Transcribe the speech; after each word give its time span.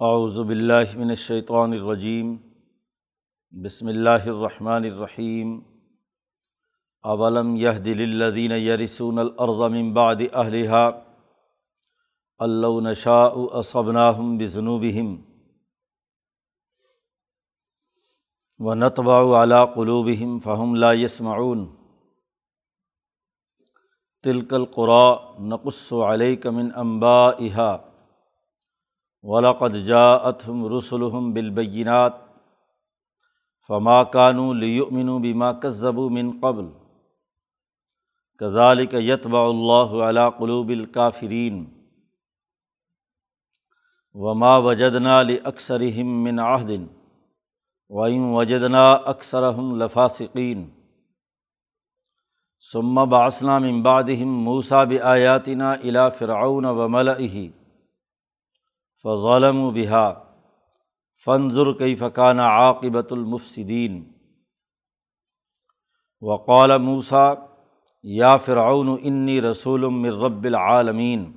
اعوذ 0.00 0.38
باللہ 0.38 0.96
من 0.96 1.10
الشیطان 1.10 1.72
الرجیم، 1.72 2.36
بسم 3.52 3.86
اللہ 3.88 4.26
الرحمن 4.32 4.84
الرحیم۔ 4.84 5.54
اولم 7.04 7.54
یہد 7.56 7.86
للذین 8.00 8.52
یرثون 8.52 9.18
الارض 9.18 9.60
من 9.72 9.92
بعد 9.92 10.20
اہلها 10.32 10.90
ان 12.40 12.58
لو 12.66 12.80
نشاء 12.80 13.30
اصبناہم 13.62 14.36
بذنوبہم 14.38 15.16
ونطبع 18.60 19.18
على 19.42 19.64
قلوبہم 19.74 20.38
فہم 20.44 20.74
لا 20.84 20.92
يسمعون 20.92 21.66
تلک 24.24 24.54
القرى 24.54 25.04
نقص 25.48 25.92
علیک 26.12 26.46
من 26.60 26.72
انبائها 26.86 27.95
ولاقد 29.22 29.86
جاءتهم 29.86 30.66
رسلهم 30.66 31.32
بالبینات 31.32 32.14
فما 33.68 34.02
کانوا 34.02 34.54
لیؤمنوا 34.54 35.18
بما 35.18 35.52
كذبوا 35.52 36.10
من 36.10 36.40
قبل 36.40 36.70
كذلك 38.40 38.94
يطبع 38.94 39.46
الله 39.46 40.04
على 40.04 40.28
قلوب 40.28 40.70
الكافرين 40.70 41.68
وما 44.14 44.56
وجدنا 44.56 45.22
لاکثرهم 45.22 46.24
من 46.24 46.40
عهد 46.40 46.86
وإن 47.88 48.20
وجدنا 48.20 49.10
اکثرهم 49.10 49.82
لفاسقين 49.82 50.70
ثم 52.72 53.04
بعثنا 53.04 53.58
من 53.58 53.82
بعدهم 53.82 54.44
موسى 54.44 54.84
بآياتنا 54.84 55.74
إلى 55.74 56.10
فرعون 56.10 56.66
وملئه 56.66 57.50
فضالم 59.06 59.58
و 59.60 59.70
بحا 59.70 60.12
فنظر 61.24 61.72
کئی 61.72 61.96
فقانہ 61.96 62.42
عاقبۃ 62.42 63.10
المفصدین 63.10 64.04
وقال 66.20 66.78
موسا 66.78 67.34
یا 68.02 68.36
فرعون 68.36 68.88
انی 69.02 69.40
رسول 69.40 69.80
من 69.80 70.12
رب 70.12 70.44
العالمین 70.44 71.32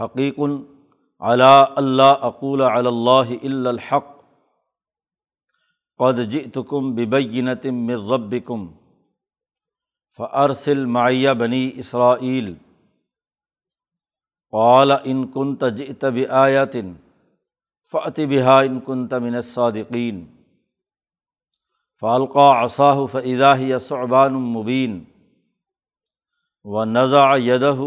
حقیق 0.00 0.40
علا 1.20 1.62
اللہ 1.76 2.16
اقول 2.20 2.62
اللّہ 2.62 3.36
الحق، 3.42 4.04
قد 5.98 6.32
جئتکم 6.32 6.94
ببینت 6.94 7.66
من 7.66 8.10
ربکم 8.10 8.66
فارسل 10.16 10.84
معیہ 10.84 11.30
بنی 11.30 11.70
اسرائیل 11.74 12.54
قال 14.52 14.92
ان 15.04 15.26
کن 15.26 15.56
تجب 15.56 16.18
آیاتن 16.30 16.92
فعت 17.90 18.20
بحا 18.20 18.60
ان 18.60 18.80
کن 18.80 19.08
تمن 19.08 19.42
صادقین 19.42 20.26
فالقا 22.00 22.60
اصاح 22.60 22.96
فضاہ 23.12 23.78
صعبان 23.78 24.32
مبین 24.32 25.04
و 26.64 26.84
نضا 26.84 27.36
یدہ 27.36 27.80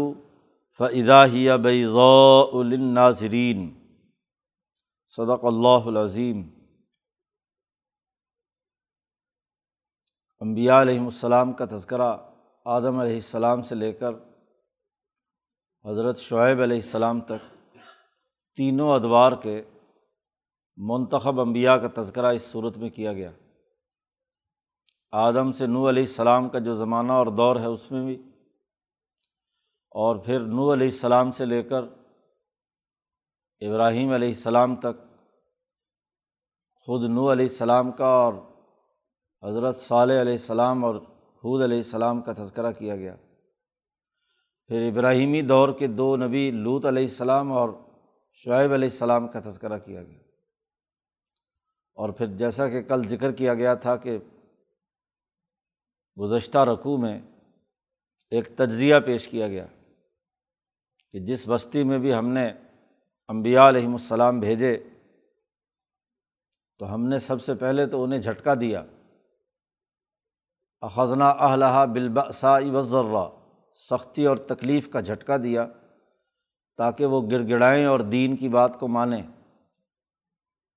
فضاہیہ 0.80 1.52
بیضاءلناظرین 1.52 3.74
صدق 5.10 5.44
اللہ 5.44 5.78
العظیم 5.86 6.42
امبیا 10.40 10.82
علیہم 10.82 11.04
السلام 11.04 11.52
کا 11.52 11.64
تذکرہ 11.64 12.16
آدم 12.64 12.98
علیہ 12.98 13.14
السلام 13.14 13.62
سے 13.62 13.74
لے 13.74 13.92
کر 13.92 14.29
حضرت 15.84 16.18
شعیب 16.18 16.62
علیہ 16.62 16.76
السلام 16.76 17.20
تک 17.20 17.56
تینوں 18.56 18.94
ادوار 18.94 19.32
کے 19.32 19.62
منتخب 20.76 21.40
انبیاء 21.40 21.74
کا 21.74 22.02
تذکرہ 22.02 22.26
اس 22.26 22.42
صورت 22.42 22.76
میں 22.76 22.90
کیا 22.90 23.12
گیا۔ 23.12 23.30
آدم 25.12 25.52
سے 25.52 25.66
نو 25.66 25.88
علیہ 25.88 26.02
السلام 26.02 26.48
کا 26.48 26.58
جو 26.58 26.76
زمانہ 26.76 27.12
اور 27.12 27.26
دور 27.26 27.56
ہے 27.56 27.66
اس 27.66 27.90
میں 27.90 28.04
بھی۔ 28.04 28.22
اور 29.90 30.16
پھر 30.16 30.40
نو 30.40 30.72
علیہ 30.72 30.86
السلام 30.86 31.32
سے 31.32 31.44
لے 31.44 31.62
کر 31.62 31.82
ابراہیم 33.60 34.12
علیہ 34.12 34.28
السلام 34.28 34.76
تک 34.76 35.00
خود 36.86 37.10
نو 37.10 37.32
علیہ 37.32 37.46
السلام 37.46 37.92
کا 37.92 38.06
اور 38.06 38.34
حضرت 39.42 39.76
صالح 39.76 40.20
علیہ 40.20 40.32
السلام 40.32 40.84
اور 40.84 40.94
حود 41.44 41.62
علیہ 41.62 41.76
السلام 41.76 42.20
کا 42.20 42.32
تذکرہ 42.32 42.72
کیا 42.72 42.96
گیا۔ 42.96 43.16
پھر 44.70 44.90
ابراہیمی 44.92 45.42
دور 45.42 45.68
کے 45.78 45.86
دو 45.86 46.16
نبی 46.16 46.50
لوت 46.50 46.84
علیہ 46.84 47.02
السلام 47.02 47.52
اور 47.52 47.68
شعیب 48.32 48.72
علیہ 48.72 48.88
السلام 48.92 49.28
کا 49.28 49.40
تذکرہ 49.40 49.78
کیا 49.78 50.02
گیا۔ 50.02 50.18
اور 51.94 52.08
پھر 52.08 52.26
جیسا 52.26 52.68
کہ 52.68 52.82
کل 52.82 53.08
ذکر 53.08 53.32
کیا 53.32 53.54
گیا 53.54 53.74
تھا 53.74 53.96
کہ 53.96 54.18
گزشتہ 56.20 56.58
رقوع 56.58 56.96
میں 56.96 57.20
ایک 58.30 58.56
تجزیہ 58.56 58.96
پیش 59.06 59.28
کیا 59.28 59.48
گیا 59.48 59.66
کہ 61.12 61.20
جس 61.20 61.48
بستی 61.48 61.84
میں 61.84 61.98
بھی 61.98 62.14
ہم 62.14 62.28
نے 62.28 62.52
امبیا 63.28 63.68
علیہم 63.68 63.92
السلام 63.92 64.40
بھیجے، 64.40 64.82
تو 66.78 66.94
ہم 66.94 67.08
نے 67.08 67.18
سب 67.18 67.42
سے 67.42 67.54
پہلے 67.54 67.86
تو 67.86 68.04
انہیں 68.04 68.20
جھٹکا 68.20 68.54
دیا۔ 68.60 68.84
اخذنا 70.80 71.28
اہلہ 71.28 71.86
بالباسا 71.92 72.58
وضرہ 72.58 73.39
سختی 73.74 74.26
اور 74.26 74.36
تکلیف 74.36 74.90
کا 74.90 75.00
جھٹکا 75.00 75.36
دیا 75.36 75.66
تاکہ 76.76 77.06
وہ 77.06 77.30
گر 77.30 77.48
گڑائیں 77.48 77.86
اور 77.86 78.00
دین 78.00 78.36
کی 78.36 78.48
بات 78.48 78.80
کو 78.80 78.88
مانیں 78.88 79.22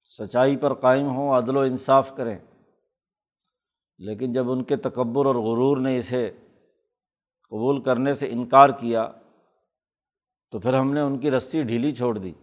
سچائی 0.06 0.58
پر 0.58 0.74
قائم 0.74 1.06
ہوں، 1.06 1.38
عدل 1.38 1.58
و 1.58 1.59
انصاف 1.59 2.12
کریں۔ 2.18 2.40
لیکن 3.98 4.34
جب 4.34 4.52
ان 4.52 4.64
کے 4.64 4.76
تکبر 4.76 5.26
اور 5.26 5.36
غرور 5.36 5.78
نے 5.78 5.98
اسے 5.98 6.31
قبول 7.50 7.84
کرنے 7.84 8.14
سے 8.14 8.28
انکار 8.31 8.70
کیا، 8.70 9.12
تو 10.52 10.60
پھر 10.60 10.74
ہم 10.74 10.94
نے 10.94 11.02
ان 11.02 11.20
کی 11.20 11.31
رسی 11.31 11.62
ڈھیلی 11.62 11.96
چھوڑ 11.96 12.18
دی۔ 12.18 12.34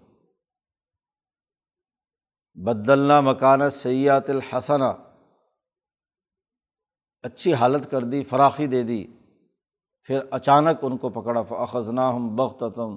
بدلنا 2.55 3.21
مکانت 3.21 3.73
سیات 3.73 4.31
الحسنہ۔ 4.31 5.13
اچھی 7.23 7.55
حالت 7.55 7.91
کر 7.91 8.05
دی، 8.05 8.23
فراخی 8.23 8.67
دے 8.67 8.83
دی۔ 8.83 9.07
پھر 10.05 10.21
اچانک 10.31 10.79
ان 10.83 10.97
کو 10.97 11.09
پکڑا 11.09 11.43
فخذنا 11.43 12.11
ہم 12.11 12.37
بختم 12.37 12.97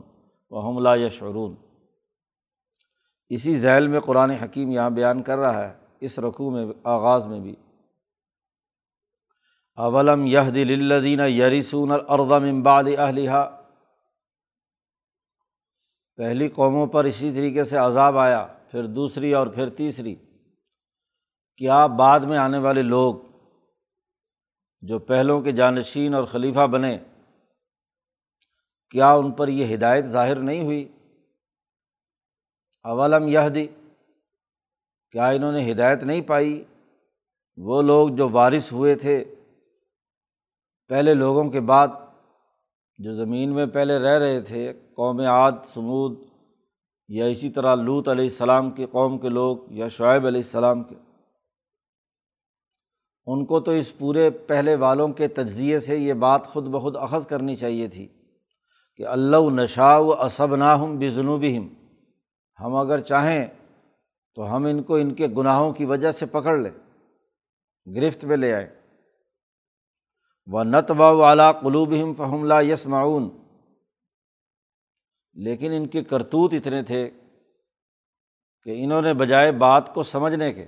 و 0.49 0.59
حملہ 0.59 0.89
یا 0.97 1.09
شعرون 1.09 1.55
اسی 3.29 3.57
ذیل 3.57 3.87
میں 3.87 3.99
قرآن 3.99 4.29
حکیم 4.29 4.71
یہاں 4.71 4.89
بیان 4.89 5.23
کر 5.23 5.37
رہا 5.37 5.69
ہے، 5.69 5.73
اس 5.99 6.19
رقوع 6.19 6.51
میں، 6.51 6.65
آغاز 6.83 7.25
میں 7.25 7.39
بھی۔ 7.39 7.55
اولم 9.75 10.25
یہ 10.25 10.39
دلدین 10.39 11.19
یریسون 11.19 11.91
اردم 11.91 12.43
امباد 12.43 12.83
اہلیہ 12.97 13.31
پہلی 16.15 16.49
قوموں 16.49 16.87
پر 16.87 17.03
اسی 17.03 17.31
طریقے 17.31 17.63
سے 17.63 17.77
عذاب 17.77 18.17
آیا، 18.17 18.47
پھر 18.71 18.85
دوسری 18.85 19.33
اور 19.33 19.47
پھر 19.47 19.69
تیسری۔ 19.69 20.15
کیا 21.57 21.87
بعد 21.87 22.19
میں 22.19 22.37
آنے 22.37 22.57
والے 22.57 22.81
لوگ 22.81 23.15
جو 24.83 24.99
پہلوں 24.99 25.41
کے 25.41 25.51
جانشین 25.51 26.13
اور 26.13 26.23
خلیفہ 26.23 26.67
بنے، 26.67 26.97
کیا 28.89 29.11
ان 29.13 29.31
پر 29.31 29.47
یہ 29.47 29.75
ہدایت 29.75 30.05
ظاہر 30.05 30.35
نہیں 30.35 30.63
ہوئی؟ 30.63 30.87
اولم 32.83 33.27
یہ 33.27 33.49
دی 33.49 33.67
کیا 35.11 35.27
انہوں 35.27 35.51
نے 35.51 35.71
ہدایت 35.71 36.03
نہیں 36.03 36.21
پائی؟ 36.21 36.63
وہ 37.57 37.81
لوگ 37.81 38.09
جو 38.09 38.29
وارث 38.29 38.71
ہوئے 38.71 38.95
تھے، 38.95 39.23
پہلے 40.87 41.13
لوگوں 41.13 41.49
کے 41.49 41.59
بعد، 41.59 41.87
جو 42.97 43.13
زمین 43.13 43.53
میں 43.53 43.65
پہلے 43.65 43.99
رہ 43.99 44.17
رہے 44.19 44.41
تھے، 44.41 44.73
قوم 44.95 45.19
عاد، 45.19 45.51
سمود 45.73 46.19
یا 47.07 47.25
اسی 47.25 47.49
طرح 47.49 47.75
لوت 47.75 48.07
علیہ 48.07 48.25
السلام 48.25 48.71
کے 48.71 48.85
قوم 48.91 49.17
کے 49.17 49.29
لوگ 49.29 49.57
یا 49.69 49.87
شعیب 49.87 50.27
علیہ 50.27 50.41
السلام 50.41 50.83
کے۔ 50.83 50.95
ان 53.27 53.45
کو 53.45 53.59
تو 53.59 53.71
اس 53.71 53.97
پورے 53.97 54.29
پہلے 54.29 54.75
والوں 54.75 55.07
کے 55.07 55.27
تجزیے 55.27 55.79
سے 55.79 55.97
یہ 55.97 56.13
بات 56.13 56.47
خود 56.47 56.67
بخود 56.67 56.95
اخذ 56.95 57.27
کرنی 57.27 57.55
چاہیے 57.55 57.87
تھی 57.87 58.07
کہ 58.95 59.07
اللہ 59.07 59.49
نشا 59.49 59.97
و 59.97 60.13
اسب 60.13 60.55
ناہم 60.55 60.97
بے 60.97 61.57
ہم 62.59 62.75
اگر 62.75 62.99
چاہیں 62.99 63.47
تو 64.35 64.55
ہم 64.55 64.65
ان 64.65 64.83
کو 64.83 64.95
ان 64.95 65.13
کے 65.13 65.27
گناہوں 65.27 65.73
کی 65.73 65.85
وجہ 65.85 66.11
سے 66.11 66.25
پکڑ 66.25 66.57
لیں، 66.57 66.71
گرفت 67.95 68.25
میں 68.25 68.37
لے 68.37 68.53
آئے 68.53 68.79
و 70.47 70.63
نتبا 70.63 71.09
والا 71.09 71.51
قلوب 71.51 71.93
فہم 72.17 72.45
لا 72.45 72.61
یس 72.61 72.85
معاون 72.85 73.29
لیکن 75.33 75.71
ان 75.71 75.87
کے 75.87 76.03
کرتوت 76.03 76.53
اتنے 76.53 76.83
تھے 76.83 77.09
کہ 78.63 78.83
انہوں 78.83 79.01
نے 79.01 79.13
بجائے 79.13 79.51
بات 79.51 79.93
کو 79.93 80.03
سمجھنے 80.03 80.53
کے 80.53 80.65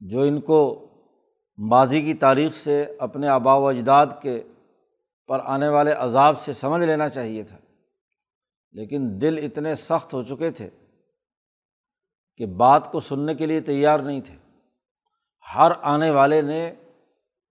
جو 0.00 0.20
ان 0.20 0.40
کو 0.40 0.88
ماضی 1.58 2.02
کی 2.02 2.14
تاریخ 2.14 2.54
سے 2.54 2.96
اپنے 2.98 3.28
آبا 3.28 3.54
و 3.54 3.68
اجداد 3.68 4.06
کے 4.22 4.42
پر 5.26 5.40
آنے 5.44 5.68
والے 5.68 5.92
عذاب 5.92 6.40
سے 6.40 6.52
سمجھ 6.52 6.82
لینا 6.82 7.08
چاہیے 7.08 7.42
تھا۔ 7.42 7.58
لیکن 8.72 9.20
دل 9.20 9.38
اتنے 9.42 9.74
سخت 9.74 10.14
ہو 10.14 10.22
چکے 10.22 10.50
تھے 10.50 10.70
کہ 12.36 12.46
بات 12.46 12.92
کو 12.92 13.00
سننے 13.00 13.34
کے 13.34 13.46
لیے 13.46 13.60
تیار 13.60 14.00
نہیں 14.00 14.20
تھے۔ 14.20 14.36
ہر 15.54 15.72
آنے 15.82 16.10
والے 16.10 16.42
نے 16.42 16.74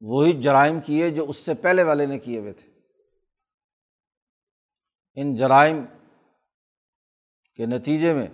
وہی 0.01 0.41
جرائم 0.41 0.79
کیے 0.79 1.09
جو 1.09 1.25
اس 1.29 1.37
سے 1.37 1.53
پہلے 1.53 1.83
والے 1.83 2.05
نے 2.05 2.19
کیے 2.19 2.39
ہوئے 2.39 2.53
تھے۔ 2.53 2.71
ان 5.15 5.35
جرائم 5.35 5.85
کے 7.55 7.65
نتیجے 7.65 8.13
میں 8.13 8.27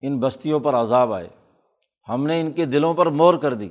ان 0.00 0.20
بستیوں 0.20 0.60
پر 0.60 0.74
عذاب 0.74 1.12
آئے۔ 1.12 1.28
ہم 2.08 2.26
نے 2.26 2.40
ان 2.40 2.52
کے 2.52 2.66
دلوں 2.66 2.94
پر 2.94 3.06
مور 3.06 3.34
کر 3.34 3.54
دی۔ 3.54 3.68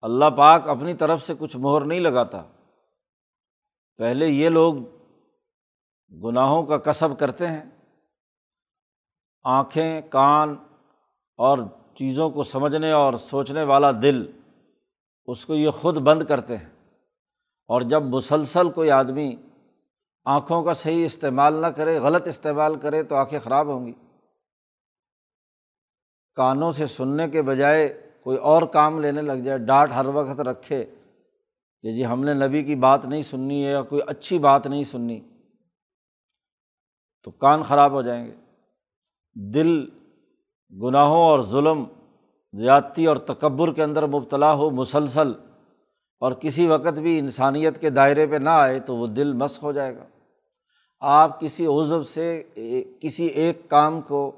اللہ 0.00 0.24
پاک 0.36 0.68
اپنی 0.68 0.94
طرف 0.94 1.26
سے 1.26 1.34
کچھ 1.38 1.56
مہر 1.56 1.80
نہیں 1.80 2.00
لگاتا۔ 2.00 2.42
پہلے 3.96 4.26
یہ 4.26 4.48
لوگ 4.48 4.74
گناہوں 6.24 6.62
کا 6.62 6.76
کسب 6.76 7.18
کرتے 7.18 7.46
ہیں۔ 7.46 7.64
آنکھیں، 9.42 10.00
کان 10.10 10.56
اور 11.36 11.58
چیزوں 11.94 12.30
کو 12.30 12.42
سمجھنے 12.42 12.92
اور 12.92 13.14
سوچنے 13.14 13.62
والا 13.62 13.90
دل 13.90 14.30
اس 15.26 15.46
کو 15.46 15.54
یہ 15.54 15.70
خود 15.70 15.96
بند 15.96 16.22
کرتے 16.22 16.56
ہیں۔ 16.56 16.68
اور 17.68 17.80
جب 17.80 18.02
مسلسل 18.02 18.70
کوئی 18.70 18.90
آدمی 18.90 19.36
آنکھوں 20.24 20.64
کا 20.64 20.74
صحیح 20.74 21.06
استعمال 21.06 21.54
نہ 21.54 21.66
کرے، 21.66 21.98
غلط 21.98 22.26
استعمال 22.26 22.78
کرے 22.78 23.02
تو 23.02 23.16
آنکھیں 23.16 23.38
خراب 23.38 23.66
ہوں 23.66 23.86
گی۔ 23.86 23.92
کانوں 26.36 26.72
سے 26.72 26.86
سننے 26.86 27.28
کے 27.28 27.42
بجائے 27.42 27.88
کوئی 28.24 28.38
اور 28.38 28.62
کام 28.62 28.98
لینے 29.00 29.22
لگ 29.22 29.42
جائے، 29.44 29.58
ڈانٹ 29.58 29.92
ہر 29.92 30.06
وقت 30.06 30.40
رکھے 30.40 30.84
کہ 31.84 31.94
جی 31.96 32.06
ہم 32.06 32.24
نے 32.24 32.34
نبی 32.34 32.62
کی 32.64 32.74
بات 32.76 33.04
نہیں 33.04 33.22
سننی 33.22 33.64
ہے 33.66 33.70
یا 33.70 33.82
کوئی 33.82 34.02
اچھی 34.06 34.38
بات 34.38 34.66
نہیں 34.66 34.84
سننی، 34.84 35.20
تو 37.24 37.30
کان 37.30 37.62
خراب 37.62 37.92
ہو 37.92 38.02
جائیں 38.02 38.24
گے۔ 38.26 38.34
دل 39.36 39.70
گناہوں 40.72 41.22
اور 41.22 41.40
ظلم، 41.50 41.84
زیادتی 42.54 43.06
اور 43.06 43.16
تکبر 43.26 43.72
کے 43.72 43.82
اندر 43.82 44.06
مبتلا 44.06 44.52
ہو، 44.52 44.70
مسلسل 44.70 45.32
اور 46.22 46.32
کسی 46.32 46.66
وقت 46.66 46.98
بھی 46.98 47.18
انسانیت 47.18 47.80
کے 47.80 47.90
دائرے 47.90 48.26
پہ 48.26 48.36
نہ 48.36 48.50
آئے 48.50 48.80
تو 48.80 48.96
وہ 48.96 49.06
دل 49.06 49.32
مس 49.32 49.62
ہو 49.62 49.72
جائے 49.72 49.96
گا۔ 49.96 50.04
آپ 51.02 51.40
کسی 51.40 51.66
عضو 51.66 52.02
سے، 52.02 52.42
کسی 53.00 53.26
ایک 53.26 53.68
کام 53.68 54.00
کو 54.00 54.30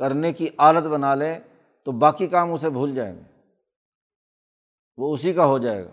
کرنے 0.00 0.32
کی 0.32 0.48
عادت 0.58 0.86
بنا 0.86 1.14
لیں 1.14 1.38
تو 1.84 1.92
باقی 1.92 2.26
کام 2.26 2.52
اسے 2.52 2.70
بھول 2.70 2.94
جائیں 2.94 3.16
گے۔ 3.16 3.22
وہ 4.96 5.14
اسی 5.14 5.32
کا 5.32 5.44
ہو 5.44 5.58
جائے 5.58 5.84
گا۔ 5.84 5.90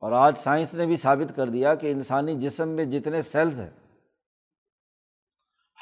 اور 0.00 0.12
آج 0.12 0.38
سائنس 0.38 0.74
نے 0.74 0.86
بھی 0.86 0.96
ثابت 0.96 1.36
کر 1.36 1.48
دیا 1.48 1.74
کہ 1.74 1.92
انسانی 1.92 2.34
جسم 2.34 2.68
میں 2.68 2.84
جتنے 2.84 3.22
سیلز 3.22 3.60
ہیں، 3.60 3.70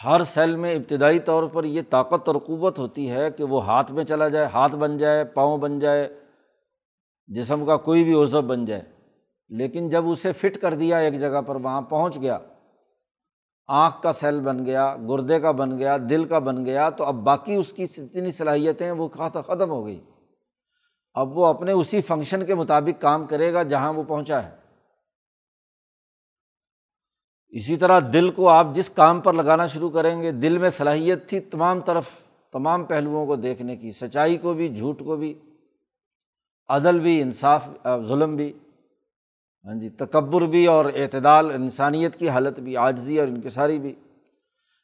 ہر 0.04 0.24
سیل 0.24 0.56
میں 0.56 0.74
ابتدائی 0.74 1.18
طور 1.18 1.44
پر 1.44 1.64
یہ 1.64 1.82
طاقت 1.90 2.28
اور 2.28 2.36
قوت 2.36 2.78
ہوتی 2.78 3.10
ہے 3.10 3.30
کہ 3.30 3.44
وہ 3.44 3.64
ہاتھ 3.64 3.92
میں 3.92 4.04
چلا 4.04 4.28
جائے، 4.28 4.46
ہاتھ 4.46 4.76
بن 4.76 4.98
جائے، 4.98 5.24
پاؤں 5.24 5.58
بن 5.58 5.78
جائے، 5.78 6.20
جسم 7.26 7.66
کا 7.66 7.76
کوئی 7.76 8.04
بھی 8.04 8.22
عزب 8.22 8.44
بن 8.44 8.64
جائے۔ 8.64 8.82
لیکن 9.48 9.90
جب 9.90 10.08
اسے 10.08 10.32
فٹ 10.32 10.58
کر 10.58 10.74
دیا 10.74 10.98
ایک 10.98 11.20
جگہ 11.20 11.42
پر، 11.46 11.56
وہاں 11.56 11.82
پہنچ 11.82 12.20
گیا 12.20 12.38
آنکھ 13.68 14.02
کا 14.02 14.12
سیل 14.12 14.40
بن 14.40 14.66
گیا، 14.66 14.96
گردے 14.96 15.40
کا 15.40 15.50
بن 15.50 15.78
گیا، 15.78 15.96
دل 16.10 16.24
کا 16.24 16.38
بن 16.38 16.64
گیا، 16.66 16.90
تو 16.90 17.04
اب 17.04 17.14
باقی 17.14 17.54
اس 17.54 17.72
کی 17.72 17.86
جتنی 17.86 18.30
صلاحیتیں 18.30 18.90
وہ 18.90 19.08
ختم 19.08 19.70
ہو 19.70 19.86
گئی؟ 19.86 20.00
اب 21.14 21.38
وہ 21.38 21.46
اپنے 21.46 21.72
اسی 21.72 22.00
فنکشن 22.00 22.46
کے 22.46 22.54
مطابق 22.54 23.02
کام 23.02 23.26
کرے 23.26 23.52
گا 23.52 23.62
جہاں 23.62 23.92
وہ 23.92 24.02
پہنچا 24.02 24.42
ہے۔ 24.42 24.50
اسی 27.48 27.76
طرح 27.76 28.00
دل 28.12 28.30
کو 28.30 28.48
آپ 28.48 28.66
جس 28.72 28.90
کام 28.90 29.20
پر 29.20 29.32
لگانا 29.32 29.66
شروع 29.66 29.90
کریں 29.90 30.22
گے، 30.22 30.32
دل 30.32 30.58
میں 30.58 30.70
صلاحیت 30.70 31.28
تھی 31.28 31.40
تمام 31.40 31.80
طرف، 31.80 32.04
تمام 32.52 32.84
پہلوؤں 32.84 33.26
کو 33.26 33.36
دیکھنے 33.36 33.76
کی، 33.76 33.92
سچائی 33.92 34.36
کو 34.36 34.54
بھی، 34.54 34.68
جھوٹ 34.68 34.98
کو 34.98 35.16
بھی، 35.16 35.38
عدل 36.68 37.00
بھی، 37.00 37.22
انصاف، 37.22 37.68
ظلم 38.04 38.36
بھی۔ 38.36 38.52
ہاں 39.68 39.74
جی 39.74 39.88
تکبر 39.88 40.42
بھی 40.42 40.66
اور 40.66 40.84
اعتدال، 40.84 41.50
انسانیت 41.50 42.16
کی 42.16 42.28
حالت 42.28 42.60
بھی، 42.60 42.76
عاجزی 42.76 43.20
اور 43.20 43.28
انکساری 43.28 43.78
بھی۔ 43.78 43.94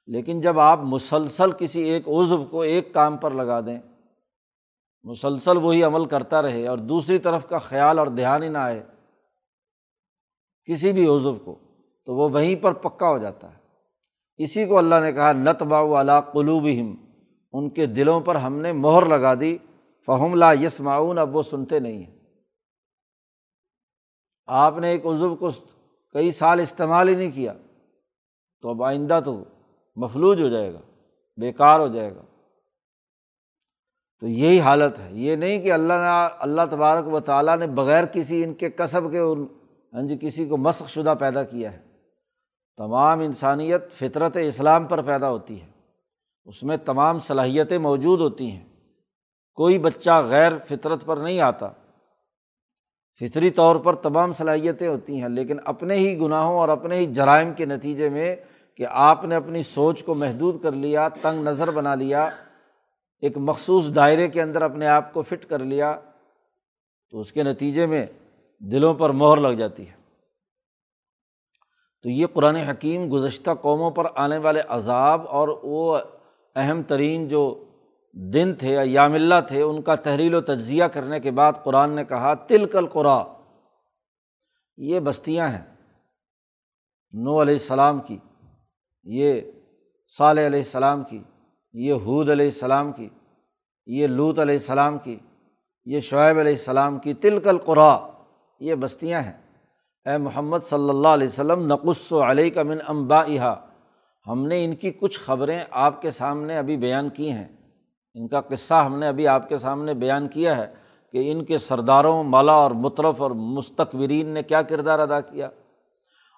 لیکن 0.06 0.40
جب 0.40 0.60
آپ 0.60 0.80
مسلسل 0.82 1.50
کسی 1.50 1.82
ایک 1.82 2.08
عضو 2.08 2.44
کو 2.44 2.60
ایک 2.60 2.92
کام 2.92 3.16
پر 3.16 3.30
لگا 3.30 3.60
دیں، 3.60 3.78
مسلسل 5.02 5.56
وہی 5.56 5.82
عمل 5.82 6.06
کرتا 6.06 6.42
رہے 6.42 6.66
اور 6.66 6.78
دوسری 6.78 7.18
طرف 7.18 7.48
کا 7.48 7.58
خیال 7.58 7.98
اور 7.98 8.06
دھیان 8.06 8.42
ہی 8.42 8.48
نہ 8.48 8.58
آئے 8.58 8.82
کسی 10.64 10.92
بھی 10.92 11.06
عضو 11.06 11.34
کو، 11.34 11.58
تو 12.06 12.14
وہ 12.14 12.28
وہیں 12.30 12.56
پر 12.56 12.72
پکا 12.72 13.08
ہو 13.08 13.18
جاتا 13.18 13.50
ہے۔ 13.50 13.58
اسی 14.36 14.64
کو 14.64 14.78
اللہ 14.78 14.94
نے 15.02 15.12
کہا 15.12 15.32
نت 15.32 15.62
باؤ 15.62 15.94
قلوب 16.32 16.68
ہم 16.80 16.94
ان 17.52 17.70
کے 17.70 17.86
دلوں 17.86 18.20
پر 18.20 18.34
ہم 18.34 18.56
نے 18.56 18.72
مہر 18.72 19.06
لگا 19.06 19.34
دی، 19.40 19.58
فہم 20.06 20.34
لا 20.34 20.52
یس 20.52 20.80
معاون 20.80 21.18
اب 21.18 21.36
وہ 21.36 21.42
سنتے 21.42 21.78
نہیں 21.78 22.04
ہیں۔ 22.04 22.13
آپ 24.46 24.78
نے 24.78 24.88
ایک 24.88 25.06
عضو 25.06 25.36
کو 25.36 25.50
کئی 26.12 26.30
سال 26.30 26.60
استعمال 26.60 27.08
ہی 27.08 27.14
نہیں 27.14 27.30
کیا، 27.30 27.52
تو 28.62 28.68
اب 28.68 28.82
آئندہ 28.82 29.20
تو 29.24 29.44
مفلوج 29.96 30.42
ہو 30.42 30.48
جائے 30.48 30.74
گا، 30.74 30.80
بیکار 31.36 31.80
ہو 31.80 31.88
جائے 31.88 32.14
گا۔ 32.14 32.22
تو 34.20 34.28
یہی 34.28 34.60
حالت 34.60 34.98
ہے۔ 34.98 35.08
یہ 35.12 35.36
نہیں 35.36 35.60
کہ 35.60 35.72
اللہ 35.72 35.92
نے 35.92 36.34
اللہ 36.38 36.62
تبارک 36.70 37.06
و 37.06 37.20
تعالیٰ 37.20 37.58
نے 37.58 37.66
بغیر 37.66 38.04
کسی 38.04 38.44
ان 38.44 38.54
کے 38.54 38.70
کسب 38.70 39.00
کے 39.10 39.20
ہاں 39.92 40.02
جی 40.02 40.18
کسی 40.20 40.46
کو 40.46 40.56
مسق 40.56 40.88
شدہ 40.88 41.14
پیدا 41.20 41.42
کیا 41.42 41.72
ہے۔ 41.72 41.78
تمام 42.76 43.20
انسانیت 43.20 43.92
فطرت 43.92 44.36
اسلام 44.36 44.84
پر 44.84 45.02
پیدا 45.02 45.30
ہوتی 45.30 45.62
ہے۔ 45.62 45.66
اس 46.44 46.62
میں 46.62 46.76
تمام 46.76 47.20
صلاحیتیں 47.20 47.78
موجود 47.78 48.20
ہوتی 48.20 48.50
ہیں۔ 48.50 48.64
کوئی 49.54 49.78
بچہ 49.78 50.26
غیر 50.28 50.52
فطرت 50.68 51.04
پر 51.04 51.16
نہیں 51.16 51.40
آتا۔ 51.40 51.70
فطری 53.20 53.50
طور 53.50 53.76
پر 53.76 53.94
تمام 53.94 54.32
صلاحیتیں 54.32 54.88
ہوتی 54.88 55.20
ہیں، 55.22 55.28
لیکن 55.28 55.56
اپنے 55.64 55.94
ہی 55.94 56.18
گناہوں 56.18 56.58
اور 56.58 56.68
اپنے 56.68 56.96
ہی 56.96 57.06
جرائم 57.06 57.52
کے 57.52 57.64
نتیجے 57.64 58.08
میں 58.08 58.36
کہ 58.76 58.86
آپ 58.90 59.24
نے 59.24 59.34
اپنی 59.34 59.62
سوچ 59.62 60.04
کو 60.04 60.14
محدود 60.14 60.62
کر 60.62 60.72
لیا، 60.72 61.08
تنگ 61.08 61.42
نظر 61.42 61.70
بنا 61.70 61.94
لیا، 61.94 62.24
ایک 63.22 63.38
مخصوص 63.38 63.94
دائرے 63.94 64.28
کے 64.28 64.42
اندر 64.42 64.62
اپنے 64.62 64.86
آپ 64.86 65.12
کو 65.12 65.22
فٹ 65.22 65.46
کر 65.46 65.58
لیا، 65.58 66.00
تو 67.10 67.20
اس 67.20 67.32
کے 67.32 67.42
نتیجے 67.42 67.86
میں 67.86 68.06
دلوں 68.60 68.94
پر 68.94 69.10
مہر 69.10 69.36
لگ 69.36 69.54
جاتی 69.58 69.88
ہے۔ 69.88 69.94
تو 72.02 72.10
یہ 72.10 72.26
قرآن 72.32 72.56
حکیم 72.56 73.12
گزشتہ 73.12 73.50
قوموں 73.60 73.90
پر 73.90 74.06
آنے 74.14 74.38
والے 74.38 74.62
عذاب 74.68 75.28
اور 75.28 75.48
وہ 75.62 75.98
اہم 76.56 76.82
ترین 76.82 77.28
جو 77.28 77.64
دن 78.14 78.54
تھے 78.54 78.72
یا 78.72 78.82
یام 78.84 79.14
اللہ 79.14 79.40
تھے، 79.48 79.62
ان 79.62 79.82
کا 79.82 79.94
تحریل 79.94 80.34
و 80.34 80.40
تجزیہ 80.40 80.84
کرنے 80.84 81.20
کے 81.20 81.30
بعد 81.30 81.52
قرآن 81.62 81.90
نے 81.90 82.04
کہا 82.04 82.34
تل 82.34 82.66
کل 82.66 82.86
قرا 82.86 83.24
یہ 84.76 85.00
بستیاں 85.00 85.48
ہیں۔ 85.48 85.64
نو 87.12 87.42
علیہ 87.42 87.54
السلام 87.54 88.00
کی، 88.00 88.18
یہ 89.04 89.40
صالح 90.18 90.46
علیہ 90.46 90.58
السلام 90.58 91.04
کی، 91.04 91.22
یہ 91.72 91.94
حود 91.94 92.30
علیہ 92.30 92.46
السلام 92.46 92.92
کی، 92.92 93.08
یہ 93.86 94.06
لوت 94.06 94.38
علیہ 94.38 94.54
السلام 94.54 94.98
کی، 94.98 95.18
یہ 95.84 96.00
شعیب 96.00 96.38
علیہ 96.38 96.52
السلام 96.52 96.98
کی 96.98 97.14
تل 97.14 97.38
کل 97.38 97.58
قرا 97.58 98.08
یہ 98.60 98.74
بستیاں 98.74 99.22
ہیں۔ 99.22 99.42
اے 100.06 100.16
محمد 100.16 100.58
صلی 100.68 100.88
اللہ 100.88 101.08
علیہ 101.08 101.28
وسلم، 101.28 101.66
نقص 101.66 102.12
و 102.12 102.30
علیہ 102.30 102.50
کا 102.50 102.62
من 102.62 102.78
امبا 102.86 103.22
ہم 104.26 104.46
نے 104.46 104.64
ان 104.64 104.74
کی 104.74 104.90
کچھ 104.90 105.20
خبریں 105.20 105.64
آپ 105.70 106.02
کے 106.02 106.10
سامنے 106.10 106.58
ابھی 106.58 106.76
بیان 106.76 107.08
کی 107.08 107.30
ہیں۔ 107.32 107.63
ان 108.14 108.28
کا 108.28 108.40
قصہ 108.40 108.74
ہم 108.74 108.98
نے 108.98 109.08
ابھی 109.08 109.28
آپ 109.28 109.48
کے 109.48 109.58
سامنے 109.58 109.94
بیان 109.94 110.28
کیا 110.28 110.56
ہے 110.56 110.66
کہ 111.12 111.32
ان 111.32 111.44
کے 111.44 111.58
سرداروں 111.58 112.24
مالا 112.24 112.52
اور 112.52 112.70
مطرف 112.70 113.22
اور 113.22 113.30
مستقبرین 113.30 114.26
نے 114.26 114.42
کیا 114.42 114.62
کردار 114.62 114.98
ادا 114.98 115.20
کیا 115.20 115.50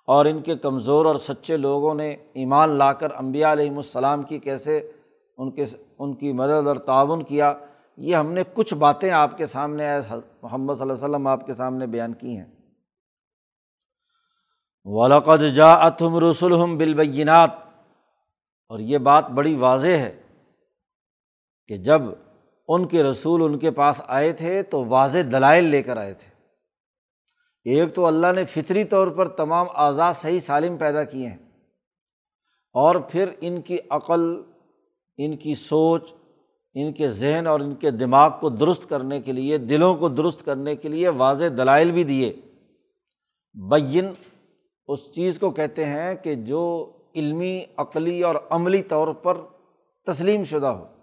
اور 0.07 0.25
ان 0.25 0.43
کے 0.43 0.57
کمزور 0.57 1.07
اور 1.07 1.17
سچے 1.17 1.57
لوگوں 1.57 1.95
نے 1.95 2.17
ایمان 2.35 2.69
لا 2.69 2.93
کر 2.93 3.15
امبیا 3.15 3.53
علیہم 3.53 3.77
السلام 3.77 4.23
کی 4.23 4.39
کیسے 4.39 4.93
ان 5.39 5.51
کے 5.51 5.65
ان 5.99 6.15
کی 6.15 6.33
مدد 6.33 6.67
اور 6.67 6.77
تعاون 6.77 7.23
کیا، 7.25 7.55
یہ 7.97 8.17
ہم 8.17 8.33
نے 8.33 8.43
کچھ 8.55 8.75
باتیں 8.75 9.11
آپ 9.11 9.39
کے 9.39 9.47
سامنے 9.47 9.99
محمد 10.43 10.75
صلی 10.75 10.83
اللہ 10.83 10.93
علیہ 10.93 11.05
وسلم 11.05 11.27
آپ 11.27 11.47
کے 11.47 11.55
سامنے 11.55 11.87
بیان 11.87 12.15
کی 12.15 12.37
ہیں۔ 12.37 12.45
ولاقد 14.85 15.43
جا 15.55 15.73
اتم 15.75 16.19
رسول 16.19 16.77
بالبینات 16.77 17.51
اور 18.69 18.79
یہ 18.79 18.99
بات 18.99 19.31
بڑی 19.31 19.55
واضح 19.55 19.97
ہے 19.97 20.23
کہ 21.69 21.77
جب 21.77 22.03
ان 22.69 22.87
کے 22.87 23.03
رسول 23.03 23.43
ان 23.43 23.59
کے 23.59 23.71
پاس 23.71 24.03
آئے 24.07 24.33
تھے 24.33 24.63
تو 24.63 24.85
واضح 24.85 25.19
دلائل 25.33 25.65
لے 25.65 25.83
کر 25.83 25.97
آئے 25.97 26.15
تھے۔ 26.15 26.37
ایک 27.71 27.95
تو 27.95 28.07
اللہ 28.07 28.27
نے 28.35 28.45
فطری 28.45 28.85
طور 28.85 29.09
پر 29.09 29.29
تمام 29.29 29.67
آزاد 29.75 30.13
صحیح 30.13 30.41
سالم 30.41 30.77
پیدا 30.77 31.05
کیے 31.05 31.27
ہیں 31.27 31.39
اور 32.73 32.95
پھر 32.95 33.29
ان 33.41 33.61
کی 33.61 33.79
عقل، 33.91 34.43
ان 35.17 35.37
کی 35.37 35.55
سوچ، 35.55 36.13
ان 36.75 36.93
کے 36.93 37.09
ذہن 37.09 37.47
اور 37.47 37.61
ان 37.61 37.75
کے 37.75 37.91
دماغ 37.91 38.31
کو 38.41 38.49
درست 38.49 38.89
کرنے 38.89 39.21
کے 39.21 39.33
لیے، 39.33 39.59
دلوں 39.59 39.95
کو 39.95 40.09
درست 40.09 40.45
کرنے 40.45 40.77
کے 40.77 40.89
لیے 40.89 41.09
واضح 41.09 41.45
دلائل 41.57 41.91
بھی 41.91 42.05
دیے۔ 42.05 42.33
بین 43.55 44.13
اس 44.89 45.13
چیز 45.13 45.39
کو 45.39 45.51
کہتے 45.51 45.85
ہیں 45.85 46.15
کہ 46.15 46.35
جو 46.35 46.93
علمی، 47.15 47.65
عقلی 47.77 48.23
اور 48.23 48.35
عملی 48.51 48.83
طور 48.83 49.15
پر 49.15 49.37
تسلیم 50.07 50.45
شدہ 50.45 50.67
ہو۔ 50.67 50.96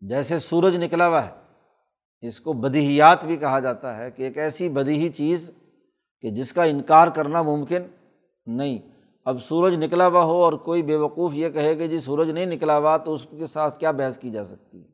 جیسے 0.00 0.38
سورج 0.38 0.76
نکلا 0.76 1.08
ہوا 1.08 1.26
ہے، 1.26 1.30
اس 2.26 2.40
کو 2.40 2.52
بدیہیات 2.52 3.24
بھی 3.24 3.36
کہا 3.36 3.58
جاتا 3.58 3.96
ہے 3.98 4.10
کہ 4.10 4.22
ایک 4.22 4.38
ایسی 4.38 4.68
بدیہی 4.68 5.08
چیز 5.08 5.50
کہ 6.20 6.30
جس 6.30 6.52
کا 6.52 6.62
انکار 6.62 7.08
کرنا 7.08 7.42
ممکن 7.42 7.82
نہیں۔ 8.46 8.78
اب 9.24 9.42
سورج 9.42 9.84
نکلا 9.84 10.06
ہوا 10.06 10.22
ہو 10.24 10.44
اور 10.44 10.52
کوئی 10.52 10.82
بے 10.82 10.96
وقوف 10.96 11.34
یہ 11.34 11.48
کہے 11.48 11.74
کہ 11.74 11.86
جی 11.86 12.00
سورج 12.00 12.30
نہیں 12.30 12.46
نکلا 12.46 12.78
ہوا 12.78 12.96
تو 12.96 13.14
اس 13.14 13.26
کے 13.38 13.46
ساتھ 13.46 13.80
کیا 13.80 13.90
بحث 13.90 14.18
کی 14.18 14.30
جا 14.30 14.44
سکتی 14.44 14.82
ہے؟ 14.82 14.88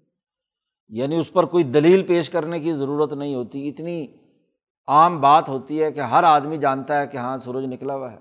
یعنی 0.88 1.16
اس 1.16 1.32
پر 1.32 1.44
کوئی 1.44 1.64
دلیل 1.64 2.02
پیش 2.02 2.30
کرنے 2.30 2.60
کی 2.60 2.72
ضرورت 2.72 3.12
نہیں 3.12 3.34
ہوتی۔ 3.34 3.68
اتنی 3.68 4.06
عام 4.86 5.20
بات 5.20 5.48
ہوتی 5.48 5.82
ہے 5.82 5.92
کہ 5.92 6.00
ہر 6.00 6.24
آدمی 6.24 6.56
جانتا 6.56 7.00
ہے 7.00 7.06
کہ 7.06 7.16
ہاں 7.16 7.38
سورج 7.38 7.64
نکلا 7.64 7.94
ہوا 7.94 8.12
ہے۔ 8.12 8.18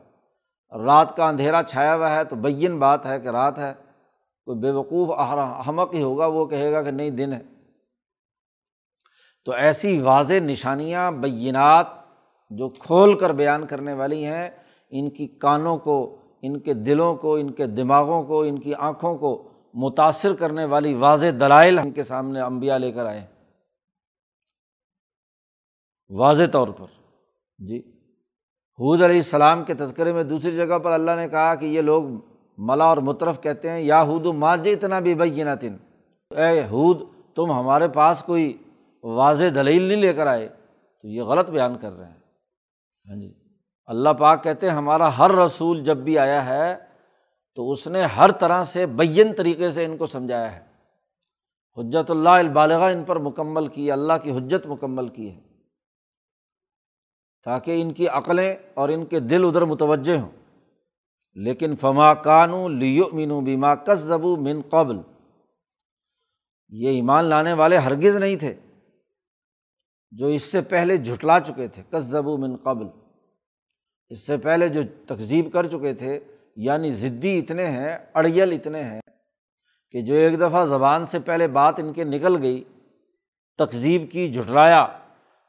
رات 0.83 1.15
کا 1.15 1.27
اندھیرا 1.27 1.63
چھایا 1.63 1.95
ہوا 1.95 2.15
ہے 2.15 2.23
تو 2.23 2.35
بین 2.35 2.79
بات 2.79 3.05
ہے 3.05 3.19
کہ 3.19 3.27
رات 3.27 3.59
ہے۔ 3.59 3.73
کوئی 4.45 4.59
بے 4.59 4.71
وقوف 4.71 5.09
احمق 5.17 5.93
ہی 5.93 6.01
ہوگا، 6.01 6.25
وہ 6.25 6.45
کہے 6.45 6.71
گا 6.71 6.81
کہ 6.81 6.91
نہیں، 6.91 7.09
دن 7.09 7.33
ہے۔ 7.33 7.39
تو 9.45 9.51
ایسی 9.51 10.01
واضح 10.01 10.33
نشانیاں، 10.33 11.11
بینات 11.11 11.87
جو 12.49 12.69
کھول 12.69 13.17
کر 13.17 13.33
بیان 13.33 13.67
کرنے 13.67 13.93
والی 13.93 14.25
ہیں، 14.25 14.49
ان 14.89 15.09
کی 15.09 15.27
کانوں 15.27 15.77
کو، 15.77 16.17
ان 16.41 16.59
کے 16.59 16.73
دلوں 16.73 17.15
کو، 17.15 17.35
ان 17.35 17.51
کے 17.51 17.67
دماغوں 17.67 18.23
کو، 18.23 18.41
ان 18.41 18.59
کی 18.59 18.73
آنکھوں 18.73 19.17
کو 19.17 19.51
متاثر 19.73 20.33
کرنے 20.33 20.65
والی 20.65 20.93
واضح 20.93 21.25
دلائل 21.39 21.79
ان 21.79 21.91
کے 21.91 22.03
سامنے 22.03 22.39
امبیا 22.41 22.77
لے 22.77 22.91
کر 22.91 23.05
آئے 23.05 23.25
واضح 26.09 26.43
طور 26.51 26.67
پر 26.67 26.85
جی۔ 27.57 27.79
حود 28.79 29.01
علیہ 29.01 29.17
السلام 29.17 29.63
کے 29.63 29.73
تذکرے 29.73 30.13
میں 30.13 30.23
دوسری 30.23 30.55
جگہ 30.55 30.79
پر 30.79 30.91
اللہ 30.91 31.11
نے 31.15 31.29
کہا 31.29 31.55
کہ 31.55 31.65
یہ 31.65 31.81
لوگ 31.81 32.03
ملا 32.57 32.85
اور 32.85 32.97
مطرف 32.97 33.41
کہتے 33.41 33.69
ہیں، 33.69 33.79
یا 33.79 34.01
حود 34.01 34.25
و 34.25 34.33
ماج 34.33 34.69
اتنا 34.71 34.99
بھی 34.99 35.15
بھائی 35.15 35.43
تن 35.61 35.77
اے 36.37 36.61
حود 36.65 37.01
تم 37.35 37.51
ہمارے 37.51 37.87
پاس 37.87 38.23
کوئی 38.23 38.57
واضح 39.03 39.43
دلیل 39.55 39.81
نہیں 39.81 39.97
لے 39.97 40.13
کر 40.13 40.27
آئے۔ 40.27 40.49
تو 41.01 41.07
یہ 41.07 41.23
غلط 41.23 41.49
بیان 41.49 41.77
کر 41.77 41.91
رہے 41.91 42.05
ہیں۔ 42.05 42.17
ہاں 43.09 43.15
جی۔ 43.15 43.33
اللہ 43.85 44.09
پاک 44.09 44.43
کہتے 44.43 44.69
ہیں، 44.69 44.75
ہمارا 44.75 45.17
ہر 45.17 45.31
رسول 45.31 45.83
جب 45.83 45.97
بھی 45.97 46.19
آیا 46.19 46.45
ہے، 46.45 46.75
تو 47.55 47.71
اس 47.71 47.87
نے 47.87 48.03
ہر 48.03 48.31
طرح 48.31 48.63
سے 48.63 48.85
بین 48.85 49.33
طریقے 49.37 49.71
سے 49.71 49.85
ان 49.85 49.97
کو 49.97 50.07
سمجھایا 50.07 50.55
ہے۔ 50.55 50.71
حجت 51.77 52.11
اللہ 52.11 52.29
البالغ 52.29 52.83
ان 52.83 53.03
پر 53.03 53.19
مکمل 53.19 53.67
کی 53.67 53.91
اللہ 53.91 54.13
کی 54.23 54.31
حجت 54.31 54.67
مکمل 54.67 55.07
کی 55.07 55.31
ہے۔ 55.31 55.39
تاکہ 57.43 57.81
ان 57.81 57.93
کی 57.93 58.07
عقلیں 58.07 58.55
اور 58.73 58.89
ان 58.89 59.05
کے 59.05 59.19
دل 59.19 59.45
ادھر 59.45 59.61
متوجہ 59.61 60.17
ہوں۔ 60.17 60.29
لیکن 61.35 61.75
فما 61.75 62.13
کانو 62.13 62.67
لیو 62.67 63.05
مینو 63.13 63.41
بیما 63.41 63.75
کس 63.75 63.99
زبو 63.99 64.35
من 64.35 64.61
قبل۔ 64.61 64.97
یہ 66.69 66.89
ایمان 66.89 67.25
لانے 67.25 67.53
والے 67.53 67.77
ہرگز 67.77 68.15
نہیں 68.15 68.35
تھے 68.35 68.53
جو 70.11 70.25
اس 70.25 70.43
سے 70.43 70.61
پہلے 70.61 70.97
جھٹلا 70.97 71.39
چکے 71.39 71.67
تھے 71.67 71.83
کس 71.91 72.03
زبو 72.03 72.37
من 72.37 72.55
قبل۔ 72.55 72.87
اس 74.09 74.27
سے 74.27 74.37
پہلے 74.37 74.69
جو 74.69 74.81
تقزیب 75.07 75.51
کر 75.53 75.67
چکے 75.67 75.93
تھے 75.93 76.19
یعنی 76.55 76.89
ضدی 76.91 77.39
اتنے 77.39 77.67
ہیں، 77.67 77.97
اڑیل 78.13 78.51
اتنے 78.51 78.83
ہیں 78.83 79.01
کہ 79.91 80.01
جو 80.01 80.13
ایک 80.13 80.39
دفعہ 80.39 80.65
زبان 80.65 81.05
سے 81.05 81.19
پہلے 81.19 81.47
بات 81.47 81.79
ان 81.79 81.93
کے 81.93 82.03
نکل 82.03 82.41
گئی 82.41 82.63
تقزیب 83.57 84.11
کی، 84.11 84.33
جھٹلایا، 84.33 84.85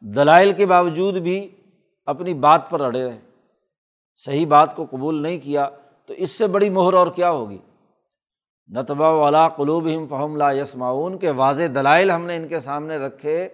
دلائل 0.01 0.53
کے 0.53 0.67
باوجود 0.67 1.17
بھی 1.17 1.49
اپنی 2.05 2.35
بات 2.35 2.71
پر 2.71 2.81
اڑے 2.81 3.05
رہے۔ 3.05 3.21
صحیح 4.17 4.47
بات 4.47 4.77
کو 4.77 4.87
قبول 4.91 5.23
نہیں 5.23 5.39
کیا 5.39 5.69
تو 6.07 6.15
اس 6.15 6.31
سے 6.31 6.47
بڑی 6.47 6.71
مہر 6.71 6.95
اور 6.95 7.07
کیا 7.07 7.31
ہوگی؟ 7.31 7.59
نتبا 8.69 9.09
ولا 9.09 9.49
قلوب 9.49 9.89
ہم 9.89 10.07
فہم 10.07 10.37
لا 10.37 10.53
یسماعون 10.53 11.19
کے 11.19 11.31
واضح 11.31 11.63
دلائل 11.75 12.11
ہم 12.11 12.27
نے 12.27 12.37
ان 12.37 12.49
کے 12.49 12.61
سامنے 12.61 12.97
رکھے 12.97 13.49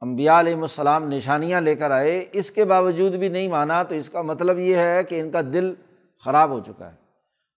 امبیا 0.00 0.40
علیہم 0.40 0.62
السلام 0.62 1.08
نشانیاں 1.08 1.60
لے 1.60 1.76
کر 1.76 1.90
آئے، 1.90 2.24
اس 2.32 2.50
کے 2.50 2.64
باوجود 2.64 3.14
بھی 3.14 3.28
نہیں 3.28 3.48
مانا 3.48 3.82
تو 3.82 3.94
اس 3.94 4.10
کا 4.10 4.22
مطلب 4.22 4.58
یہ 4.58 4.76
ہے 4.76 5.04
کہ 5.04 5.20
ان 5.20 5.30
کا 5.30 5.40
دل 5.40 5.74
خراب 6.24 6.50
ہو 6.50 6.60
چکا 6.66 6.90
ہے۔ 6.90 6.96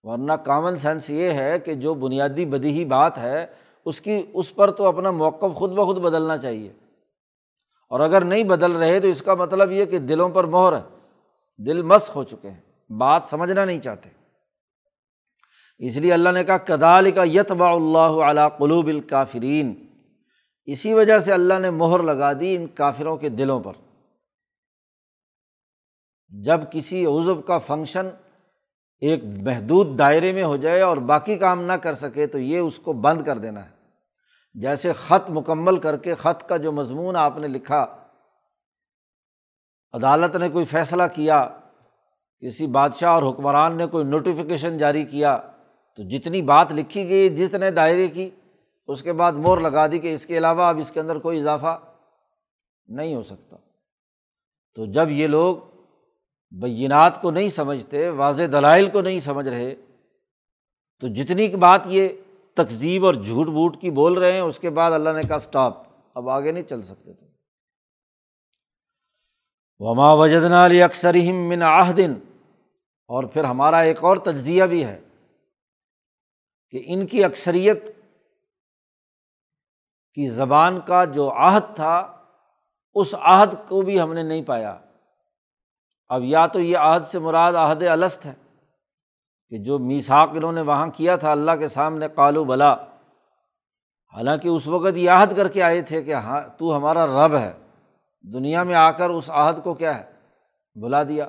ورنہ 0.02 0.32
کامن 0.32 0.76
سینس 0.76 1.10
یہ 1.10 1.30
ہے 1.30 1.58
کہ 1.58 1.74
جو 1.74 1.94
بنیادی 1.94 2.46
بدی 2.46 2.84
بات 2.84 3.18
ہے، 3.18 3.46
اس 3.84 4.00
کی، 4.00 4.22
اس 4.34 4.54
پر 4.54 4.70
تو 4.70 4.86
اپنا 4.86 5.10
موقف 5.10 5.54
خود 5.54 5.72
بخود 5.72 5.98
بدلنا 5.98 6.38
چاہیے۔ 6.38 6.72
اور 7.88 8.00
اگر 8.00 8.24
نہیں 8.24 8.44
بدل 8.44 8.72
رہے 8.72 9.00
تو 9.00 9.08
اس 9.08 9.22
کا 9.22 9.34
مطلب 9.34 9.72
یہ 9.72 9.84
کہ 9.84 9.98
دلوں 9.98 10.28
پر 10.28 10.44
مہر 10.44 10.76
ہے۔ 10.76 10.99
دل 11.66 11.82
مس 11.82 12.10
ہو 12.14 12.24
چکے 12.24 12.50
ہیں، 12.50 12.92
بات 12.92 13.22
سمجھنا 13.30 13.64
نہیں 13.64 13.80
چاہتے۔ 13.80 14.08
اس 15.78 15.96
لیے 15.96 16.12
اللہ 16.12 16.28
نے 16.28 16.44
کہا 16.44 16.56
کدال 16.56 17.10
کا 17.10 17.24
یتبا 17.24 17.70
اللہ 17.70 18.22
علیہ 18.24 18.48
قلوب 18.58 18.86
الکافرین 18.86 19.86
اسی 20.64 20.94
وجہ 20.94 21.18
سے 21.18 21.32
اللہ 21.32 21.58
نے 21.58 21.70
مہر 21.70 22.02
لگا 22.02 22.32
دی 22.32 22.56
ان 22.56 22.66
کافروں 22.66 23.16
کے 23.16 23.28
دلوں 23.28 23.60
پر۔ 23.60 23.72
جب 26.28 26.60
کسی 26.72 27.06
عزب 27.06 27.46
کا 27.46 27.58
فنکشن 27.58 28.08
ایک 29.00 29.24
محدود 29.24 29.98
دائرے 29.98 30.32
میں 30.32 30.44
ہو 30.44 30.56
جائے 30.56 30.80
اور 30.80 30.96
باقی 30.96 31.38
کام 31.38 31.62
نہ 31.62 31.72
کر 31.72 31.94
سکے، 31.94 32.26
تو 32.26 32.38
یہ 32.38 32.58
اس 32.58 32.76
کو 32.76 32.92
بند 32.92 33.22
کر 33.22 33.38
دینا 33.38 33.64
ہے۔ 33.64 33.70
جیسے 34.54 34.92
خط 34.92 35.30
مکمل 35.30 35.76
کر 35.76 35.96
کے 35.96 36.14
خط 36.14 36.48
کا 36.48 36.56
جو 36.56 36.72
مضمون 36.72 37.16
آپ 37.16 37.38
نے 37.38 37.48
لکھا 37.48 37.99
عدالت 39.92 40.36
نے 40.36 40.48
کوئی 40.48 40.64
فیصلہ 40.64 41.02
کیا، 41.14 41.46
کسی 42.42 42.66
بادشاہ 42.66 43.10
اور 43.10 43.22
حکمران 43.22 43.76
نے 43.76 43.86
کوئی 43.86 44.04
نوٹیفیکیشن 44.04 44.78
جاری 44.78 45.04
کیا، 45.04 45.36
تو 45.98 46.02
جتنی 46.02 46.42
بات 46.42 46.72
لکھی 46.72 47.08
گئی 47.08 47.28
جتنے 47.36 47.70
دائرے 47.70 48.08
کی، 48.08 48.30
اس 48.88 49.02
کے 49.02 49.12
بعد 49.12 49.32
مور 49.32 49.58
لگا 49.58 49.86
دی 49.86 49.98
کہ 49.98 50.14
اس 50.14 50.26
کے 50.26 50.38
علاوہ 50.38 50.62
اب 50.62 50.78
اس 50.78 50.90
کے 50.90 51.00
اندر 51.00 51.18
کوئی 51.18 51.40
اضافہ 51.40 51.78
نہیں 52.88 53.14
ہو 53.14 53.22
سکتا۔ 53.22 53.56
تو 54.74 54.86
جب 54.86 55.10
یہ 55.10 55.26
لوگ 55.26 55.56
بینات 56.52 57.20
کو 57.22 57.30
نہیں 57.30 57.48
سمجھتے، 57.48 58.08
واضح 58.08 58.42
دلائل 58.52 58.88
کو 58.90 59.00
نہیں 59.00 59.20
سمجھ 59.20 59.48
رہے، 59.48 59.74
تو 61.02 61.08
جتنی 61.08 61.48
بات 61.56 61.86
یہ 61.86 62.08
تقزیب 62.56 63.06
اور 63.06 63.14
جھوٹ 63.14 63.46
بوٹ 63.46 63.80
کی 63.80 63.90
بول 63.90 64.18
رہے 64.18 64.32
ہیں، 64.32 64.40
اس 64.40 64.58
کے 64.58 64.70
بعد 64.70 64.92
اللہ 64.92 65.10
نے 65.10 65.22
کہا 65.28 65.36
اسٹاپ 65.36 65.82
اب 66.14 66.28
آگے 66.28 66.52
نہیں 66.52 66.62
چل 66.62 66.82
سکتے 66.82 67.12
تھے 67.12 67.26
وما 69.82 70.12
وجدنا 70.12 70.66
علی 70.66 70.82
اکثر 70.82 71.14
من 71.32 71.62
آہدن 71.62 72.14
اور 73.08 73.24
پھر 73.24 73.44
ہمارا 73.44 73.78
ایک 73.78 74.04
اور 74.04 74.16
تجزیہ 74.16 74.64
بھی 74.64 74.84
ہے 74.84 75.00
کہ 76.70 76.82
ان 76.86 77.06
کی 77.06 77.24
اکثریت 77.24 77.86
کی 80.14 80.26
زبان 80.26 80.80
کا 80.80 81.04
جو 81.04 81.32
عہد 81.32 81.74
تھا، 81.74 82.16
اس 82.94 83.14
عہد 83.14 83.54
کو 83.68 83.82
بھی 83.82 84.00
ہم 84.00 84.12
نے 84.12 84.22
نہیں 84.22 84.42
پایا۔ 84.42 84.78
اب 86.08 86.24
یا 86.24 86.46
تو 86.46 86.60
یہ 86.60 86.78
عہد 86.78 87.06
سے 87.06 87.18
مراد 87.18 87.52
عہد 87.52 87.82
الست 87.82 88.26
ہے 88.26 88.34
کہ 89.48 89.58
جو 89.58 89.78
میساک 89.78 90.28
انہوں 90.32 90.52
نے 90.52 90.60
وہاں 90.60 90.86
کیا 90.86 91.16
تھا 91.16 91.30
اللہ 91.30 91.50
کے 91.58 91.68
سامنے 91.68 92.08
کالو 92.08 92.44
بلا۔ 92.44 92.72
حالانکہ 94.14 94.48
اس 94.48 94.66
وقت 94.66 94.96
یہ 94.96 95.10
عہد 95.10 95.36
کر 95.36 95.48
کے 95.48 95.62
آئے 95.62 95.82
تھے 95.82 96.02
کہ 96.02 96.14
ہاں 96.14 96.40
تو 96.58 96.76
ہمارا 96.76 97.06
رب 97.06 97.34
ہے۔ 97.34 97.52
دنیا 98.22 98.62
میں 98.62 98.74
آ 98.74 98.90
کر 98.90 99.10
اس 99.10 99.30
عہد 99.30 99.64
کو 99.64 99.74
کیا 99.74 100.00
ہے؟ 100.00 100.10
بلا 100.74 101.02
دیا۔ 101.02 101.28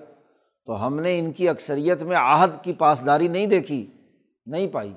تو 0.65 0.87
ہم 0.87 0.99
نے 0.99 1.19
ان 1.19 1.31
کی 1.31 1.49
اکثریت 1.49 2.03
میں 2.03 2.17
عہد 2.17 2.63
کی 2.63 2.73
پاسداری 2.73 3.27
نہیں 3.27 3.45
دیکھی، 3.45 3.87
نہیں 4.45 4.67
پائی۔ 4.67 4.93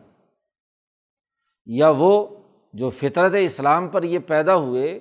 یا 1.66 1.92
وہ 1.96 2.26
جو 2.72 2.90
فطرت 2.90 3.32
اسلام 3.40 3.88
پر 3.88 4.02
یہ 4.02 4.18
پیدا 4.18 4.56
ہوئے، 4.56 4.98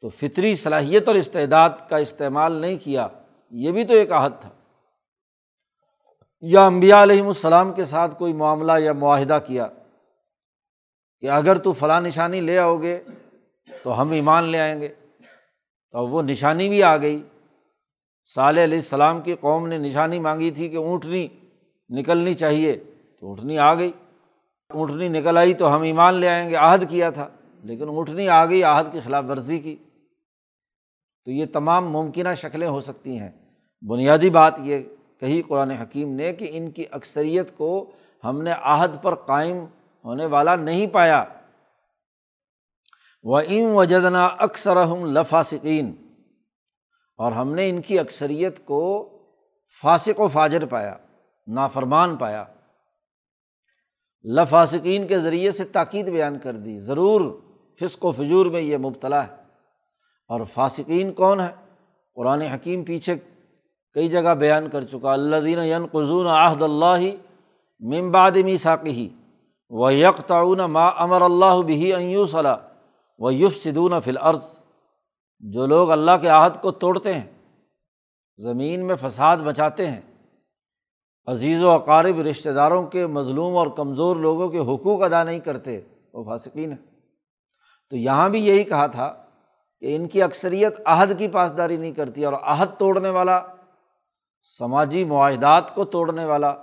تو 0.00 0.08
فطری 0.08 0.56
صلاحیت 0.56 1.08
اور 1.08 1.14
استعداد 1.14 1.70
کا 1.88 1.96
استعمال 1.96 2.52
نہیں 2.52 2.76
کیا، 2.84 3.08
یہ 3.50 3.72
بھی 3.72 3.84
تو 3.84 3.94
ایک 3.94 4.12
عہد 4.12 4.32
تھا۔ 4.40 4.50
یا 6.40 6.66
امبیا 6.66 7.02
علیہم 7.02 7.26
السلام 7.26 7.72
کے 7.72 7.84
ساتھ 7.84 8.18
کوئی 8.18 8.32
معاملہ 8.32 8.72
یا 8.78 8.92
معاہدہ 8.92 9.38
کیا 9.46 9.66
کہ 11.20 11.30
اگر 11.30 11.58
تو 11.58 11.72
فلاں 11.72 12.00
نشانی 12.00 12.40
لے 12.40 12.58
آؤ 12.58 12.76
گے 12.76 13.02
تو 13.82 14.02
ہم 14.02 14.10
ایمان 14.10 14.44
لے 14.44 14.60
آئیں 14.60 14.80
گے۔ 14.80 14.88
تو 15.96 16.06
وہ 16.06 16.22
نشانی 16.22 16.68
بھی 16.68 16.82
آ 16.82 16.96
گئی۔ 16.96 17.22
صالح 18.34 18.64
علیہ 18.64 18.78
السلام 18.78 19.20
کی 19.20 19.34
قوم 19.40 19.66
نے 19.66 19.78
نشانی 19.78 20.18
مانگی 20.18 20.50
تھی 20.50 20.68
کہ 20.68 20.76
اونٹنی 20.76 21.28
نکلنی 21.88 22.34
چاہیے، 22.34 22.76
تو 23.20 23.26
اونٹنی 23.26 23.58
آ 23.58 23.74
گئی۔ 23.74 23.92
اونٹنی 24.70 25.08
نکل 25.08 25.36
آئی 25.36 25.54
تو 25.54 25.76
ہم 25.76 25.82
ایمان 25.82 26.14
لے 26.14 26.28
آئیں 26.28 26.50
گے، 26.50 26.56
عہد 26.56 26.90
کیا 26.90 27.10
تھا۔ 27.10 27.28
لیکن 27.62 27.88
اونٹنی 27.88 28.28
آ 28.28 28.46
گئی، 28.46 28.62
عہد 28.62 28.92
کی 28.92 29.00
خلاف 29.00 29.24
ورزی 29.28 29.58
کی۔ 29.58 29.76
تو 31.24 31.30
یہ 31.30 31.46
تمام 31.52 31.92
ممکنہ 31.92 32.34
شکلیں 32.36 32.68
ہو 32.68 32.80
سکتی 32.80 33.18
ہیں۔ 33.18 33.30
بنیادی 33.88 34.30
بات 34.30 34.54
یہ 34.58 34.78
کہی 35.20 35.42
قرآن 35.42 35.70
حکیم 35.70 36.12
نے 36.12 36.32
کہ 36.32 36.48
ان 36.52 36.70
کی 36.70 36.84
اکثریت 36.90 37.56
کو 37.56 37.90
ہم 38.24 38.42
نے 38.42 38.52
عہد 38.62 39.02
پر 39.02 39.14
قائم 39.14 39.64
ہونے 40.04 40.26
والا 40.26 40.56
نہیں 40.56 40.86
پایا۔ 40.86 41.24
وہ 43.28 43.40
ام 43.40 43.76
وجدنا 43.76 44.26
اکثر 44.26 44.82
ہم 44.82 45.04
لفاصقین 45.04 45.94
اور 47.18 47.32
ہم 47.32 47.54
نے 47.54 47.68
ان 47.68 47.80
کی 47.80 47.98
اکثریت 47.98 48.64
کو 48.64 49.08
فاسق 49.82 50.20
و 50.20 50.28
فاجر 50.28 50.66
پایا، 50.66 50.96
نافرمان 51.46 52.16
پایا۔ 52.16 52.44
لفاسقین 54.24 55.06
کے 55.06 55.18
ذریعے 55.18 55.50
سے 55.50 55.64
تاکید 55.64 56.08
بیان 56.08 56.38
کر 56.38 56.52
دی، 56.52 56.80
ضرور 56.80 57.20
فسق 57.80 58.04
و 58.04 58.12
فجور 58.12 58.46
میں 58.46 58.60
یہ 58.60 58.76
مبتلا 58.76 59.26
ہے۔ 59.26 59.36
اور 60.28 60.40
فاسقین 60.54 61.12
کون 61.12 61.40
ہے 61.40 61.54
قرآن 62.14 62.42
حکیم 62.42 62.84
پیچھے 62.84 63.16
کئی 63.94 64.08
جگہ 64.08 64.34
بیان 64.34 64.70
کر 64.70 64.82
چکا 64.82 65.12
اللہ 65.12 65.36
دین 65.36 65.58
ین 65.58 65.86
قزون 65.86 66.26
عہد 66.26 66.62
اللہ 66.62 66.98
ممبادمی 67.80 68.56
ساقی 68.56 69.08
و 69.68 69.90
یک 69.90 70.18
تعاون 70.26 70.58
ما 70.58 70.86
امر 70.86 71.20
اللہ 71.20 71.62
بھی 71.62 71.94
ایو 71.94 72.26
صلاح 72.26 72.56
و 73.18 73.30
یوف 73.30 73.56
سدون 73.56 74.00
فل 74.00 74.16
عرض 74.20 74.44
جو 75.38 75.66
لوگ 75.66 75.90
اللہ 75.90 76.10
کے 76.20 76.28
عہد 76.28 76.62
کو 76.62 76.70
توڑتے 76.70 77.14
ہیں، 77.14 77.26
زمین 78.36 78.86
میں 78.86 78.96
فساد 79.00 79.36
بچاتے 79.36 79.86
ہیں۔ 79.86 80.00
عزیز 81.26 81.62
و 81.62 81.70
اقارب، 81.70 82.20
رشتہ 82.20 82.48
داروں 82.48 82.86
کے 82.86 83.06
مظلوم 83.06 83.56
اور 83.56 83.66
کمزور 83.66 84.16
لوگوں 84.16 84.48
کے 84.48 84.58
حقوق 84.58 85.02
ادا 85.02 85.24
نہیں 85.24 85.40
کرتے، 85.40 85.80
وہ 86.12 86.24
فاسقین 86.24 86.70
ہیں۔ 86.70 87.00
تو 87.90 87.96
یہاں 87.96 88.28
بھی 88.28 88.46
یہی 88.46 88.64
کہا 88.64 88.86
تھا 88.86 89.24
کہ 89.80 89.96
ان 89.96 90.08
کی 90.08 90.22
اکثریت 90.22 90.74
عہد 90.84 91.18
کی 91.18 91.28
پاسداری 91.28 91.76
نہیں 91.76 91.92
کرتی 91.92 92.24
اور 92.24 92.32
عہد 92.32 92.78
توڑنے 92.78 93.10
والا، 93.10 93.42
سماجی 94.58 95.04
معاہدات 95.04 95.74
کو 95.74 95.84
توڑنے 95.84 96.24
والا۔ 96.24 96.54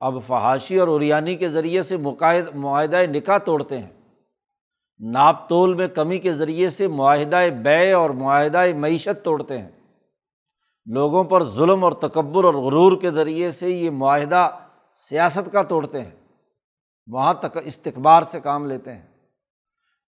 اب 0.00 0.14
فحاشی 0.26 0.78
اور 0.78 0.88
اریانی 0.88 1.36
کے 1.36 1.48
ذریعے 1.48 1.82
سے 1.82 1.96
مقاعد 1.96 2.54
معاہدۂ 2.54 2.96
نکاح 2.96 3.38
توڑتے 3.38 3.78
ہیں۔ 3.78 3.93
ناپ 4.98 5.48
تول 5.48 5.74
میں 5.74 5.88
کمی 5.88 6.18
کے 6.18 6.32
ذریعے 6.32 6.70
سے 6.70 6.88
معاہدۂ 6.88 7.50
بے 7.62 7.92
اور 7.92 8.10
معاہدۂ 8.10 8.74
معیشت 8.74 9.24
توڑتے 9.24 9.58
ہیں۔ 9.58 9.70
لوگوں 10.86 11.24
پر 11.24 11.44
ظلم 11.44 11.84
اور 11.84 11.92
تکبر 11.92 12.44
اور 12.44 12.54
غرور 12.54 13.00
کے 13.00 13.10
ذریعے 13.10 13.50
سے 13.50 13.70
یہ 13.70 13.90
معاہدہ 13.90 14.50
سیاست 14.96 15.52
کا 15.52 15.62
توڑتے 15.62 16.02
ہیں۔ 16.02 16.14
وہاں 17.06 17.34
تک 17.34 17.58
استقبار 17.64 18.22
سے 18.30 18.40
کام 18.40 18.66
لیتے 18.66 18.94
ہیں۔ 18.94 19.06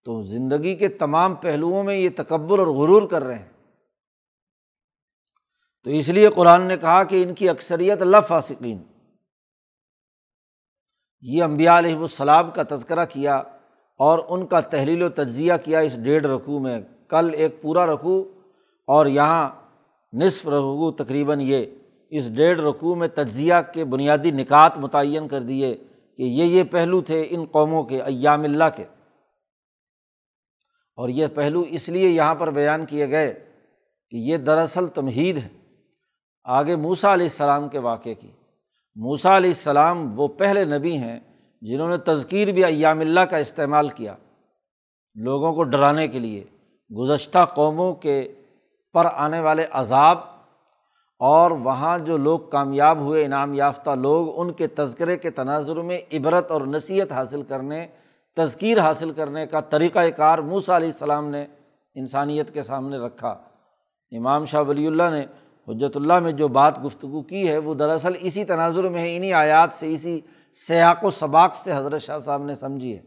تو 0.04 0.22
زندگی 0.22 0.76
کے 0.76 0.88
تمام 0.88 1.34
پہلوؤں 1.34 1.82
میں 1.82 1.96
یہ 1.96 2.08
تکبر 2.16 2.58
اور 2.58 2.66
غرور 2.66 3.08
کر 3.08 3.22
رہے 3.24 3.38
ہیں۔ 3.38 3.52
تو 5.84 5.90
اس 5.90 6.08
لیے 6.08 6.28
قرآن 6.28 6.62
نے 6.62 6.76
کہا 6.76 7.04
کہ 7.04 7.22
ان 7.22 7.34
کی 7.34 7.48
اکثریت 7.48 8.02
فاسقین 8.28 8.82
یہ 11.20 11.42
امبیا 11.42 11.78
علیہ 11.78 11.96
السلام 11.96 12.50
کا 12.50 12.62
تذکرہ 12.70 13.04
کیا 13.04 13.42
اور 13.96 14.18
ان 14.28 14.46
کا 14.46 14.60
تحلیل 14.60 15.02
و 15.02 15.08
تجزیہ 15.08 15.52
کیا 15.64 15.78
اس 15.78 15.96
ڈیڑھ 15.96 16.26
رقوع 16.26 16.60
میں۔ 16.60 16.80
کل 17.08 17.30
ایک 17.34 17.62
پورا 17.62 17.86
رقوع 17.86 18.24
اور 18.86 19.06
یہاں 19.06 19.50
نصف 20.12 20.48
رقوع 20.48 20.90
تقریباً 20.90 21.40
یہ۔ 21.40 21.66
اس 22.10 22.36
ڈیڑھ 22.36 22.60
رقوع 22.60 22.94
میں 22.94 23.08
تجزیہ 23.08 23.54
کے 23.74 23.84
بنیادی 23.84 24.30
نکات 24.30 24.78
متعین 24.78 25.28
کر 25.28 25.40
دیے 25.40 25.74
کہ 26.16 26.22
یہ 26.22 26.44
یہ 26.44 26.64
پہلو 26.64 27.00
تھے 27.00 27.26
ان 27.30 27.44
قوموں 27.44 27.84
کے 27.84 28.02
ایام 28.02 28.44
اللہ 28.44 28.64
کے۔ 28.76 28.84
اور 30.96 31.08
یہ 31.08 31.26
پہلو 31.34 31.60
اس 31.60 31.88
لیے 31.88 32.08
یہاں 32.08 32.34
پر 32.34 32.50
بیان 32.50 32.86
کیے 32.86 33.10
گئے 33.10 33.32
کہ 34.10 34.16
یہ 34.16 34.36
دراصل 34.36 34.86
تمہید 34.86 35.36
ہے 35.36 35.48
آگے 36.44 36.76
موسا 36.76 37.14
علیہ 37.14 37.26
السلام 37.26 37.68
کے 37.68 37.78
واقعے 37.78 38.14
کی۔ 38.14 38.30
موسا 38.96 39.36
علیہ 39.36 39.50
السلام 39.50 40.20
وہ 40.20 40.28
پہلے 40.28 40.64
نبی 40.64 40.96
ہیں 40.96 41.20
جنہوں 41.62 41.88
نے 41.88 41.96
تذکیر 41.96 42.52
بھی 42.52 42.64
ایام 42.64 43.00
اللہ 43.00 43.20
کا 43.20 43.36
استعمال 43.36 43.88
کیا، 43.88 44.14
لوگوں 45.16 45.52
کو 45.52 45.64
ڈرانے 45.64 46.06
کے 46.08 46.18
لیے، 46.18 46.44
گزشتہ 46.90 47.44
قوموں 47.54 47.92
کے 47.94 48.16
پر 48.94 49.06
آنے 49.12 49.40
والے 49.40 49.66
عذاب، 49.72 50.18
اور 51.20 51.50
وہاں 51.64 51.98
جو 51.98 52.16
لوگ 52.16 52.40
کامیاب 52.50 52.98
ہوئے، 52.98 53.24
انعام 53.24 53.54
یافتہ 53.54 53.90
لوگ، 53.90 54.28
ان 54.40 54.52
کے 54.52 54.66
تذکرے 54.66 55.16
کے 55.16 55.30
تناظر 55.30 55.76
میں 55.76 55.98
عبرت 56.12 56.50
اور 56.50 56.60
نصیحت 56.66 57.12
حاصل 57.12 57.42
کرنے، 57.42 57.86
تذکیر 58.36 58.78
حاصل 58.78 59.10
کرنے 59.10 59.46
کا 59.46 59.60
طریقۂ 59.60 60.10
کار 60.16 60.38
موسا 60.38 60.76
علیہ 60.76 60.88
السلام 60.88 61.28
نے 61.28 61.44
انسانیت 61.96 62.52
کے 62.54 62.62
سامنے 62.62 62.98
رکھا۔ 62.98 63.28
امام 64.12 64.44
شاہ 64.44 64.62
ولی 64.62 64.86
اللہ 64.86 65.10
نے 65.10 65.24
حجرت 65.68 65.96
اللہ 65.96 66.18
میں 66.18 66.32
جو 66.32 66.48
بات 66.48 66.84
گفتگو 66.84 67.22
کی 67.22 67.48
ہے، 67.48 67.58
وہ 67.58 67.74
دراصل 67.74 68.12
اسی 68.20 68.44
تناظر 68.44 68.88
میں 68.88 69.00
ہے 69.00 69.16
انہیں 69.16 69.32
آیات 69.32 69.74
سے، 69.74 69.92
اسی 69.92 70.20
سیاق 70.66 71.04
و 71.04 71.10
سباق 71.10 71.54
سے 71.54 71.72
حضرت 71.72 72.00
شاہ 72.00 72.18
صاحب 72.18 72.44
نے 72.44 72.54
سمجھی 72.54 72.96
ہے 72.96 73.02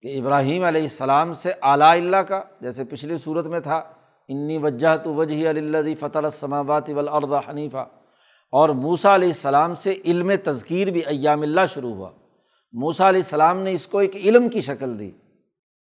کہ 0.00 0.18
ابراہیم 0.18 0.64
علیہ 0.64 0.82
السلام 0.82 1.34
سے 1.34 1.52
اعلیٰ 1.62 1.90
اللہ 1.90 2.16
کا 2.16 2.42
جیسے 2.60 2.84
پچھلی 2.84 3.18
صورت 3.18 3.46
میں 3.46 3.60
تھا، 3.60 3.82
انی 4.28 4.58
وجہ 4.58 4.96
تو 4.96 5.14
وجہ 5.14 5.48
اللہ 5.48 5.94
فتح 6.00 6.18
السماوات 6.18 6.90
والارض 6.90 7.32
حنیفہ 7.48 7.86
اور 8.52 8.68
موسا 8.68 9.14
علیہ 9.14 9.28
السلام 9.28 9.74
سے 9.74 9.94
علم 10.04 10.32
تذکیر 10.44 10.90
بھی 10.90 11.00
ایام 11.00 11.42
اللہ 11.42 11.60
شروع 11.74 11.94
ہوا۔ 11.94 12.10
موسا 12.72 13.08
علیہ 13.08 13.20
السلام 13.20 13.58
نے 13.58 13.72
اس 13.72 13.86
کو 13.86 13.98
ایک 13.98 14.16
علم 14.16 14.48
کی 14.48 14.60
شکل 14.60 14.98
دی۔ 14.98 15.12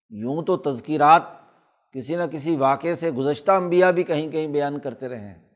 یوں 0.10 0.44
تو 0.44 0.58
تذکیرات 0.58 1.22
کسی 1.92 2.16
نہ 2.16 2.24
کسی 2.24 2.56
واقعے 2.56 2.96
سے 2.96 3.12
گزشتہ 3.12 3.52
انبیاء 3.52 3.92
بھی 3.92 4.04
کہیں 4.04 4.32
کہیں 4.32 4.48
بیان 4.48 4.80
کرتے 4.80 5.08
رہے 5.08 5.28
ہیں۔ 5.28 5.50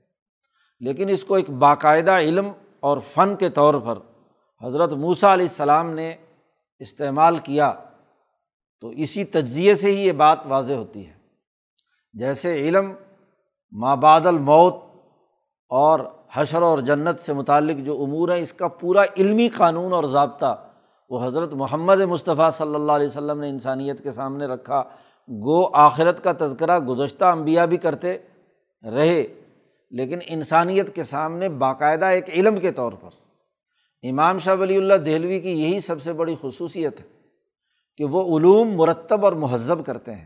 لیکن 0.80 1.10
اس 1.10 1.24
کو 1.24 1.36
ایک 1.36 1.50
باقاعدہ 1.50 2.12
علم 2.12 2.52
اور 2.80 2.98
فن 2.98 3.36
کے 3.36 3.50
طور 3.50 3.74
پر 3.74 4.13
حضرت 4.64 4.92
موسیٰ 4.92 5.30
علیہ 5.30 5.46
السلام 5.46 5.90
نے 5.90 6.16
استعمال 6.80 7.38
کیا 7.38 7.74
تو 8.82 8.88
اسی 8.88 9.24
تجزیے 9.24 9.76
سے 9.76 9.92
ہی 9.92 10.08
یہ 10.08 10.12
بات 10.12 10.40
واضح 10.46 10.74
ہوتی 10.74 11.08
ہے۔ 11.08 11.14
جیسے 12.14 12.54
علم 12.56 12.94
مابعد 13.72 14.26
الموت 14.26 14.76
اور 15.70 16.00
حشر 16.34 16.62
اور 16.62 16.80
جنت 16.80 17.22
سے 17.22 17.34
متعلق 17.34 17.78
جو 17.78 18.04
امور 18.04 18.30
ہیں، 18.30 18.40
اس 18.40 18.54
کا 18.54 18.68
پورا 18.68 19.02
علمی 19.18 19.48
قانون 19.48 19.94
اور 19.94 20.04
ضابطہ 20.04 20.70
وہ 21.10 21.26
حضرت 21.26 21.54
محمد 21.54 22.02
مصطفیٰ 22.02 22.52
صلی 22.52 22.76
اللہ 22.76 22.92
علیہ 22.92 23.08
وسلم 23.08 23.40
نے 23.40 23.50
انسانیت 23.50 24.04
کے 24.04 24.12
سامنے 24.12 24.46
رکھا۔ 24.46 24.84
گو 25.30 25.70
آخرت 25.74 26.24
کا 26.24 26.32
تذکرہ 26.40 26.80
گزشتہ 26.80 27.26
انبیاء 27.26 27.66
بھی 27.66 27.78
کرتے 27.78 28.18
رہے، 28.84 29.24
لیکن 29.92 30.20
انسانیت 30.26 30.96
کے 30.96 31.04
سامنے 31.04 31.50
باقاعدہ 31.50 32.06
ایک 32.06 32.30
علم 32.30 32.60
کے 32.60 32.72
طور 32.72 32.94
پر۔ 32.94 33.23
امام 34.04 34.40
شاہ 34.40 34.56
ولی 34.56 34.78
اللہ 34.78 34.94
دہلوی 34.94 35.40
کی 35.40 35.52
یہی 35.52 35.80
سب 35.80 36.02
سے 36.02 36.14
بڑی 36.14 36.36
خصوصیت 36.42 37.00
ہے 37.00 37.06
کہ 37.98 38.06
وہ 38.06 38.38
علوم 38.38 38.74
مرتب 38.76 39.26
اور 39.26 39.34
مہذب 39.34 39.86
کرتے 39.86 40.16
ہیں، 40.16 40.26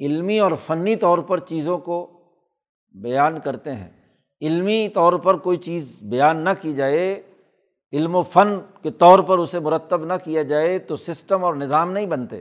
علمی 0.00 0.38
اور 0.38 0.52
فنی 0.66 0.96
طور 0.96 1.18
پر 1.18 1.38
چیزوں 1.38 1.78
کو 1.78 2.10
بیان 2.94 3.40
کرتے 3.40 3.72
ہیں۔ 3.72 3.90
علمی 4.40 4.88
طور 4.88 5.12
پر 5.12 5.36
کوئی 5.36 5.58
چیز 5.58 5.96
بیان 6.02 6.44
نہ 6.44 6.50
کی 6.60 6.72
جائے، 6.72 7.22
علم 7.92 8.16
و 8.16 8.22
فن 8.22 8.60
کے 8.82 8.90
طور 8.90 9.18
پر 9.18 9.38
اسے 9.38 9.58
مرتب 9.58 10.04
نہ 10.04 10.12
کیا 10.24 10.42
جائے 10.42 10.78
تو 10.78 10.96
سسٹم 10.96 11.44
اور 11.44 11.54
نظام 11.54 11.92
نہیں 11.92 12.06
بنتے۔ 12.06 12.40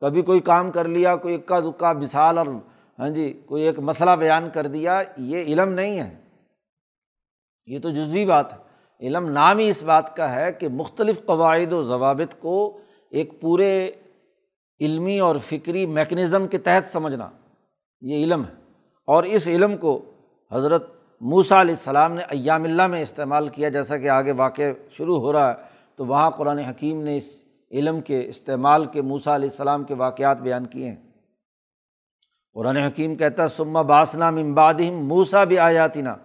کبھی 0.00 0.22
کوئی 0.22 0.40
کام 0.40 0.70
کر 0.70 0.88
لیا، 0.88 1.16
کوئی 1.16 1.34
اکا 1.34 1.60
دکا 1.60 1.92
مثال 1.92 2.38
اور 2.38 2.46
ہاں 2.98 3.08
جی 3.08 3.40
کوئی 3.46 3.62
ایک 3.62 3.78
مسئلہ 3.78 4.10
بیان 4.10 4.50
کر 4.54 4.66
دیا، 4.66 5.02
یہ 5.16 5.42
علم 5.42 5.72
نہیں 5.72 5.98
ہے۔ 5.98 6.16
یہ 7.66 7.78
تو 7.78 7.90
جزوی 7.90 8.24
بات 8.24 8.52
ہے۔ 8.52 8.63
علم 9.00 9.28
نام 9.28 9.58
ہی 9.58 9.68
اس 9.68 9.82
بات 9.82 10.16
کا 10.16 10.34
ہے 10.34 10.52
کہ 10.52 10.68
مختلف 10.68 11.24
قواعد 11.24 11.72
و 11.72 11.84
ضوابط 11.84 12.36
کو 12.38 12.78
ایک 13.10 13.40
پورے 13.40 13.90
علمی 14.80 15.18
اور 15.18 15.36
فکری 15.36 15.86
میکنزم 15.86 16.46
کے 16.46 16.58
تحت 16.58 16.92
سمجھنا، 16.92 17.30
یہ 18.00 18.24
علم 18.24 18.44
ہے۔ 18.44 18.54
اور 19.06 19.24
اس 19.24 19.48
علم 19.48 19.76
کو 19.76 20.10
حضرت 20.52 20.90
موسا 21.20 21.60
علیہ 21.60 21.74
السلام 21.74 22.12
نے 22.12 22.22
ایام 22.22 22.64
اللہ 22.64 22.86
میں 22.86 23.02
استعمال 23.02 23.48
کیا، 23.48 23.68
جیسا 23.68 23.96
کہ 23.96 24.08
آگے 24.08 24.32
واقع 24.32 24.62
شروع 24.90 25.18
ہو 25.18 25.32
رہا 25.32 25.48
ہے۔ 25.48 25.54
تو 25.96 26.06
وہاں 26.06 26.30
قرآن 26.30 26.58
حکیم 26.58 27.02
نے 27.02 27.16
اس 27.16 27.44
علم 27.70 28.00
کے 28.00 28.28
استعمال 28.28 28.84
کے 28.84 29.02
موسا 29.02 29.34
علیہ 29.34 29.48
السلام 29.48 29.84
کے 29.84 29.94
واقعات 29.94 30.38
بیان 30.38 30.66
کیے 30.66 30.88
ہیں۔ 30.88 30.96
قرآن 32.54 32.76
حکیم 32.76 33.14
کہتا 33.14 33.42
ہے 33.42 33.48
سما 33.48 33.82
باسنا 33.82 34.30
ممباد 34.30 34.74
موسا 34.92 35.44
بھی 35.44 35.58
آیاتی 35.58 36.02
نا 36.02 36.16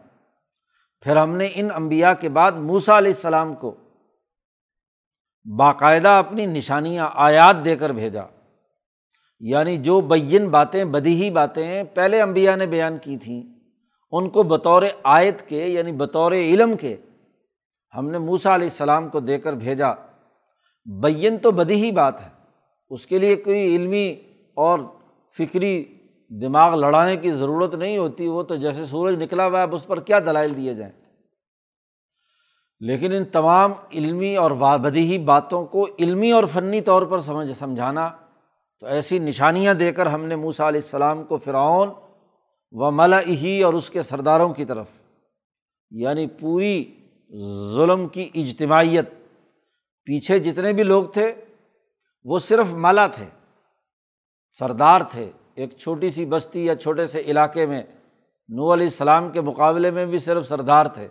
پھر 1.01 1.15
ہم 1.15 1.35
نے 1.35 1.49
ان 1.55 1.71
امبیا 1.71 2.13
کے 2.13 2.29
بعد 2.29 2.51
موسا 2.51 2.97
علیہ 2.97 3.11
السلام 3.11 3.55
کو 3.55 3.75
باقاعدہ 5.57 6.07
اپنی 6.07 6.45
نشانیاں، 6.45 7.09
آیات 7.13 7.65
دے 7.65 7.75
کر 7.75 7.89
بھیجا۔ 7.89 8.21
یعنی 9.39 9.77
جو 9.77 10.01
بین 10.01 10.49
باتیں 10.49 10.85
بدی 10.85 11.29
باتیں 11.29 11.83
پہلے 11.83 12.21
امبیا 12.21 12.55
نے 12.55 12.65
بیان 12.65 12.97
کی 12.97 13.17
تھیں، 13.17 13.43
ان 14.11 14.29
کو 14.29 14.43
بطور 14.43 14.83
آیت 15.03 15.47
کے 15.49 15.65
یعنی 15.65 15.91
بطور 15.91 16.31
علم 16.31 16.77
کے 16.77 16.95
ہم 17.95 18.09
نے 18.09 18.17
موسا 18.17 18.55
علیہ 18.55 18.69
السلام 18.69 19.09
کو 19.09 19.19
دے 19.19 19.37
کر 19.39 19.53
بھیجا۔ 19.53 19.87
بین 20.85 21.37
تو 21.37 21.51
بدی 21.51 21.75
ہی 21.75 21.91
بات 21.91 22.21
ہے، 22.21 22.29
اس 22.89 23.07
کے 23.07 23.19
لیے 23.19 23.35
کوئی 23.35 23.75
علمی 23.75 24.15
اور 24.53 24.79
فکری 25.37 25.98
دماغ 26.29 26.75
لڑانے 26.75 27.17
کی 27.17 27.31
ضرورت 27.31 27.75
نہیں 27.75 27.97
ہوتی، 27.97 28.27
وہ 28.27 28.43
تو 28.43 28.55
جیسے 28.55 28.85
سورج 28.85 29.23
نکلا 29.23 29.47
ہوا 29.47 29.57
ہے، 29.57 29.63
اب 29.63 29.75
اس 29.75 29.87
پر 29.87 29.99
کیا 29.99 30.19
دلائل 30.19 30.55
دیے 30.55 30.73
جائیں؟ 30.73 30.93
لیکن 32.79 33.13
ان 33.13 33.25
تمام 33.25 33.73
علمی 33.91 34.35
اور 34.35 34.51
وابدی 34.51 35.17
باتوں 35.17 35.65
کو 35.65 35.87
علمی 35.99 36.31
اور 36.31 36.43
فنی 36.53 36.81
طور 36.81 37.01
پر 37.01 37.19
سمجھ، 37.19 37.51
سمجھانا 37.51 38.09
تو 38.79 38.87
ایسی 38.87 39.19
نشانیاں 39.19 39.73
دے 39.73 39.91
کر 39.91 40.05
ہم 40.05 40.25
نے 40.25 40.35
موسا 40.35 40.67
علیہ 40.69 40.81
السلام 40.81 41.23
کو 41.23 41.37
فرعون 41.37 41.89
و 42.71 42.91
ملا 42.91 43.19
ہی 43.19 43.63
اور 43.63 43.73
اس 43.73 43.89
کے 43.89 44.01
سرداروں 44.01 44.53
کی 44.53 44.65
طرف 44.65 44.87
یعنی 45.91 46.27
پوری 46.27 46.95
ظلم 47.75 48.07
کی 48.07 48.29
اجتماعیت 48.33 49.09
پیچھے 50.03 50.39
جتنے 50.39 50.73
بھی 50.73 50.83
لوگ 50.83 51.05
تھے، 51.05 51.33
وہ 52.23 52.39
صرف 52.39 52.67
مالا 52.73 53.07
تھے، 53.07 53.25
سردار 54.59 55.01
تھے 55.01 55.31
ایک 55.59 55.77
چھوٹی 55.77 56.09
سی 56.09 56.25
بستی 56.25 56.65
یا 56.65 56.75
چھوٹے 56.75 57.07
سے 57.07 57.19
علاقے 57.19 57.65
میں 57.65 57.83
نو 58.49 58.73
علیہ 58.73 58.87
السلام 58.87 59.29
کے 59.29 59.41
مقابلے 59.41 59.91
میں 59.91 60.05
بھی 60.05 60.19
صرف 60.19 60.47
سردار 60.47 60.85
تھے۔ 60.85 61.07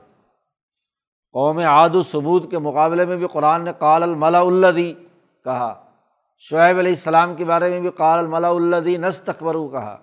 قوم 1.33 1.59
عاد 1.59 1.95
و 1.95 2.03
ثبوت 2.03 2.51
کے 2.51 2.59
مقابلے 2.59 3.07
میں 3.07 3.17
بھی 3.17 3.27
قرآن 3.33 3.65
نے 3.65 3.73
قال 3.79 4.03
الملا 4.03 4.41
الدی 4.41 4.93
کہا۔ 5.45 5.85
شعیب 6.39 6.79
علیہ 6.79 6.93
السلام 6.93 7.35
کے 7.35 7.45
بارے 7.45 7.71
میں 7.71 7.81
بھی 7.81 7.91
قال 7.91 8.19
الملا 8.19 8.49
الدی 8.49 8.97
نس 8.97 9.21
تقبرو 9.21 9.69
کہا۔ 9.69 9.97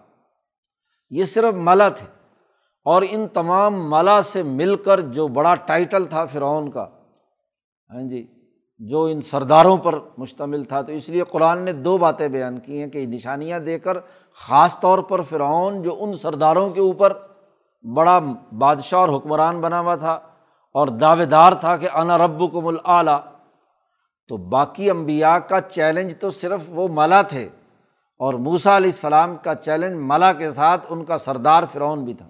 یہ 1.09 1.23
صرف 1.23 1.53
ملا 1.53 1.89
تھے 1.89 2.07
اور 2.85 3.01
ان 3.09 3.27
تمام 3.27 3.89
ملا 3.89 4.21
سے 4.21 4.43
مل 4.43 4.75
کر 4.75 4.99
جو 4.99 5.27
بڑا 5.27 5.55
ٹائٹل 5.55 6.05
تھا 6.05 6.25
فرعون 6.25 6.71
کا 6.71 6.87
ہاں 7.89 8.09
جی 8.09 8.27
جو 8.79 9.03
ان 9.03 9.21
سرداروں 9.21 9.77
پر 9.77 9.99
مشتمل 10.17 10.63
تھا۔ 10.63 10.81
تو 10.81 10.91
اس 10.91 11.09
لیے 11.09 11.23
قرآن 11.23 11.61
نے 11.61 11.73
دو 11.73 11.97
باتیں 11.97 12.27
بیان 12.27 12.59
کی 12.59 12.79
ہیں 12.79 12.87
کہ 12.87 13.05
نشانیاں 13.05 13.59
دے 13.59 13.79
کر 13.79 13.97
خاص 14.43 14.79
طور 14.79 14.99
پر 14.99 15.21
فرعون 15.21 15.81
جو 15.81 15.97
ان 15.99 16.13
سرداروں 16.13 16.69
کے 16.69 16.79
اوپر 16.79 17.17
بڑا 17.95 18.19
بادشاہ 18.57 18.99
اور 18.99 19.09
حکمران 19.09 19.61
بنا 19.61 19.79
ہوا 19.79 19.95
تھا 19.95 20.19
اور 20.71 20.87
دعوے 20.87 21.25
دار 21.25 21.51
تھا 21.51 21.77
کہ 21.77 21.89
انا 21.93 22.17
رب 22.17 22.51
کو 22.51 22.61
مل 22.61 22.75
تو 24.27 24.37
باقی 24.37 24.89
امبیا 24.89 25.39
کا 25.39 25.61
چیلنج 25.61 26.13
تو 26.19 26.29
صرف 26.29 26.61
وہ 26.69 26.87
ملا 26.91 27.21
تھے 27.21 27.49
اور 28.19 28.33
موسا 28.33 28.77
علیہ 28.77 28.91
السلام 28.91 29.37
کا 29.37 29.55
چیلنج 29.55 29.95
ملا 29.97 30.33
کے 30.33 30.51
ساتھ 30.51 30.85
ان 30.89 31.05
کا 31.05 31.17
سردار 31.17 31.63
فرعون 31.71 32.05
بھی 32.05 32.13
تھا۔ 32.13 32.29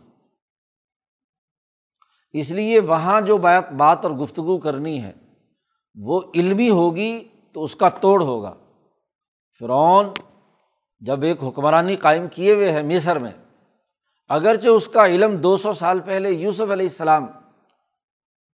اس 2.33 2.51
لیے 2.51 2.79
وہاں 2.79 3.21
جو 3.21 3.37
بات 3.37 3.71
بات 3.71 4.05
اور 4.05 4.13
گفتگو 4.13 4.57
کرنی 4.57 5.03
ہے، 5.03 5.11
وہ 5.95 6.21
علمی 6.35 6.69
ہوگی 6.69 7.27
تو 7.53 7.63
اس 7.63 7.75
کا 7.75 7.89
توڑ 7.89 8.23
ہوگا۔ 8.23 8.53
فرعون 9.59 10.09
جب 11.01 11.23
ایک 11.23 11.43
حکمرانی 11.43 11.95
قائم 11.95 12.27
کیے 12.27 12.53
ہوئے 12.53 12.71
ہے 12.71 12.81
مصر 12.83 13.19
میں، 13.19 13.31
اگرچہ 14.29 14.67
اس 14.67 14.87
کا 14.87 15.05
علم 15.05 15.35
دو 15.37 15.55
سو 15.57 15.73
سال 15.73 15.99
پہلے 15.99 16.31
یوسف 16.31 16.71
علیہ 16.71 16.87
السلام 16.87 17.25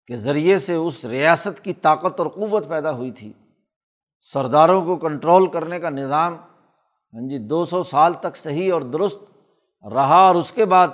کے 0.10 0.16
ذریعے 0.18 0.58
سے 0.60 0.76
اس 0.76 1.04
ریاست 1.06 1.64
کی 1.64 1.74
طاقت 1.82 2.20
اور 2.20 2.28
قوت 2.28 2.68
پیدا 2.70 2.92
ہوئی 2.92 3.12
تھی، 3.12 3.32
سرداروں 4.34 4.82
کو 4.86 4.96
کنٹرول 4.98 5.48
کرنے 5.48 5.80
کا 5.80 5.90
نظام 5.90 6.38
ہاں 7.14 7.28
جی 7.30 7.38
دو 7.48 7.64
سو 7.66 7.84
سال 7.84 8.14
تک 8.14 8.36
صحیح 8.36 8.74
اور 8.74 8.82
درست 8.94 9.22
رہا 9.84 10.18
اور 10.18 10.36
اس 10.36 10.52
کے 10.52 10.66
بعد 10.66 10.88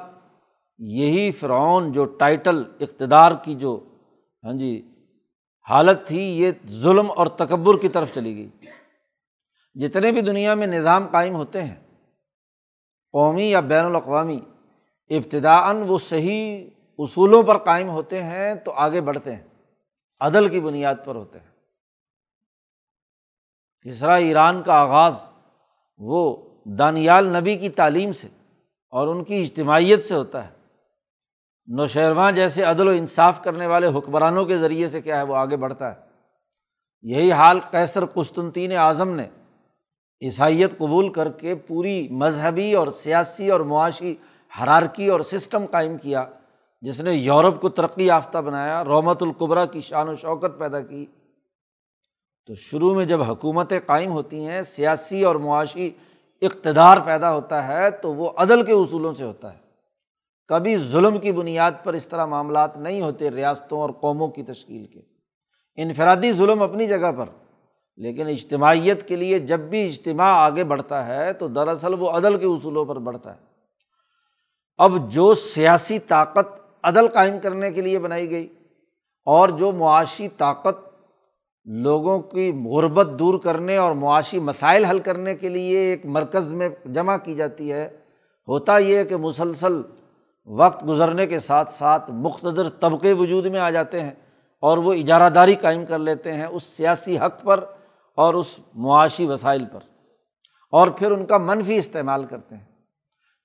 یہی 0.80 1.32
فرعون 1.32 1.92
جو 1.92 2.06
ٹائٹل 2.20 2.64
اقتدار 2.80 3.32
کی 3.44 3.56
جو 3.56 3.80
ہاں 4.44 4.54
جی 4.54 4.72
حالت 5.68 6.06
تھی، 6.08 6.22
یہ 6.42 6.52
ظلم 6.82 7.12
اور 7.12 7.28
تکبر 7.38 7.78
کی 7.78 7.90
طرف 7.90 8.14
چلی 8.14 8.36
گئی۔ 8.36 8.50
جتنے 9.76 10.12
بھی 10.12 10.22
دنیا 10.22 10.56
میں 10.56 10.68
نظام 10.68 11.08
قائم 11.08 11.36
ہوتے 11.36 11.64
ہیں، 11.64 11.76
قومی 13.12 13.50
یا 13.50 13.60
بین 13.60 13.86
الاقوامی، 13.86 14.40
ابتدا 15.10 15.72
وہ 15.72 16.00
صحیح 16.00 16.70
اصولوں 17.00 17.44
پر 17.44 17.58
قائم 17.58 17.90
ہوتے 17.90 18.24
ہیں 18.24 18.56
تو 18.56 18.72
آگے 18.72 19.02
بڑھتے 19.02 19.36
ہیں، 19.36 19.44
عدل 20.20 20.48
کی 20.50 20.60
بنیاد 20.60 20.96
پر 21.06 21.16
ہوتے 21.16 21.40
ہیں۔ 21.40 21.50
تیسرا 23.84 24.16
ایران 24.16 24.64
کا 24.64 24.74
آغاز 24.74 25.14
وہ 25.98 26.50
دانیال 26.66 27.26
نبی 27.26 27.58
کی 27.58 27.70
تعلیم 27.70 28.12
سے 28.12 28.28
اور 28.90 29.08
ان 29.08 29.24
کی 29.24 29.42
اجتماعیت 29.42 30.04
سے 30.06 30.16
ہوتا 30.16 30.48
ہے۔ 30.48 30.54
نوشیرواں 31.68 32.32
جیسے 32.32 32.64
عدل 32.64 32.88
و 32.88 32.92
انصاف 32.92 33.44
کرنے 33.44 33.68
والے 33.68 33.88
حکمرانوں 33.88 34.46
کے 34.46 34.58
ذریعے 34.58 34.88
سے 34.88 35.02
کیا 35.02 35.18
ہے، 35.18 35.24
وہ 35.24 35.36
آگے 35.36 35.58
بڑھتا 35.58 35.96
ہے۔ 35.96 36.02
یہی 37.02 37.32
حال 37.32 37.60
کیسر 37.60 38.06
قسطنطین 38.06 38.72
اعظم 38.72 39.10
نے 39.10 39.30
عیسائیت 40.22 40.78
قبول 40.78 41.14
کر 41.14 41.30
کے 41.30 41.56
پوری 41.56 42.08
مذہبی 42.12 42.74
اور 42.74 42.88
سیاسی 42.88 43.50
اور 43.50 43.60
معاشی 43.60 44.16
حرارکی 44.64 45.08
اور 45.08 45.22
سسٹم 45.22 45.66
قائم 45.72 45.98
کیا، 45.98 46.26
جس 46.82 47.02
نے 47.02 47.14
یورپ 47.14 47.62
کو 47.62 47.70
ترقی 47.70 48.06
یافتہ 48.06 48.38
بنایا، 48.38 48.84
رومت 48.84 49.24
القبرا 49.24 49.66
کی 49.66 49.80
شان 49.80 50.10
و 50.10 50.16
شوکت 50.16 50.60
پیدا 50.60 50.82
کی۔ 50.82 51.06
تو 52.46 52.56
شروع 52.56 52.96
میں 52.96 53.06
جب 53.06 53.22
حکومتیں 53.22 53.80
قائم 53.86 54.12
ہوتی 54.12 54.46
ہیں، 54.46 54.62
سیاسی 54.62 55.24
اور 55.24 55.36
معاشی 55.36 55.92
اقتدار 56.42 56.98
پیدا 57.06 57.34
ہوتا 57.34 57.68
ہے، 57.68 57.92
تو 57.92 58.14
وہ 58.14 58.30
عدل 58.38 58.66
کے 58.66 58.72
اصولوں 58.72 59.14
سے 59.14 59.24
ہوتا 59.24 59.54
ہے۔ 59.54 59.60
کبھی 60.48 60.78
ظلم 60.78 61.20
کی 61.20 61.32
بنیاد 61.32 61.72
پر 61.84 61.94
اس 61.94 62.08
طرح 62.08 62.26
معاملات 62.26 62.78
نہیں 62.78 63.02
ہوتے 63.02 63.32
ریاستوں 63.32 63.80
اور 63.80 63.90
قوموں 63.90 64.28
کی 64.28 64.44
تشکیل 64.44 64.86
کے۔ 64.86 65.02
انفرادی 65.76 66.34
ظلم 66.34 66.62
اپنی 66.62 66.88
جگہ 66.88 67.12
پر 67.12 67.26
لیکن 67.98 68.28
اجتماعیت 68.28 69.08
کے 69.08 69.16
لیے 69.16 69.40
جب 69.40 69.60
بھی 69.60 69.88
اجتماع 69.88 70.34
آگے 70.36 70.64
بڑھتا 70.64 71.06
ہے 71.06 71.34
تو 71.34 71.48
دراصل 71.48 71.94
وہ 71.94 72.10
عدل 72.10 72.38
کے 72.38 72.46
اصولوں 72.46 72.86
پر 72.86 73.00
بڑھتا 73.00 73.34
ہے۔ 73.34 73.40
اب 74.78 75.12
جو 75.12 75.34
سیاسی 75.34 76.00
طاقت 76.00 76.48
عدل 76.84 77.08
قائم 77.08 77.40
کرنے 77.40 77.72
کے 77.72 77.82
لیے 77.82 78.00
بنائی 78.00 78.30
گئی 78.30 78.48
اور 79.26 79.50
جو 79.50 79.72
معاشی 79.72 80.28
طاقت 80.28 80.96
لوگوں 81.66 82.20
کی 82.20 82.52
غربت 82.66 83.08
دور 83.20 83.40
کرنے 83.40 83.78
اور 83.78 83.92
معاشی 83.92 84.40
مسائل 84.40 84.86
حل 84.86 85.00
کرنے 85.00 85.36
کے 85.36 85.50
لیے 85.50 85.80
ایک 85.80 86.06
مرکز 86.06 86.54
میں 86.54 86.70
جمع 86.86 87.18
کی 87.18 87.36
جاتی 87.36 87.72
ہے، 87.74 87.90
ہوتا 88.48 88.78
یہ 88.78 89.04
کہ 89.04 89.18
مسلسل 89.18 89.82
وقت 90.48 90.88
گزرنے 90.88 91.28
کے 91.28 91.40
ساتھ 91.40 91.74
ساتھ 91.74 92.12
مختصر 92.12 92.70
طبقے 92.70 93.14
وجود 93.14 93.46
میں 93.46 93.60
آ 93.60 93.70
جاتے 93.70 94.02
ہیں 94.02 94.12
اور 94.60 94.78
وہ 94.78 94.94
اجارہ 94.94 95.30
داری 95.30 95.56
قائم 95.56 95.86
کر 95.86 96.00
لیتے 96.00 96.34
ہیں۔ 96.34 96.46
اس 96.46 96.64
سیاسی 96.64 97.18
حق 97.18 97.44
پر 97.44 97.66
اور 98.16 98.34
اس 98.34 98.60
معاشی 98.76 99.26
وسائل 99.26 99.66
پر۔ 99.66 99.80
اور 100.72 100.88
پھر 100.88 101.12
ان 101.12 101.26
کا 101.26 101.38
منفی 101.38 101.76
استعمال 101.76 102.26
کرتے 102.26 102.56
ہیں۔ 102.56 102.66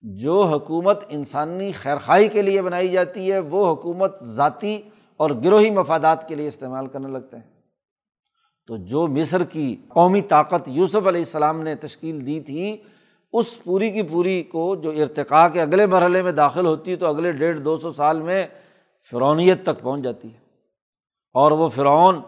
جو 0.03 0.43
حکومت 0.43 1.05
انسانی 1.09 1.73
خیرخائی 1.73 2.29
کے 2.29 2.43
لیے 2.43 2.63
بنائی 2.63 2.89
جاتی 2.89 3.33
ہے، 3.33 3.39
وہ 3.39 3.73
حکومت 3.73 4.23
ذاتی 4.23 4.83
اور 5.17 5.31
گروہی 5.45 5.71
مفادات 5.71 6.29
کے 6.29 6.35
لیے 6.35 6.49
استعمال 6.49 6.87
کرنے 6.87 7.09
لگتے 7.09 7.37
ہیں۔ 7.37 7.61
تو 8.67 8.77
جو 8.77 9.07
مصر 9.07 9.45
کی 9.45 9.77
قومی 9.89 10.21
طاقت 10.21 10.69
یوسف 10.69 10.97
علیہ 10.97 11.21
السلام 11.21 11.63
نے 11.63 11.75
تشکیل 11.75 12.27
دی 12.27 12.41
تھی، 12.41 12.77
اس 13.33 13.65
پوری 13.65 13.91
کی 13.91 14.03
پوری 14.03 14.43
کو 14.43 14.77
جو 14.77 14.91
ارتقاء 14.91 15.49
کے 15.49 15.63
اگلے 15.63 15.87
مرحلے 15.87 16.23
میں 16.23 16.33
داخل 16.33 16.67
ہوتی 16.67 16.91
ہے 16.91 16.97
تو 16.97 17.07
اگلے 17.07 17.33
ڈیڑھ 17.33 17.61
دو 17.61 17.79
سو 17.79 17.93
سال 17.93 18.23
میں 18.23 18.47
فرونیت 19.11 19.63
تک 19.63 19.83
پہنچ 19.83 20.03
جاتی 20.03 20.35
ہے۔ 20.35 20.39
اور 21.35 21.53
وہ 21.53 21.69
فرعون 21.69 22.21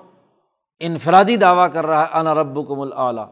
انفرادی 0.83 1.37
دعویٰ 1.37 1.73
کر 1.73 1.87
رہا 1.87 2.03
ہے، 2.03 2.19
انا 2.19 2.35
رب 2.35 2.69
کم 2.69 2.81
العلیٰ 2.81 3.27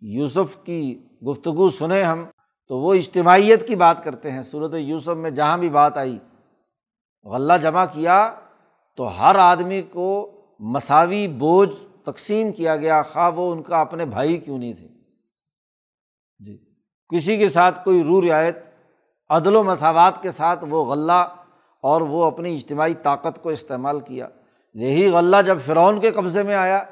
یوسف 0.00 0.64
کی 0.64 1.04
گفتگو 1.28 1.70
سنیں 1.70 2.02
ہم، 2.02 2.24
تو 2.68 2.78
وہ 2.78 2.94
اجتماعیت 2.94 3.66
کی 3.68 3.76
بات 3.76 4.04
کرتے 4.04 4.30
ہیں۔ 4.30 4.42
صورت 4.42 4.74
یوسف 4.74 5.16
میں 5.16 5.30
جہاں 5.30 5.58
بھی 5.58 5.68
بات 5.68 5.98
آئی، 5.98 6.18
غلہ 7.24 7.52
جمع 7.62 7.84
کیا 7.92 8.34
تو 8.96 9.20
ہر 9.20 9.36
آدمی 9.36 9.82
کو 9.82 10.30
مساوی 10.60 11.28
بوجھ 11.28 11.74
تقسیم 12.04 12.52
کیا 12.52 12.76
گیا۔ 12.76 13.02
خواہ 13.02 13.30
وہ 13.30 13.52
ان 13.52 13.62
کا 13.62 13.80
اپنے 13.80 14.04
بھائی 14.04 14.36
کیوں 14.36 14.58
نہیں 14.58 14.72
تھے۔ 14.72 14.88
جی 16.38 16.58
کسی 17.08 17.36
کے 17.36 17.48
ساتھ 17.48 17.84
کوئی 17.84 18.02
رو 18.02 18.22
رعایت، 18.22 18.58
عدل 19.28 19.56
و 19.56 19.64
مساوات 19.64 20.22
کے 20.22 20.30
ساتھ 20.30 20.64
وہ 20.70 20.84
غلہ 20.84 21.34
اور 21.80 22.00
وہ 22.00 22.24
اپنی 22.24 22.54
اجتماعی 22.54 22.94
طاقت 22.94 23.42
کو 23.42 23.48
استعمال 23.48 24.00
کیا۔ 24.00 24.28
یہی 24.74 25.10
غلہ 25.10 25.36
جب 25.46 25.58
فرعون 25.66 26.00
کے 26.00 26.10
قبضے 26.10 26.42
میں 26.42 26.54
آیا، 26.54 26.84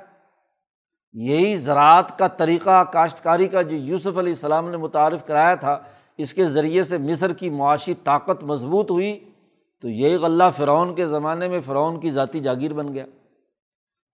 یہی 1.12 1.56
زراعت 1.56 2.18
کا 2.18 2.28
طریقہ، 2.28 2.84
کاشتکاری 2.84 3.48
کا 3.48 3.62
جو 3.62 3.76
یوسف 3.76 4.18
علیہ 4.18 4.32
السلام 4.32 4.70
نے 4.70 4.76
متعارف 4.76 5.26
کرایا 5.26 5.54
تھا، 5.54 5.78
اس 6.18 6.34
کے 6.34 6.44
ذریعے 6.44 6.84
سے 6.84 6.98
مصر 6.98 7.32
کی 7.32 7.50
معاشی 7.50 7.94
طاقت 7.94 8.44
مضبوط 8.44 8.90
ہوئی، 8.90 9.30
تو 9.80 9.88
یہی 9.88 10.16
غلہ 10.16 10.44
فرعون 10.56 10.94
کے 10.94 11.06
زمانے 11.06 11.48
میں 11.48 11.60
فرعون 11.60 12.00
کی 12.00 12.10
ذاتی 12.10 12.40
جاگیر 12.40 12.72
بن 12.72 12.94
گیا۔ 12.94 13.04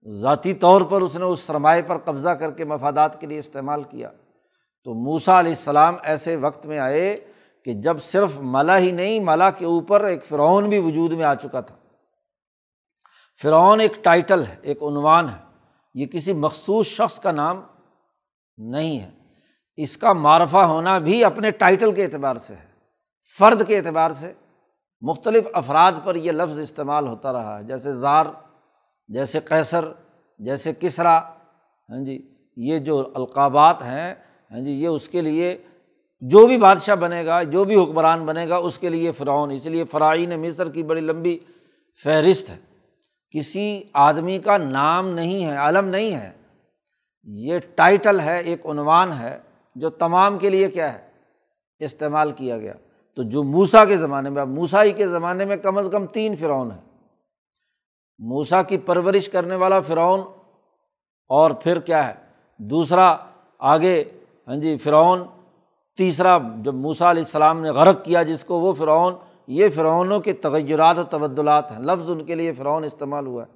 ذاتی 0.08 0.52
طور 0.52 0.82
پر 0.82 1.00
اس 1.00 1.16
نے 1.16 1.24
اس 1.24 1.40
سرمایہ 1.40 1.82
پر 1.86 1.98
قبضہ 1.98 2.28
کر 2.28 2.50
کے 2.50 2.64
مفادات 2.64 3.20
کے 3.20 3.26
لیے 3.26 3.38
استعمال 3.38 3.82
کیا۔ 3.82 4.10
تو 4.84 4.94
موسا 4.94 5.40
علیہ 5.40 5.50
السلام 5.50 5.94
ایسے 6.02 6.36
وقت 6.36 6.66
میں 6.66 6.78
آئے 6.78 7.20
کہ 7.64 7.72
جب 7.72 7.96
صرف 8.02 8.30
ملا 8.38 8.78
ہی 8.78 8.90
نہیں، 8.90 9.20
ملا 9.20 9.50
کے 9.50 9.64
اوپر 9.64 10.04
ایک 10.04 10.24
فرعون 10.24 10.68
بھی 10.68 10.78
وجود 10.78 11.12
میں 11.12 11.24
آ 11.24 11.34
چکا 11.34 11.60
تھا۔ 11.60 11.74
فرعون 13.42 13.80
ایک 13.80 14.04
ٹائٹل 14.04 14.42
ہے، 14.42 14.56
ایک 14.62 14.82
عنوان 14.82 15.28
ہے۔ 15.28 15.44
یہ 15.94 16.06
کسی 16.06 16.32
مخصوص 16.32 16.86
شخص 16.86 17.20
کا 17.20 17.32
نام 17.32 17.62
نہیں 18.56 19.00
ہے۔ 19.00 19.10
اس 19.76 19.96
کا 19.96 20.12
معرفہ 20.12 20.56
ہونا 20.56 20.98
بھی 20.98 21.24
اپنے 21.24 21.50
ٹائٹل 21.50 21.92
کے 21.92 22.04
اعتبار 22.04 22.36
سے 22.36 22.54
ہے۔ 22.54 22.66
فرد 23.38 23.68
کے 23.68 23.78
اعتبار 23.78 24.10
سے 24.10 24.32
مختلف 25.00 25.44
افراد 25.52 25.92
پر 26.04 26.14
یہ 26.14 26.32
لفظ 26.32 26.60
استعمال 26.60 27.08
ہوتا 27.08 27.32
رہا 27.32 27.58
ہے۔ 27.58 27.64
جیسے 27.64 27.92
زار، 27.92 28.26
جیسے 29.08 29.40
کیسر 29.40 29.84
جیسے 30.38 30.72
کسرا۔ 30.80 31.18
ہاں 31.88 32.04
جی 32.04 32.34
یہ 32.56 32.78
جو 32.78 33.10
القابات 33.14 33.82
ہیں 33.82 34.14
ہاں 34.50 34.60
جی 34.60 34.70
یہ 34.70 34.88
اس 34.88 35.08
کے 35.08 35.20
لیے 35.20 35.58
جو 36.20 36.46
بھی 36.46 36.58
بادشاہ 36.58 36.94
بنے 36.94 37.26
گا، 37.26 37.42
جو 37.42 37.64
بھی 37.64 37.82
حکمران 37.82 38.24
بنے 38.24 38.48
گا، 38.48 38.56
اس 38.56 38.78
کے 38.78 38.88
لیے 38.88 39.12
فرعون۔ 39.12 39.50
اس 39.50 39.66
لیے 39.66 39.84
فرائین 39.84 40.40
مصر 40.40 40.68
کی 40.68 40.82
بڑی 40.82 41.00
لمبی 41.00 41.38
فہرست 42.02 42.50
ہے۔ 42.50 42.71
کسی 43.34 43.82
آدمی 43.92 44.38
کا 44.38 44.56
نام 44.56 45.08
نہیں 45.08 45.44
ہے، 45.44 45.56
علم 45.56 45.88
نہیں 45.88 46.14
ہے۔ 46.14 46.32
یہ 47.24 47.58
ٹائٹل 47.74 48.20
ہے، 48.20 48.40
ایک 48.40 48.66
عنوان 48.66 49.12
ہے 49.12 49.38
جو 49.74 49.90
تمام 49.90 50.38
کے 50.38 50.50
لیے 50.50 50.70
کیا 50.70 50.94
ہے؟ 50.94 51.08
استعمال 51.78 52.32
کیا 52.32 52.58
گیا۔ 52.58 52.72
تو 53.16 53.22
جو 53.22 53.42
موسا 53.42 53.84
کے 53.84 53.96
زمانے 53.96 54.30
میں، 54.30 54.42
اب 54.42 54.48
موسائی 54.48 54.92
کے 54.92 55.06
زمانے 55.06 55.44
میں 55.44 55.56
کم 55.56 55.78
از 55.78 55.88
کم 55.92 56.06
تین 56.06 56.36
فرعون 56.36 56.70
ہیں۔ 56.70 56.80
موسا 58.18 58.62
کی 58.62 58.78
پرورش 58.78 59.28
کرنے 59.28 59.54
والا 59.54 59.80
فرعون 59.80 60.20
اور 61.28 61.50
پھر 61.50 61.80
کیا 61.80 62.08
ہے؟ 62.08 62.14
دوسرا 62.58 63.16
آگے 63.58 64.04
ہاں 64.48 64.56
جی 64.56 64.76
فرعون، 64.76 65.22
تیسرا 65.96 66.38
جب 66.62 66.74
موسا 66.74 67.10
علیہ 67.10 67.22
السلام 67.22 67.60
نے 67.60 67.70
غرق 67.70 68.04
کیا 68.04 68.22
جس 68.22 68.44
کو 68.44 68.60
وہ 68.60 68.72
فرعون 68.72 69.14
یہ 69.46 69.68
فرعونوں 69.74 70.20
کے 70.20 70.32
تغیرات 70.32 70.98
و 70.98 71.04
تبدلات 71.04 71.72
ہیں۔ 71.72 71.78
لفظ 71.78 72.10
ان 72.10 72.24
کے 72.24 72.34
لیے 72.34 72.52
فرعون 72.52 72.84
استعمال 72.84 73.26
ہوا 73.26 73.44
ہے۔ 73.46 73.52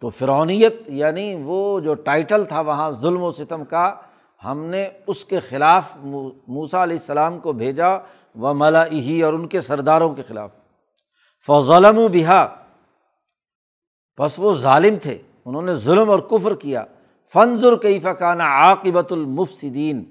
تو 0.00 0.10
فرعونیت 0.10 0.82
یعنی 0.86 1.42
وہ 1.44 1.80
جو 1.80 1.94
ٹائٹل 1.94 2.44
تھا 2.44 2.60
وہاں 2.60 2.90
ظلم 2.90 3.22
و 3.22 3.32
ستم 3.32 3.64
کا، 3.64 3.94
ہم 4.44 4.64
نے 4.64 4.88
اس 5.06 5.24
کے 5.24 5.40
خلاف 5.40 5.96
موسا 6.48 6.82
علیہ 6.82 6.96
السلام 6.96 7.38
کو 7.38 7.52
بھیجا 7.52 7.96
و 8.34 8.54
ملا 8.54 8.86
ہی 8.86 9.22
اور 9.22 9.32
ان 9.32 9.48
کے 9.48 9.60
سرداروں 9.60 10.14
کے 10.14 10.22
خلاف۔ 10.22 10.50
فضلم 11.46 11.98
و 11.98 12.08
بہا۔ 12.08 12.54
بس 14.18 14.32
وہ 14.38 14.54
ظالم 14.54 14.94
تھے۔ 15.02 15.18
انہوں 15.44 15.62
نے 15.62 15.74
ظلم 15.74 16.10
اور 16.10 16.18
کفر 16.18 16.54
کیا۔ 16.54 16.84
فنظر 17.32 17.76
کئی 17.76 18.00
فقانہ 18.00 18.42
عاقبۃ 18.42 19.10
المفصدین 19.10 20.04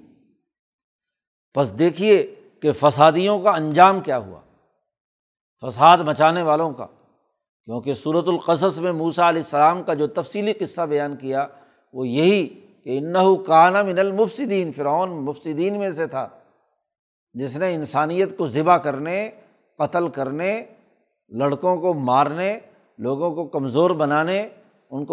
بس 1.56 1.78
دیکھیے 1.78 2.34
کہ 2.62 2.72
فسادیوں 2.72 3.40
کا 3.40 3.50
انجام 3.50 4.00
کیا 4.00 4.18
ہوا؟ 4.18 4.40
فساد 5.60 5.98
مچانے 5.98 6.42
والوں 6.42 6.72
کا۔ 6.72 6.86
کیونکہ 7.64 7.94
صورت 7.94 8.28
القصص 8.28 8.78
میں 8.78 8.92
موسا 8.92 9.28
علیہ 9.28 9.42
السلام 9.42 9.82
کا 9.82 9.94
جو 9.94 10.06
تفصیلی 10.06 10.52
قصہ 10.52 10.80
بیان 10.80 11.16
کیا، 11.16 11.46
وہ 11.92 12.08
یہی 12.08 12.46
کہ 12.84 12.98
انّو 12.98 13.36
کانہ 13.36 13.82
من 13.82 13.98
المفصدین 13.98 14.72
فرعون 14.72 15.10
مفصدین 15.10 15.78
میں 15.78 15.90
سے 15.90 16.06
تھا، 16.06 16.28
جس 17.32 17.56
نے 17.56 17.74
انسانیت 17.74 18.38
کو 18.38 18.46
ذبح 18.46 18.76
کرنے، 18.76 19.30
قتل 19.78 20.08
کرنے، 20.08 20.64
لڑکوں 21.28 21.76
کو 21.76 21.94
مارنے، 21.94 22.58
لوگوں 22.98 23.34
کو 23.34 23.46
کمزور 23.46 23.90
بنانے، 23.90 24.48
ان 24.90 25.06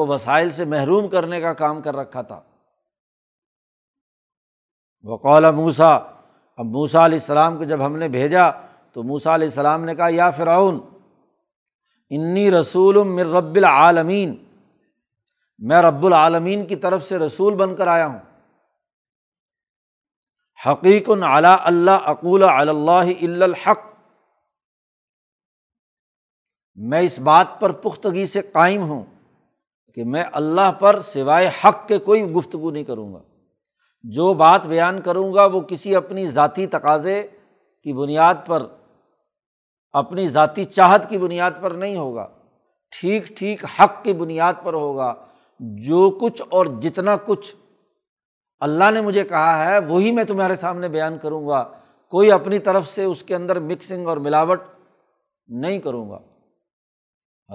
اب 6.55 6.65
موسا 6.65 7.05
علیہ 7.05 7.19
السلام 7.19 7.57
کو 7.57 7.63
جب 7.63 7.85
ہم 7.85 7.97
نے 7.97 8.07
بھیجا 8.07 8.49
تو 8.91 9.03
موسا 9.03 9.35
علیہ 9.35 9.47
السلام 9.47 9.85
نے 9.85 9.95
کہا، 9.95 10.07
یا 10.09 10.31
فرعون، 10.31 10.79
انی 12.09 12.51
رسول 12.51 13.07
مر 13.07 13.25
رب 13.25 13.55
العالمین. 13.55 14.35
میں 15.59 15.81
رب 15.81 16.05
العالمین 16.05 16.65
کی 16.65 16.75
طرف 16.75 17.07
سے 17.07 17.19
رسول 17.19 17.55
بن 17.55 17.75
کر 17.75 17.87
آیا 17.87 18.07
ہوں۔ 18.07 18.19
حقیق 20.67 21.09
علی 21.09 21.47
اللہ 21.63 21.91
اقول 21.91 22.43
اللہ 22.43 23.43
الحق. 23.43 23.79
میں 26.75 27.01
اس 27.01 27.19
بات 27.19 27.47
پر 27.59 27.71
پختگی 27.71 28.27
سے 28.27 28.41
قائم 28.41 28.81
ہوں 28.81 29.03
کہ 29.95 30.03
میں 30.03 30.23
اللہ 30.33 30.71
پر 30.71 31.01
سوائے 31.01 31.49
حق 31.63 31.87
کے 31.87 31.97
کوئی 31.97 32.23
گفتگو 32.23 32.71
نہیں 32.71 32.83
کروں 32.83 33.13
گا۔ 33.13 33.19
جو 34.09 34.33
بات 34.33 34.65
بیان 34.65 35.01
کروں 35.01 35.33
گا 35.33 35.45
وہ 35.45 35.61
کسی 35.61 35.95
اپنی 35.95 36.27
ذاتی 36.27 36.67
تقاضے 36.67 37.27
کی 37.83 37.93
بنیاد 37.93 38.35
پر، 38.45 38.65
اپنی 39.93 40.27
ذاتی 40.27 40.65
چاہت 40.65 41.09
کی 41.09 41.17
بنیاد 41.17 41.51
پر 41.61 41.71
نہیں 41.71 41.97
ہوگا۔ 41.97 42.27
ٹھیک 42.99 43.27
ٹھیک 43.27 43.65
حق 43.65 44.03
کی 44.03 44.13
بنیاد 44.13 44.53
پر 44.63 44.73
ہوگا۔ 44.73 45.13
جو 45.59 46.19
کچھ 46.21 46.41
اور 46.49 46.65
جتنا 46.65 47.15
کچھ 47.25 47.55
اللہ 48.59 48.91
نے 48.91 49.01
مجھے 49.01 49.23
کہا 49.23 49.65
ہے، 49.65 49.79
وہی 49.79 50.11
میں 50.11 50.23
تمہارے 50.23 50.55
سامنے 50.55 50.89
بیان 50.89 51.17
کروں 51.17 51.47
گا۔ 51.47 51.71
کوئی 52.09 52.31
اپنی 52.31 52.59
طرف 52.59 52.87
سے 52.87 53.03
اس 53.03 53.23
کے 53.23 53.35
اندر 53.35 53.59
مکسنگ 53.59 54.07
اور 54.07 54.17
ملاوٹ 54.17 54.61
نہیں 55.47 55.79
کروں 55.79 56.09
گا۔ 56.09 56.19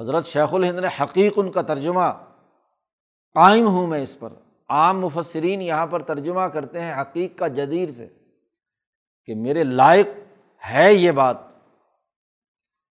حضرت 0.01 0.27
شیخ 0.27 0.55
الہند 0.55 0.79
نے 0.79 0.89
حقیق 1.01 1.33
ان 1.37 1.51
کا 1.51 1.63
ترجمہ 1.63 2.13
قائم 3.35 3.67
ہوں 3.67 3.87
میں 3.87 4.03
اس 4.03 4.19
پر۔ 4.19 4.29
عام 4.71 5.01
مفسرین 5.01 5.61
یہاں 5.63 5.87
پر 5.87 6.03
ترجمہ 6.03 6.47
کرتے 6.49 6.81
ہیں 6.81 6.95
حقیق 7.01 7.39
کا 7.39 7.47
جدیر 7.49 7.89
سے 7.89 8.07
کہ 9.29 9.35
میرے 9.37 9.65
لائق 9.65 10.09
ہے 10.63 10.93
یہ 10.95 11.13
بات، 11.13 11.37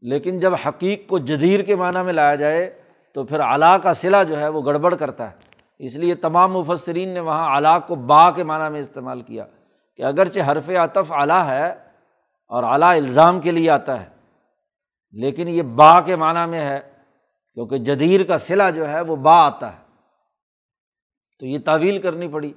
لیکن 0.04 0.40
جب 0.40 0.54
حقیق 0.68 1.08
کو 1.08 1.20
جدیر 1.20 1.62
کے 1.64 1.76
معنیٰ 1.76 2.04
میں 2.06 2.14
لایا 2.14 2.36
جائے 2.36 2.70
تو 3.16 3.24
پھر 3.24 3.42
علا 3.44 3.78
کا 3.78 3.94
صلہ 3.94 4.24
جو 4.30 4.40
ہے 4.40 4.48
وہ 4.48 4.62
گڑبڑ 4.66 4.94
کرتا 4.96 5.30
ہے۔ 5.30 5.36
اس 5.80 5.96
لیے 5.96 6.16
تمام 6.18 6.54
مفسرین 6.54 7.10
نے 7.10 7.20
وہاں 7.20 7.58
علا 7.58 7.78
کو 7.80 7.96
با 7.96 8.30
کے 8.32 8.44
معنیٰ 8.44 8.70
میں 8.72 8.82
استعمال 8.82 9.22
کیا 9.22 9.46
کہ 10.00 10.04
اگرچہ 10.04 10.52
حرف 10.52 10.70
عطف 10.80 11.12
اعلیٰ 11.12 11.44
ہے 11.48 11.68
اور 12.52 12.64
اعلیٰ 12.64 12.96
الزام 12.96 13.40
کے 13.40 13.52
لیے 13.52 13.70
آتا 13.70 14.00
ہے، 14.02 14.08
لیکن 15.16 15.48
یہ 15.48 15.62
با 15.76 16.00
کے 16.02 16.16
معنیٰ 16.16 16.48
میں 16.48 16.62
ہے 16.62 16.80
کیونکہ 17.58 17.78
جدیر 17.86 18.24
کا 18.24 18.38
صلہ 18.38 18.70
جو 18.76 18.90
ہے 18.90 19.02
وہ 19.02 19.16
با 19.16 19.36
آتا 19.46 19.72
ہے۔ 19.74 19.88
تو 21.40 21.46
یہ 21.46 21.60
تعویل 21.66 22.02
کرنی 22.02 22.28
پڑی۔ 22.28 22.54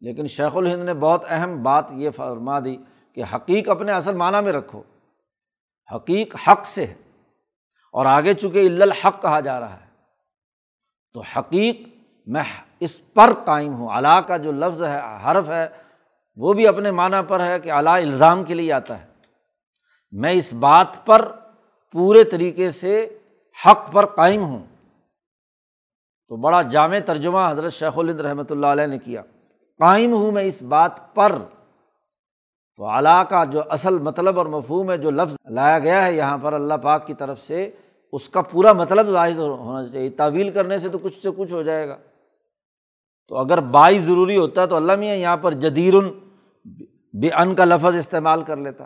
لیکن 0.00 0.26
شیخ 0.26 0.56
الہند 0.56 0.84
نے 0.84 0.94
بہت 0.94 1.24
اہم 1.28 1.62
بات 1.62 1.84
یہ 1.92 2.10
فرما 2.10 2.60
دی 2.60 2.76
کہ 3.14 3.22
حقیق 3.34 3.68
اپنے 3.68 3.92
اصل 3.92 4.14
معنیٰ 4.14 4.42
میں 4.42 4.52
رکھو۔ 4.52 4.82
حقیق 5.94 6.36
حق 6.48 6.66
سے 6.66 6.86
ہے 6.86 6.94
اور 7.92 8.06
آگے 8.06 8.34
چونکہ 8.34 8.66
الحق 8.82 9.22
کہا 9.22 9.40
جا 9.40 9.60
رہا 9.60 9.80
ہے، 9.80 9.86
تو 11.12 11.20
حقیق 11.20 11.80
میں 12.26 12.42
اس 12.80 13.12
پر 13.12 13.32
قائم 13.44 13.74
ہوں۔ 13.74 13.98
علا 13.98 14.20
کا 14.20 14.36
جو 14.36 14.52
لفظ 14.52 14.82
ہے، 14.82 15.00
حرف 15.24 15.48
ہے، 15.48 15.68
وہ 16.36 16.52
بھی 16.52 16.66
اپنے 16.66 16.90
معنیٰ 16.90 17.22
پر 17.28 17.40
ہے 17.40 17.60
کہ 17.60 17.72
اعلیٰ 17.72 17.94
الزام 17.94 18.44
کے 18.44 18.54
لیے 18.54 18.72
آتا 18.72 19.02
ہے۔ 19.02 19.06
میں 20.10 20.32
اس 20.32 20.52
بات 20.52 21.06
پر 21.06 21.32
پورے 21.92 22.24
طریقے 22.24 22.70
سے 22.70 23.18
حق 23.66 23.92
پر 23.92 24.06
قائم 24.06 24.42
ہوں۔ 24.42 24.71
تو 26.32 26.36
بڑا 26.36 26.62
جامع 26.62 26.98
ترجمہ 27.06 27.38
حضرت 27.50 27.72
شیخ 27.72 27.98
الد 27.98 28.20
رحمۃ 28.20 28.42
اللہ 28.50 28.66
علیہ 28.66 28.86
نے 28.86 28.98
کیا۔ 28.98 29.22
قائم 29.78 30.12
ہوں 30.12 30.32
میں 30.32 30.42
اس 30.42 30.62
بات 30.62 31.14
پر۔ 31.14 31.32
تو 32.76 32.84
اعلیٰ 32.84 33.22
کا 33.28 33.44
جو 33.44 33.62
اصل 33.68 33.98
مطلب 33.98 34.38
اور 34.38 34.46
مفہوم 34.46 34.90
ہے، 34.90 34.98
جو 34.98 35.10
لفظ 35.10 35.36
لایا 35.50 35.78
گیا 35.78 36.04
ہے 36.04 36.12
یہاں 36.12 36.38
پر 36.38 36.52
اللہ 36.52 36.74
پاک 36.74 37.06
کی 37.06 37.14
طرف 37.14 37.40
سے، 37.40 37.70
اس 38.12 38.28
کا 38.28 38.42
پورا 38.42 38.72
مطلب 38.72 39.10
ظاہر 39.10 39.38
ہونا 39.38 39.86
چاہیے۔ 39.86 40.10
تعویل 40.10 40.50
کرنے 40.50 40.78
سے 40.78 40.88
تو 40.88 40.98
کچھ 40.98 41.22
سے 41.22 41.28
کچھ 41.36 41.52
ہو 41.52 41.62
جائے 41.62 41.88
گا۔ 41.88 41.96
تو 43.28 43.36
اگر 43.36 43.60
بائی 43.60 43.98
ضروری 43.98 44.36
ہوتا 44.36 44.66
تو 44.66 44.76
اللہ 44.76 44.96
میاں 44.96 45.14
یہاں 45.14 45.36
پر 45.36 45.52
جدیر 45.52 45.94
بے 47.14 47.28
ان 47.28 47.54
کا 47.54 47.64
لفظ 47.64 47.96
استعمال 47.96 48.42
کر 48.42 48.56
لیتا۔ 48.56 48.84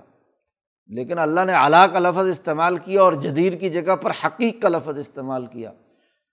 لیکن 0.86 1.18
اللہ 1.18 1.40
نے 1.46 1.52
اعلیٰ 1.52 1.86
کا 1.92 1.98
لفظ 1.98 2.28
استعمال 2.28 2.76
کیا 2.76 3.02
اور 3.02 3.12
جدیر 3.12 3.52
کی 3.52 3.70
جگہ 3.70 3.96
پر 3.96 4.10
حقیق 4.24 4.62
کا 4.62 4.68
لفظ 4.68 4.98
استعمال 4.98 5.46
کیا۔ 5.46 5.72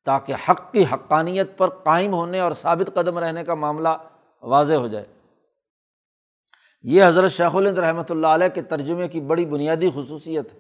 تاکہ 0.06 0.34
حق 0.50 0.72
کی 0.72 0.84
حقانیت 0.84 1.58
پر 1.58 1.70
قائم 1.70 2.14
ہونے 2.14 2.40
اور 2.40 2.52
ثابت 2.52 2.90
قدم 2.94 3.18
رہنے 3.18 3.44
کا 3.44 3.54
معاملہ 3.54 3.90
واضح 4.42 4.74
ہو 4.74 4.88
جائے۔ 4.88 5.06
یہ 6.82 7.04
حضرت 7.06 7.32
شیخ 7.32 7.56
الند 7.56 7.78
رحمۃ 7.78 8.10
اللہ 8.10 8.28
علیہ 8.28 8.48
کے 8.48 8.62
ترجمے 8.62 9.08
کی 9.08 9.22
بڑی 9.22 9.46
بنیادی 9.46 9.90
خصوصیت 9.90 10.54
ہے۔ 10.54 10.60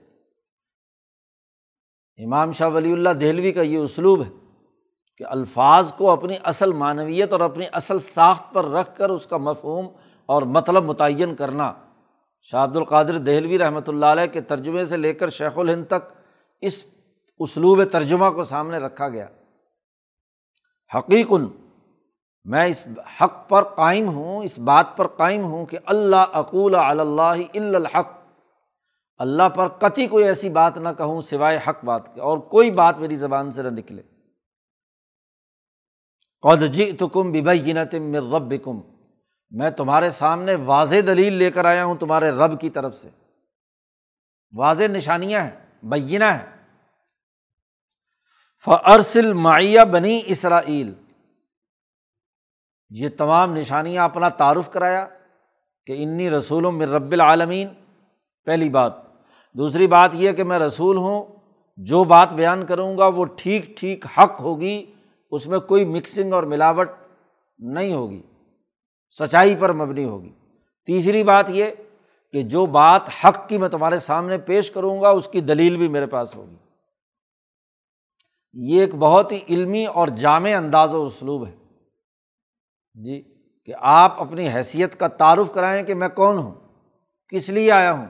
امام 2.25 2.51
شاہ 2.51 2.69
ولی 2.69 2.93
اللہ 2.93 3.09
دہلوی 3.09 3.51
کا 3.51 3.61
یہ 3.61 3.77
اسلوب 3.77 4.23
ہے 4.23 4.29
کہ 5.17 5.23
الفاظ 5.23 5.93
کو 5.93 6.11
اپنی 6.11 6.35
اصل 6.43 6.73
معنویت 6.73 7.31
اور 7.31 7.39
اپنی 7.39 7.65
اصل 7.71 7.99
ساخت 7.99 8.53
پر 8.53 8.65
رکھ 8.65 8.97
کر 8.97 9.09
اس 9.09 9.25
کا 9.27 9.37
مفہوم 9.37 9.87
اور 10.25 10.41
مطلب 10.41 10.83
متعین 10.83 11.35
کرنا۔ 11.35 11.73
شاہ 12.41 12.63
عبد 12.63 12.77
القادر 12.77 13.17
دہلوی 13.17 13.57
رحمۃ 13.59 13.87
اللہ 13.87 14.05
علیہ 14.05 14.25
کے 14.25 14.41
ترجمے 14.41 14.85
سے 14.85 14.97
لے 14.97 15.13
کر 15.13 15.29
شیخ 15.29 15.57
الہند 15.57 15.85
تک 15.87 16.11
اس 16.61 16.83
اسلوب 17.39 17.83
ترجمہ 17.83 18.29
کو 18.29 18.43
سامنے 18.45 18.77
رکھا 18.77 19.09
گیا۔ 19.09 19.27
حقیق 20.91 21.31
میں 22.45 22.65
اس 22.65 22.85
حق 23.21 23.49
پر 23.49 23.63
قائم 23.63 24.07
ہوں، 24.07 24.43
اس 24.43 24.59
بات 24.59 24.95
پر 24.97 25.07
قائم 25.07 25.43
ہوں 25.43 25.65
کہ 25.65 25.77
اللہ 25.85 26.25
اقول 26.33 26.75
اللہ 26.75 27.41
الحق۔ 27.53 28.11
اللہ 29.19 29.49
پر 29.49 29.67
کتی 29.67 30.07
کوئی 30.07 30.25
ایسی 30.25 30.49
بات 30.49 30.77
نہ 30.77 30.89
کہوں 30.97 31.21
سوائے 31.21 31.59
حق 31.67 31.83
بات 31.85 32.13
کے، 32.15 32.21
اور 32.21 32.37
کوئی 32.37 32.71
بات 32.71 32.97
میری 32.97 33.15
زبان 33.15 33.51
سے 33.51 33.61
نہ 33.61 33.69
نکلے۔ 33.69 34.01
قد 36.43 36.63
جی 36.73 36.91
تو 36.91 37.07
کم 37.07 37.33
تم 37.91 38.15
رب 38.35 38.53
کم 38.63 38.79
میں 39.51 39.69
تمہارے 39.69 40.09
سامنے 40.11 40.55
واضح 40.55 40.95
دلیل 41.07 41.33
لے 41.33 41.51
کر 41.51 41.65
آیا 41.65 41.85
ہوں 41.85 41.95
تمہارے 41.95 42.29
رب 42.31 42.59
کی 42.61 42.69
طرف 42.69 42.97
سے۔ 42.97 43.09
واضح 44.53 44.83
نشانیاں 44.83 45.43
ہیں 45.43 45.51
بینہ 45.83 46.23
ہے 46.23 46.52
فرسل 48.65 49.33
معیہ 49.33 49.81
بنی 49.81 50.21
اسرائیل 50.25 50.93
یہ 52.89 53.09
تمام 53.17 53.55
نشانیاں 53.55 54.03
اپنا 54.03 54.29
تعارف 54.29 54.71
کرایا 54.71 55.07
کہ 55.85 56.03
انی 56.03 56.29
رسول 56.29 56.75
میں 56.75 56.85
رب 56.85 57.11
العالمین 57.11 57.67
پہلی 58.45 58.69
بات۔ 58.69 58.93
دوسری 59.53 59.87
بات 59.87 60.09
یہ 60.13 60.31
کہ 60.31 60.43
میں 60.43 60.59
رسول 60.59 60.97
ہوں، 60.97 61.25
جو 61.77 62.03
بات 62.03 62.33
بیان 62.33 62.65
کروں 62.65 62.97
گا 62.97 63.07
وہ 63.07 63.25
ٹھیک 63.25 63.77
ٹھیک 63.77 64.05
حق 64.17 64.39
ہوگی، 64.39 64.91
اس 65.31 65.47
میں 65.47 65.59
کوئی 65.59 65.85
مکسنگ 65.85 66.33
اور 66.33 66.43
ملاوٹ 66.43 66.89
نہیں 67.57 67.93
ہوگی، 67.93 68.21
سچائی 69.19 69.55
پر 69.55 69.73
مبنی 69.73 70.03
ہوگی۔ 70.03 70.31
تیسری 70.85 71.23
بات 71.23 71.49
یہ 71.49 71.65
کہ 72.31 72.41
جو 72.41 72.65
بات 72.65 73.01
حق 73.23 73.49
کی 73.49 73.57
میں 73.57 73.69
تمہارے 73.69 73.99
سامنے 73.99 74.37
پیش 74.37 74.71
کروں 74.71 75.01
گا، 75.01 75.09
اس 75.09 75.27
کی 75.27 75.41
دلیل 75.41 75.77
بھی 75.77 75.87
میرے 75.87 76.05
پاس 76.05 76.35
ہوگی۔ 76.35 76.55
یہ 78.53 78.81
ایک 78.81 78.95
بہت 78.95 79.31
ہی 79.31 79.39
علمی 79.49 79.85
اور 79.85 80.07
جامع 80.07 80.49
انداز 80.57 80.93
و 80.93 81.05
اسلوب 81.05 81.47
ہے۔ 81.47 81.55
جی 82.93 83.23
کہ 83.65 83.73
آپ 83.79 84.21
اپنی 84.21 84.49
حیثیت 84.49 84.99
کا 84.99 85.07
تعارف 85.07 85.53
کرائیں 85.53 85.83
کہ 85.83 85.95
میں 85.95 86.09
کون 86.09 86.37
ہوں، 86.37 86.51
کس 87.29 87.49
لیے 87.49 87.71
آیا 87.71 87.91
ہوں، 87.91 88.05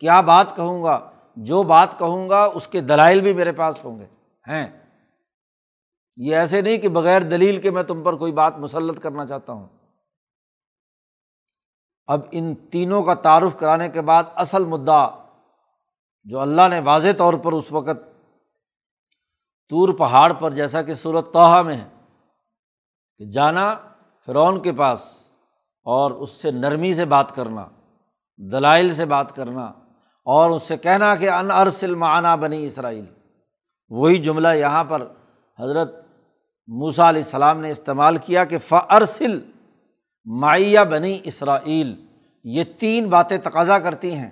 کیا 0.00 0.20
بات 0.20 0.56
کہوں 0.56 0.84
گا، 0.84 1.10
جو 1.36 1.62
بات 1.62 1.98
کہوں 1.98 2.28
گا، 2.28 2.44
اس 2.44 2.66
کے 2.66 2.80
دلائل 2.80 3.20
بھی 3.20 3.32
میرے 3.32 3.52
پاس 3.52 3.84
ہوں 3.84 4.00
گے۔ 4.00 4.06
ہیں۔ 4.48 4.86
یہ 6.16 6.36
ایسے 6.36 6.60
نہیں 6.60 6.78
کہ 6.78 6.88
بغیر 6.88 7.22
دلیل 7.22 7.60
کے 7.60 7.70
میں 7.70 7.82
تم 7.82 8.02
پر 8.02 8.16
کوئی 8.16 8.32
بات 8.32 8.58
مسلط 8.58 9.02
کرنا 9.02 9.26
چاہتا 9.26 9.52
ہوں۔ 9.52 9.68
اب 12.06 12.20
ان 12.30 12.54
تینوں 12.54 13.02
کا 13.02 13.14
تعارف 13.14 13.58
کرانے 13.58 13.88
کے 13.88 14.00
بعد 14.00 14.24
اصل 14.34 14.64
مدعا 14.64 15.08
جو 16.24 16.40
اللہ 16.40 16.68
نے 16.70 16.80
واضح 16.80 17.08
طور 17.18 17.34
پر 17.34 17.52
اس 17.52 17.72
وقت 17.72 18.15
طور 19.70 19.88
پہاڑ 19.88 20.32
پر 20.32 20.50
جیسا 20.50 20.82
کہ 20.82 20.94
صورت 20.94 21.32
توحا 21.32 21.62
میں 21.62 21.76
ہے 21.76 21.84
کہ 23.18 23.24
جانا 23.24 23.74
فرعون 24.26 24.62
کے 24.62 24.72
پاس 24.72 25.00
اور 25.84 26.10
اس 26.10 26.30
سے 26.30 26.50
نرمی 26.50 26.94
سے 26.94 27.04
بات 27.04 27.34
کرنا، 27.34 27.66
دلائل 28.52 28.94
سے 28.94 29.04
بات 29.04 29.36
کرنا 29.36 29.64
اور 30.24 30.50
اس 30.50 30.62
سے 30.62 30.76
کہنا 30.76 31.14
کہ 31.14 31.30
ان 31.30 31.50
ارسل 31.50 31.94
معانہ 31.94 32.36
بنی 32.40 32.66
اسرائیل۔ 32.66 33.04
وہی 33.88 34.18
جملہ 34.18 34.48
یہاں 34.48 34.84
پر 34.84 35.02
حضرت 35.60 35.94
موسا 36.66 37.08
علیہ 37.08 37.22
السلام 37.22 37.60
نے 37.60 37.70
استعمال 37.70 38.16
کیا 38.16 38.44
کہ 38.44 38.58
ارسل 38.70 39.50
معیہ 40.24 40.80
بنی 40.80 41.18
اسرائیل۔ 41.24 42.06
یہ 42.44 42.64
تین 42.80 43.08
باتیں 43.08 43.38
تقاضا 43.38 43.78
کرتی 43.78 44.14
ہیں۔ 44.14 44.30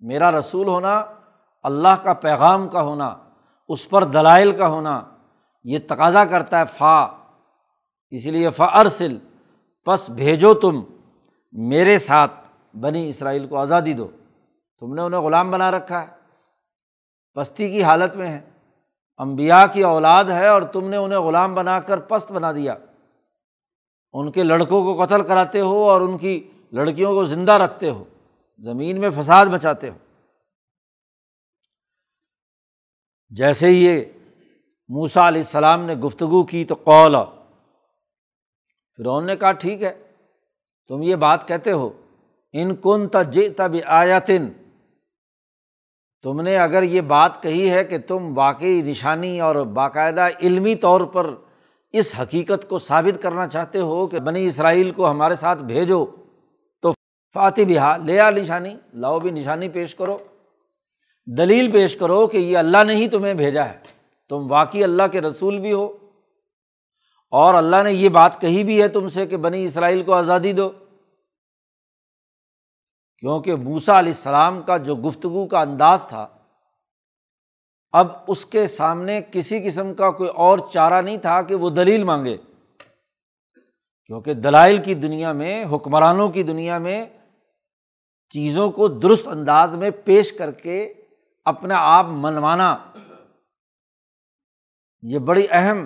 میرا 0.00 0.32
رسول 0.32 0.68
ہونا، 0.68 1.04
اللہ 1.62 2.02
کا 2.02 2.12
پیغام 2.12 2.68
کا 2.68 2.82
ہونا 2.82 3.16
اس 3.70 3.88
پر 3.88 4.04
دلائل 4.04 4.52
کا 4.52 4.68
ہونا، 4.68 5.02
یہ 5.64 5.78
تقاضا 5.88 6.24
کرتا 6.24 6.58
ہے، 6.58 6.64
فا، 6.64 7.02
اس 8.10 8.26
لیے 8.26 8.50
فا 8.50 8.64
ارسل، 8.64 9.18
پس 9.86 10.10
بھیجو 10.10 10.54
تم، 10.54 10.80
میرے 11.52 11.98
ساتھ 11.98 12.32
بنی 12.76 13.08
اسرائیل 13.08 13.46
کو 13.46 13.56
آزادی 13.56 13.92
دو۔ 13.92 14.08
تم 14.78 14.94
نے 14.94 15.02
انہیں 15.02 15.20
غلام 15.20 15.50
بنا 15.50 15.70
رکھا 15.70 16.02
ہے، 16.02 16.06
پستی 17.34 17.70
کی 17.70 17.82
حالت 17.82 18.16
میں 18.16 18.26
ہے 18.26 18.40
امبیا 19.16 19.66
کی 19.66 19.82
اولاد 19.82 20.24
ہے 20.24 20.48
اور 20.48 20.62
تم 20.62 20.88
نے 20.88 20.96
انہیں 20.96 21.18
غلام 21.18 21.54
بنا 21.54 21.80
کر 21.80 21.98
پست 21.98 22.32
بنا 22.32 22.52
دیا۔ 22.52 22.74
ان 24.12 24.30
کے 24.30 24.42
لڑکوں 24.42 24.82
کو 24.82 25.04
قتل 25.04 25.22
کراتے 25.22 25.60
ہو 25.60 25.90
اور 25.90 26.00
ان 26.00 26.18
کی 26.18 26.50
لڑکیوں 26.72 27.14
کو 27.14 27.24
زندہ 27.24 27.52
رکھتے 27.52 27.90
ہو، 27.90 28.04
زمین 28.58 29.00
میں 29.00 29.10
فساد 29.10 29.46
بچاتے 29.46 29.90
ہو۔ 29.90 29.94
جیسے 33.30 33.66
ہی 33.66 33.84
یہ 33.84 34.00
موسا 34.90 35.26
علیہ 35.28 35.42
السلام 35.42 35.84
نے 35.84 35.94
گفتگو 35.94 36.42
کی 36.44 36.64
تو 36.64 36.74
قول 36.84 37.14
فرعون 38.98 39.26
نے 39.26 39.36
کہا، 39.36 39.52
ٹھیک 39.52 39.82
ہے، 39.82 39.92
تم 40.90 41.02
یہ 41.02 41.16
بات 41.16 41.46
کہتے 41.48 41.72
ہو، 41.72 41.88
ان 42.54 42.74
کن 42.76 43.08
تج 43.08 43.38
تب 43.56 43.76
آیاتن 43.86 44.48
تم 46.24 46.40
نے 46.40 46.56
اگر 46.58 46.82
یہ 46.82 47.00
بات 47.00 47.42
کہی 47.42 47.70
ہے 47.70 47.84
کہ 47.84 47.98
تم 47.98 48.32
واقعی 48.38 48.80
نشانی 48.82 49.40
اور 49.40 49.56
باقاعدہ 49.74 50.28
علمی 50.42 50.74
طور 50.74 51.00
پر 51.00 51.34
اس 51.94 52.14
حقیقت 52.20 52.68
کو 52.68 52.78
ثابت 52.78 53.22
کرنا 53.22 53.46
چاہتے 53.46 53.78
ہو 53.78 54.06
کہ 54.06 54.18
بنی 54.18 54.46
اسرائیل 54.46 54.90
کو 54.90 55.10
ہمارے 55.10 55.36
ساتھ 55.36 55.62
بھیجو، 55.62 56.04
تو 56.82 56.92
فاتح 57.34 57.60
بہا، 57.68 57.96
لے 57.96 58.20
آ 58.20 58.30
نشانی، 58.30 58.74
لاؤ 58.94 59.18
بھی 59.18 59.30
نشانی 59.30 59.68
پیش 59.68 59.94
کرو۔ 59.94 60.18
دلیل 61.36 61.70
پیش 61.70 61.96
کرو 61.96 62.26
کہ 62.26 62.36
یہ 62.36 62.58
اللہ 62.58 62.84
نے 62.86 62.96
ہی 62.96 63.08
تمہیں 63.08 63.34
بھیجا 63.34 63.68
ہے۔ 63.68 63.78
تم 64.28 64.52
واقعی 64.52 64.84
اللہ 64.84 65.02
کے 65.12 65.20
رسول 65.20 65.58
بھی 65.58 65.72
ہو۔ 65.72 65.96
اور 67.30 67.54
اللہ 67.54 67.76
نے 67.84 67.92
یہ 67.92 68.08
بات 68.08 68.40
کہی 68.40 68.64
بھی 68.64 68.82
ہے 68.82 68.88
تم 68.88 69.08
سے 69.08 69.26
کہ 69.26 69.36
بنی 69.36 69.64
اسرائیل 69.64 70.02
کو 70.02 70.12
آزادی 70.12 70.52
دو۔ 70.52 70.68
کیونکہ 73.18 73.54
موسا 73.54 73.98
علیہ 73.98 74.12
السلام 74.12 74.62
کا 74.62 74.76
جو 74.76 74.96
گفتگو 74.96 75.46
کا 75.46 75.60
انداز 75.60 76.08
تھا، 76.08 76.28
اب 77.92 78.06
اس 78.28 78.46
کے 78.46 78.66
سامنے 78.66 79.20
کسی 79.32 79.62
قسم 79.66 79.94
کا 79.94 80.10
کوئی 80.10 80.30
اور 80.30 80.58
چارہ 80.72 81.02
نہیں 81.02 81.16
تھا 81.16 81.42
کہ 81.42 81.54
وہ 81.54 81.70
دلیل 81.70 82.04
مانگے۔ 82.04 82.36
کیونکہ 84.06 84.34
دلائل 84.34 84.82
کی 84.82 84.94
دنیا 84.94 85.32
میں، 85.32 85.64
حکمرانوں 85.72 86.28
کی 86.28 86.42
دنیا 86.42 86.78
میں 86.78 87.04
چیزوں 88.30 88.70
کو 88.70 88.88
درست 88.88 89.28
انداز 89.28 89.74
میں 89.74 89.90
پیش 90.04 90.32
کر 90.32 90.50
کے 90.50 90.92
اپنا 91.46 91.76
آپ 91.78 92.06
منوانا۔ 92.08 92.76
یہ 95.02 95.18
بڑی 95.18 95.46
اہم 95.50 95.78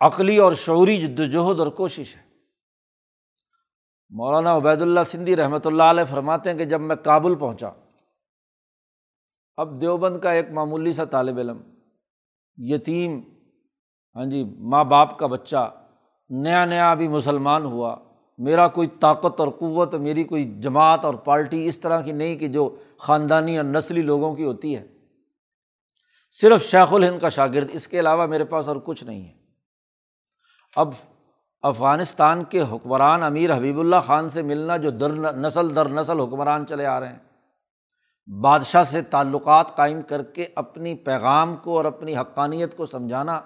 عقلی 0.00 0.38
اور 0.38 0.52
شعوری 0.54 0.96
جد 0.96 1.20
وجہد 1.20 1.60
اور 1.60 1.70
کوشش 1.72 2.14
ہے۔ 2.16 2.22
مولانا 4.10 4.56
عبید 4.56 4.82
اللہ 4.82 5.04
سندھی 5.06 5.36
رحمۃ 5.36 5.64
اللہ 5.64 5.82
علیہ 5.82 6.04
فرماتے 6.04 6.50
ہیں 6.50 6.58
کہ 6.58 6.64
جب 6.64 6.80
میں 6.80 6.96
کابل 6.96 7.34
پہنچا، 7.34 7.70
اب 9.56 9.80
دیوبند 9.80 10.20
کا 10.20 10.30
ایک 10.30 10.50
معمولی 10.50 10.92
سا 10.92 11.04
طالب 11.04 11.38
علم، 11.38 11.60
یتیم 12.58 13.20
ہاں 14.16 14.24
جی 14.24 14.44
ماں 14.44 14.84
باپ 14.84 15.18
کا 15.18 15.26
بچہ، 15.26 15.86
نیا 16.30 16.64
نیا 16.64 16.90
ابھی 16.90 17.08
مسلمان 17.08 17.64
ہوا۔ 17.64 17.96
میرا 18.38 18.68
کوئی 18.68 18.88
طاقت 19.00 19.40
اور 19.40 19.48
قوت، 19.48 19.94
میری 19.94 20.24
کوئی 20.24 20.60
جماعت 20.60 21.04
اور 21.04 21.14
پارٹی 21.14 21.66
اس 21.66 21.78
طرح 21.78 22.00
کی 22.00 22.12
نہیں 22.12 22.36
کہ 22.36 22.48
جو 22.48 22.76
خاندانی 22.98 23.56
اور 23.56 23.64
نسلی 23.64 24.02
لوگوں 24.02 24.34
کی 24.34 24.44
ہوتی 24.44 24.76
ہے۔ 24.76 24.86
صرف 26.40 26.64
شیخ 26.64 26.92
الہند 26.92 27.18
کا 27.18 27.28
شاگرد، 27.28 27.68
اس 27.72 27.88
کے 27.88 28.00
علاوہ 28.00 28.26
میرے 28.26 28.44
پاس 28.44 28.68
اور 28.68 28.76
کچھ 28.84 29.04
نہیں 29.04 29.28
ہے۔ 29.28 29.34
اب 30.76 30.88
افغانستان 31.62 32.44
کے 32.44 32.60
حکمران 32.60 33.22
امیر 33.22 33.56
حبیب 33.56 33.80
اللہ 33.80 33.96
خان 34.06 34.28
سے 34.28 34.42
ملنا 34.42 34.76
جو 34.76 34.90
در 34.90 35.12
نسل 35.32 35.76
در 35.76 35.88
نسل 35.88 36.20
حکمران 36.20 36.66
چلے 36.66 36.86
آ 36.86 37.00
رہے 37.00 37.08
ہیں۔ 37.08 37.18
بادشاہ 38.40 38.82
سے 38.82 39.02
تعلقات 39.02 39.76
قائم 39.76 40.02
کر 40.02 40.22
کے 40.22 40.46
اپنی 40.54 40.94
پیغام 40.94 41.56
کو 41.56 41.76
اور 41.76 41.84
اپنی 41.84 42.16
حقانیت 42.16 42.76
کو 42.76 42.86
سمجھانا 42.86 43.40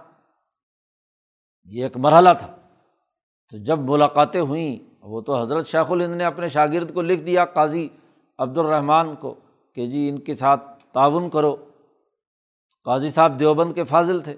یہ 1.65 1.83
ایک 1.83 1.97
مرحلہ 1.97 2.29
تھا۔ 2.39 2.68
تو 3.51 3.59
جب 3.59 3.79
ملاقاتیں 3.79 4.41
ہوئیں، 4.41 4.97
وہ 5.03 5.21
تو 5.21 5.43
حضرت 5.43 5.67
شیخ 5.67 5.91
الہند 5.91 6.17
نے 6.17 6.25
اپنے 6.25 6.49
شاگرد 6.49 6.95
کو 6.95 7.03
لکھ 7.03 7.23
دیا، 7.23 7.45
قاضی 7.45 7.89
عبد 8.39 8.59
الرحمٰن 8.59 9.15
کو، 9.15 9.35
کہ 9.75 9.87
جی 9.87 10.09
ان 10.09 10.19
کے 10.19 10.35
ساتھ 10.35 10.65
تعاون 10.93 11.31
کرو۔ 11.31 11.57
قاضی 12.85 13.11
صاحب 13.11 13.41
دیوبند 13.41 13.73
کے 13.73 13.85
فاضل 13.85 14.21
تھے۔ 14.21 14.37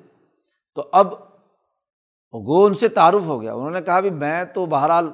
تو 0.75 0.89
اب 0.93 1.13
گو 2.47 2.65
ان 2.65 2.75
سے 2.75 2.89
تعارف 2.89 3.23
ہو 3.27 3.43
گیا۔ 3.43 3.55
انہوں 3.55 3.71
نے 3.71 3.83
کہا 3.83 4.01
بھی 4.01 4.11
میں 4.11 4.45
تو 4.45 4.67
بہرحال 4.67 5.11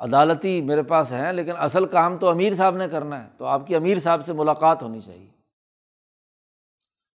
عدالتی 0.00 0.60
میرے 0.60 0.82
پاس 0.82 1.12
ہیں، 1.12 1.32
لیکن 1.32 1.52
اصل 1.58 1.84
کام 1.84 2.18
تو 2.18 2.30
امیر 2.30 2.52
صاحب 2.52 2.76
نے 2.76 2.88
کرنا 2.88 3.24
ہے۔ 3.24 3.28
تو 3.38 3.44
آپ 3.44 3.66
کی 3.66 3.76
امیر 3.76 3.98
صاحب 3.98 4.26
سے 4.26 4.32
ملاقات 4.32 4.82
ہونی 4.82 5.00
چاہیے۔ 5.00 5.30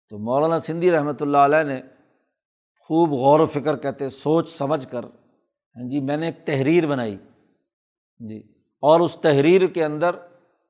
تو 0.08 0.18
مولانا 0.18 0.60
سندھی 0.60 0.90
رحمۃ 0.90 1.20
اللہ 1.20 1.38
علیہ 1.38 1.62
نے 1.62 1.82
خوب 2.80 3.12
غور 3.12 3.40
و 3.40 3.46
فکر 3.46 3.76
کہتے، 3.76 4.08
سوچ 4.08 4.50
سمجھ 4.50 4.88
کر 4.90 5.04
ہاں 5.76 5.90
جی 5.90 6.00
میں 6.00 6.16
نے 6.16 6.26
ایک 6.26 6.46
تحریر 6.46 6.86
بنائی۔ 6.86 7.16
جی 8.18 8.42
اور 8.80 9.00
اس 9.00 9.16
تحریر 9.16 9.66
کے 9.66 9.84
اندر 9.84 10.10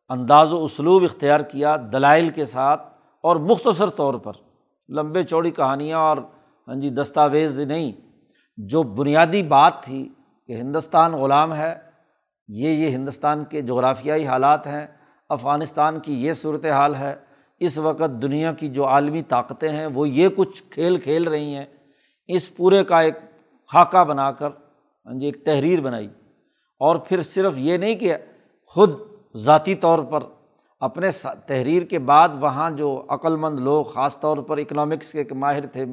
انداز 0.09 0.53
و 0.53 0.65
اسلوب 0.65 1.03
اختیار 1.03 1.41
کیا 1.41 1.77
دلائل 1.93 2.29
کے 2.29 2.45
ساتھ 2.45 2.83
اور 3.23 3.37
مختصر 3.37 3.87
طور 3.87 4.15
پر۔ 4.15 4.33
لمبے 4.89 5.23
چوڑی 5.23 5.51
کہانیاں 5.51 5.99
اور 5.99 6.17
ہاں 6.69 6.75
جی 6.75 6.91
دستاویز 6.91 7.61
نہیں۔ 7.61 7.93
جو 8.57 8.83
بنیادی 8.83 9.43
بات 9.43 9.83
تھی 9.83 10.09
کہ 10.47 10.53
ہندوستان 10.53 11.13
غلام 11.13 11.55
ہے، 11.55 11.75
یہ 12.49 12.69
یہ 12.69 12.91
ہندوستان 12.91 13.45
کے 13.45 13.61
جغرافیائی 13.61 14.27
حالات 14.27 14.67
ہیں، 14.67 14.87
افغانستان 15.29 16.01
کی 16.01 16.27
یہ 16.27 16.33
صورت 16.33 16.65
حال 16.65 16.95
ہے، 16.95 17.15
اس 17.61 17.79
وقت 17.79 18.23
دنیا 18.23 18.53
کی 18.53 18.69
جو 18.69 18.87
عالمی 18.87 19.23
طاقتیں 19.23 19.71
ہیں، 19.71 19.87
وہ 19.87 20.09
یہ 20.09 20.29
کچھ 20.37 20.63
کھیل 20.71 20.97
کھیل 20.97 21.29
رہی 21.29 21.55
ہیں۔ 21.55 21.65
اس 22.27 22.57
پورے 22.57 22.85
کا 22.85 23.01
ایک 23.01 23.15
خاکہ 23.73 24.05
بنا 24.05 24.33
کر 24.33 24.49
ہاں 25.07 25.15
جی 25.15 25.27
ایک 25.27 25.45
تحریر 25.45 25.81
بنائی۔ 25.81 26.09
اور 26.79 26.97
پھر 26.97 27.23
صرف 27.23 27.53
یہ 27.57 27.77
نہیں 27.77 27.95
کہ 27.95 28.17
خود 28.67 28.91
ذاتی 29.37 29.75
طور 29.75 29.99
پر 29.99 30.21
اپنے 30.81 31.09
تحریر 31.47 31.83
کے 31.83 31.99
بعد 31.99 32.29
وہاں 32.41 32.71
جو 32.71 33.05
عقلمند 33.09 33.61
لوگ، 33.61 33.85
خاص 33.85 34.21
طور 34.21 34.39
پر 34.39 34.59
اکنامکس 34.59 35.13
کے 35.13 35.19
ایک 35.19 35.33
ماہر 35.33 35.67
تھے 35.67 35.85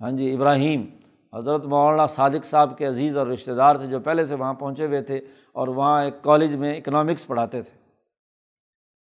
ہاں 0.00 0.10
جی 0.10 0.34
ابراہیم، 0.34 0.86
حضرت 1.34 1.64
مولانا 1.64 2.06
صادق 2.06 2.44
صاحب 2.44 2.78
کے 2.78 2.86
عزیز 2.86 3.16
اور 3.16 3.26
رشتہ 3.26 3.52
دار 3.52 3.76
تھے 3.76 3.86
جو 3.86 4.00
پہلے 4.00 4.24
سے 4.24 4.34
وہاں 4.34 4.54
پہنچے 4.54 4.86
ہوئے 4.86 5.02
تھے 5.02 5.16
اور 5.52 5.68
وہاں 5.68 6.04
ایک 6.04 6.14
کالج 6.22 6.54
میں 6.54 6.76
اکنامکس 6.76 7.26
پڑھاتے 7.26 7.62
تھے۔ 7.62 7.78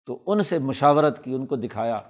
تو 0.05 0.23
ان 0.27 0.43
سے 0.43 0.59
مشاورت 0.59 1.23
کی، 1.23 1.33
ان 1.33 1.45
کو 1.45 1.55
دکھایا۔ 1.55 2.01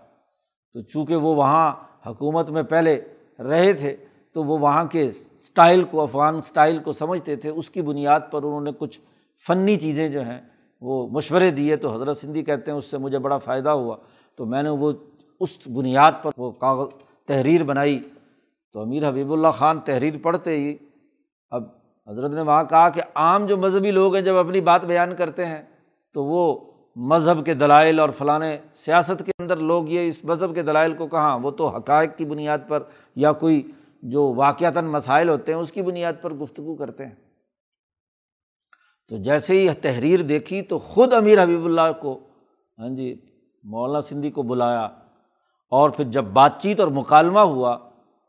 تو 0.74 0.82
چونکہ 0.82 1.16
وہ 1.16 1.36
وہاں 1.36 1.74
حکومت 2.08 2.50
میں 2.50 2.64
پہلے 2.64 3.02
رہے 3.40 3.74
تھے، 3.74 3.96
تو 4.34 4.44
وہ 4.44 4.58
وہاں 4.58 4.86
کے 4.86 5.12
اسٹائل 5.48 5.84
کو، 5.84 6.02
افغان 6.02 6.36
اسٹائل 6.36 6.78
کو 6.78 6.94
سمجھتے 6.94 7.36
تھے، 7.36 7.50
اس 7.50 7.70
کی 7.70 7.82
بنیاد 7.82 8.20
پر 8.32 8.44
انہوں 8.44 8.62
نے 8.62 8.72
کچھ 8.78 9.00
فنی 9.48 9.80
چیزیں 9.80 10.10
جو 10.10 10.22
ہیں 10.22 10.42
وہ 10.82 11.08
مشورے 11.08 11.52
دیے 11.52 11.76
تو 11.76 11.94
حضرت 11.94 12.18
سندھی 12.18 12.44
کہتے 12.44 12.72
ہیں 12.72 12.78
اس 12.78 12.86
سے 12.86 12.98
مجھے 12.98 13.20
بڑا 13.20 13.38
فائدہ 13.38 13.70
ہوا۔ 13.70 13.96
تو 14.36 14.46
میں 14.46 14.64
نے 14.64 14.70
وہ 14.70 14.92
اس 15.40 15.68
بنیاد 15.68 16.12
پر 16.22 16.32
وہ 16.38 16.52
کاغذ 16.52 16.88
تحریر 17.28 17.64
بنائی۔ 17.64 18.00
تو 18.74 18.82
امیر 18.82 19.10
حبیب 19.10 19.34
اللہ 19.34 19.48
خان 19.48 19.80
تحریر 19.80 20.14
پڑھتے 20.22 20.58
ہی 20.58 20.78
اب 21.52 21.64
حضرت 22.08 22.32
نے 22.32 22.42
وہاں 22.42 22.64
کہا 22.64 22.90
کہ 22.90 23.02
عام 23.16 23.46
جو 23.46 23.58
مذہبی 23.58 23.92
لوگ 23.92 24.16
ہیں 24.16 24.22
جب 24.22 24.36
اپنی 24.36 24.62
بات 24.62 24.86
بیان 24.86 25.16
کرتے 25.16 25.46
ہیں 25.46 25.62
تو 26.14 26.24
وہ 26.24 26.60
مذہب 26.96 27.46
کے 27.46 27.54
دلائل 27.54 28.00
اور 28.00 28.10
فلاں 28.10 28.40
سیاست 28.76 29.26
کے 29.26 29.32
اندر 29.40 29.58
لوگ 29.58 29.90
یہ 29.90 30.08
اس 30.08 30.24
مذہب 30.24 30.56
کے 30.56 30.62
دلائل 30.62 30.94
کو 30.94 31.08
کہاں، 31.08 31.40
وہ 31.40 31.52
تو 31.52 31.68
حقائق 31.68 32.18
کی 32.18 32.26
بنیاد 32.26 32.58
پر 32.68 32.84
یا 33.16 33.32
کوئی 33.32 33.72
جو 34.02 34.34
واقعتاً 34.34 34.86
مسائل 34.86 35.30
ہوتے 35.30 35.54
ہیں، 35.54 35.60
اس 35.60 35.72
کی 35.72 35.82
بنیاد 35.82 36.14
پر 36.22 36.34
گفتگو 36.34 36.76
کرتے 36.76 37.06
ہیں۔ 37.06 37.16
تو 39.10 39.18
جیسے 39.18 39.54
ہی 39.54 39.74
تحریر 39.74 40.20
دیکھی 40.20 40.62
تو 40.62 40.80
خود 40.80 41.14
امیر 41.14 41.44
حبیب 41.44 41.66
اللہ 41.66 41.92
کو 42.02 42.20
ہاں 42.80 42.90
جی 42.90 43.22
مولانا 43.64 44.02
سندھی 44.02 44.32
کو 44.32 44.44
بلایا۔ 44.44 44.86
اور 45.72 45.90
پھر 45.90 46.04
جب 46.04 46.24
بات 46.24 46.62
چیت 46.62 46.80
اور 46.80 46.88
مکالمہ 46.88 47.40
ہوا 47.40 47.78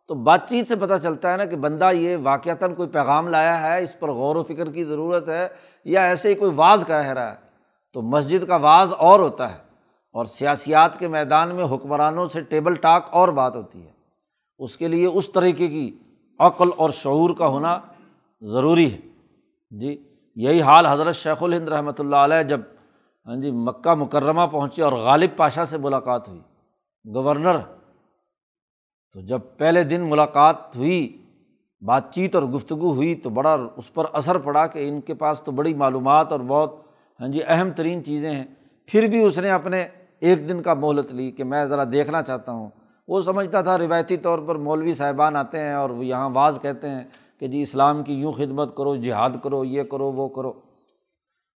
تو 0.08 0.14
بات 0.14 0.48
چیت 0.48 0.68
سے 0.68 0.76
پتہ 0.76 0.94
چلتا 1.02 1.32
ہے 1.32 1.36
نا 1.36 1.44
کہ 1.44 1.56
بندہ 1.56 1.90
یہ 1.92 2.16
واقعتاً 2.22 2.74
کوئی 2.74 2.88
پیغام 2.88 3.28
لایا 3.28 3.60
ہے، 3.60 3.82
اس 3.82 3.98
پر 3.98 4.08
غور 4.08 4.36
و 4.36 4.42
فکر 4.42 4.72
کی 4.72 4.84
ضرورت 4.84 5.28
ہے 5.28 5.48
یا 5.84 6.02
ایسے 6.02 6.28
ہی 6.28 6.34
کوئی 6.34 6.52
واز 6.56 6.84
کہہ 6.86 6.94
رہا 6.94 7.30
ہے۔ 7.30 7.36
تو 7.92 8.02
مسجد 8.02 8.46
کا 8.46 8.56
واز 8.56 8.92
اور 8.92 9.20
ہوتا 9.20 9.52
ہے 9.52 9.58
اور 10.12 10.24
سیاسیات 10.24 10.98
کے 10.98 11.08
میدان 11.08 11.54
میں 11.54 11.64
حکمرانوں 11.64 12.28
سے 12.28 12.40
ٹیبل 12.40 12.74
ٹاک 12.74 13.06
اور 13.10 13.28
بات 13.28 13.56
ہوتی 13.56 13.86
ہے۔ 13.86 13.97
اس 14.58 14.76
کے 14.76 14.88
لیے 14.88 15.06
اس 15.06 15.28
طریقے 15.32 15.68
کی 15.68 15.90
عقل 16.40 16.70
اور 16.76 16.90
شعور 16.90 17.30
کا 17.30 17.46
ہونا 17.46 17.78
ضروری 18.42 18.92
ہے۔ 18.92 18.98
جی 19.72 19.96
یہی 20.36 20.60
حال 20.62 20.86
حضرت 20.86 21.16
شیخ 21.16 21.42
الہند 21.42 21.68
رحمۃ 21.68 21.98
اللہ 21.98 22.16
علیہ 22.16 22.42
جب 22.42 22.60
ہاں 23.26 23.36
جی 23.36 23.50
مکہ 23.50 23.94
مکرمہ 23.94 24.46
پہنچے 24.52 24.82
اور 24.82 24.92
غالب 24.92 25.36
پاشا 25.36 25.64
سے 25.64 25.78
ملاقات 25.78 26.28
ہوئی، 26.28 26.40
گورنر، 27.04 27.58
تو 29.14 29.20
جب 29.20 29.40
پہلے 29.56 29.82
دن 29.84 30.08
ملاقات 30.10 30.76
ہوئی، 30.76 31.00
بات 31.82 32.12
چیت 32.14 32.34
اور 32.34 32.42
گفتگو 32.44 32.92
ہوئی، 32.92 33.14
تو 33.14 33.30
بڑا 33.30 33.56
اس 33.76 33.92
پر 33.94 34.04
اثر 34.12 34.38
پڑا 34.38 34.66
کہ 34.66 34.88
ان 34.88 35.00
کے 35.00 35.14
پاس 35.14 35.42
تو 35.42 35.52
بڑی 35.52 35.74
معلومات 35.74 36.32
اور 36.32 36.40
بہت 36.40 36.74
ہاں 37.20 37.28
جی 37.28 37.40
اہم 37.46 37.70
ترین 37.76 38.04
چیزیں 38.04 38.30
ہیں۔ 38.30 38.44
پھر 38.88 39.06
بھی 39.08 39.22
اس 39.22 39.38
نے 39.38 39.50
اپنے 39.50 39.86
ایک 40.20 40.48
دن 40.48 40.62
کا 40.62 40.74
مہلت 40.74 41.10
لی 41.10 41.30
کہ 41.30 41.44
میں 41.44 41.64
ذرا 41.64 41.84
دیکھنا 41.92 42.22
چاہتا 42.22 42.52
ہوں۔ 42.52 42.68
وہ 43.08 43.20
سمجھتا 43.20 43.62
تھا، 43.62 43.78
روایتی 43.78 44.16
طور 44.16 44.38
پر 44.38 44.54
مولوی 44.54 44.92
صاحبان 44.92 45.36
آتے 45.36 45.58
ہیں 45.58 45.74
اور 45.74 45.90
یہاں 45.90 46.30
بعض 46.30 46.60
کہتے 46.60 46.88
ہیں 46.88 47.04
کہ 47.40 47.46
جی 47.46 47.62
اسلام 47.62 48.02
کی 48.02 48.14
یوں 48.14 48.32
خدمت 48.32 48.76
کرو، 48.76 48.96
جہاد 48.96 49.30
کرو، 49.42 49.64
یہ 49.64 49.82
کرو، 49.82 50.12
وہ 50.12 50.28
کرو۔ 50.28 50.52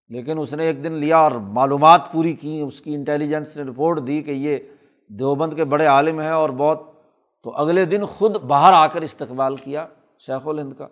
لیکن 0.08 0.38
اس 0.38 0.54
نے 0.54 0.64
ایک 0.64 0.84
دن 0.84 0.92
لیا 0.92 1.18
اور 1.18 1.32
معلومات 1.32 2.12
پوری 2.12 2.32
کی، 2.32 2.60
اس 2.60 2.80
کی 2.80 2.94
انٹیلیجنس 2.94 3.56
نے 3.56 3.62
رپورٹ 3.62 4.06
دی 4.06 4.22
کہ 4.22 4.30
یہ 4.30 4.56
دیوبند 5.08 5.52
کے 5.56 5.64
بڑے 5.64 5.86
عالم 5.86 6.20
ہیں 6.20 6.30
اور 6.30 6.50
بہت۔ 6.50 6.80
تو 7.42 7.50
اگلے 7.50 7.84
دن 7.84 8.06
خود 8.06 8.36
باہر 8.36 8.72
آ 8.72 8.86
کر 8.86 9.02
استقبال 9.02 9.56
کیا 9.56 9.86
شیخ 10.18 10.48
الہند 10.48 10.72
کا۔ 10.78 10.88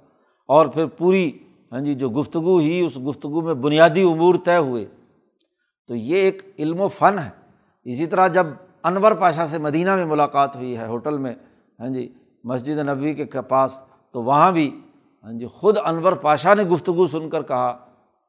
اور 0.46 0.66
پھر 0.66 0.86
پوری 0.86 1.32
ہاں 1.72 1.80
جی 1.80 1.94
جو 1.94 2.10
گفتگو 2.10 2.58
ہی 2.58 2.80
اس 2.80 2.98
گفتگو 3.08 3.40
میں 3.40 3.54
بنیادی 3.54 4.02
امور 4.02 4.34
طے 4.44 4.56
ہوئے۔ 4.56 4.84
تو 5.88 5.94
یہ 5.94 6.16
ایک 6.16 6.42
علم 6.58 6.80
و 6.80 6.88
فن 6.88 7.18
ہے۔ 7.18 7.30
اسی 7.84 8.06
طرح 8.06 8.28
جب 8.28 8.46
انور 8.84 9.12
پاشا 9.12 9.46
سے 9.46 9.58
مدینہ 9.58 9.96
میں 9.96 10.04
ملاقات 10.04 10.56
ہوئی 10.56 10.76
ہے، 10.76 10.86
ہوٹل 10.86 11.18
میں۔ 11.18 11.34
ہاں 11.80 11.88
جی 11.88 12.14
مسجد 12.44 12.78
نبوی 12.78 13.14
کے 13.14 13.40
پاس۔ 13.40 13.82
تو 14.12 14.22
وہاں 14.22 14.52
بھی 14.52 14.80
ہاں 15.24 15.32
جی 15.32 15.46
خود 15.46 15.78
انور 15.84 16.12
پاشا 16.12 16.54
نے 16.54 16.62
گفتگو 16.62 17.06
سن 17.06 17.28
کر 17.30 17.42
کہا 17.42 17.78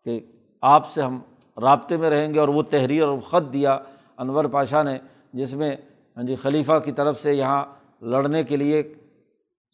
کہ 0.04 0.20
آپ 0.62 0.90
سے 0.90 1.02
ہم 1.02 1.20
رابطے 1.62 1.98
میں 1.98 2.10
رہیں 2.10 2.34
گے 2.34 2.40
اور 2.40 2.48
وہ 2.48 2.64
تحریر 2.64 3.04
اور 3.04 3.20
خط 3.20 3.54
دیا 3.54 3.80
انور 4.18 4.46
پاشا 4.46 4.84
نے، 4.84 4.98
جس 5.34 5.54
میں 5.54 5.76
ہاں 6.18 6.24
جی 6.24 6.36
خلیفہ 6.36 6.80
کی 6.86 6.92
طرف 6.92 7.22
سے 7.22 7.34
یہاں 7.34 7.66
لڑنے 8.02 8.44
کے 8.44 8.58
لیے 8.58 8.94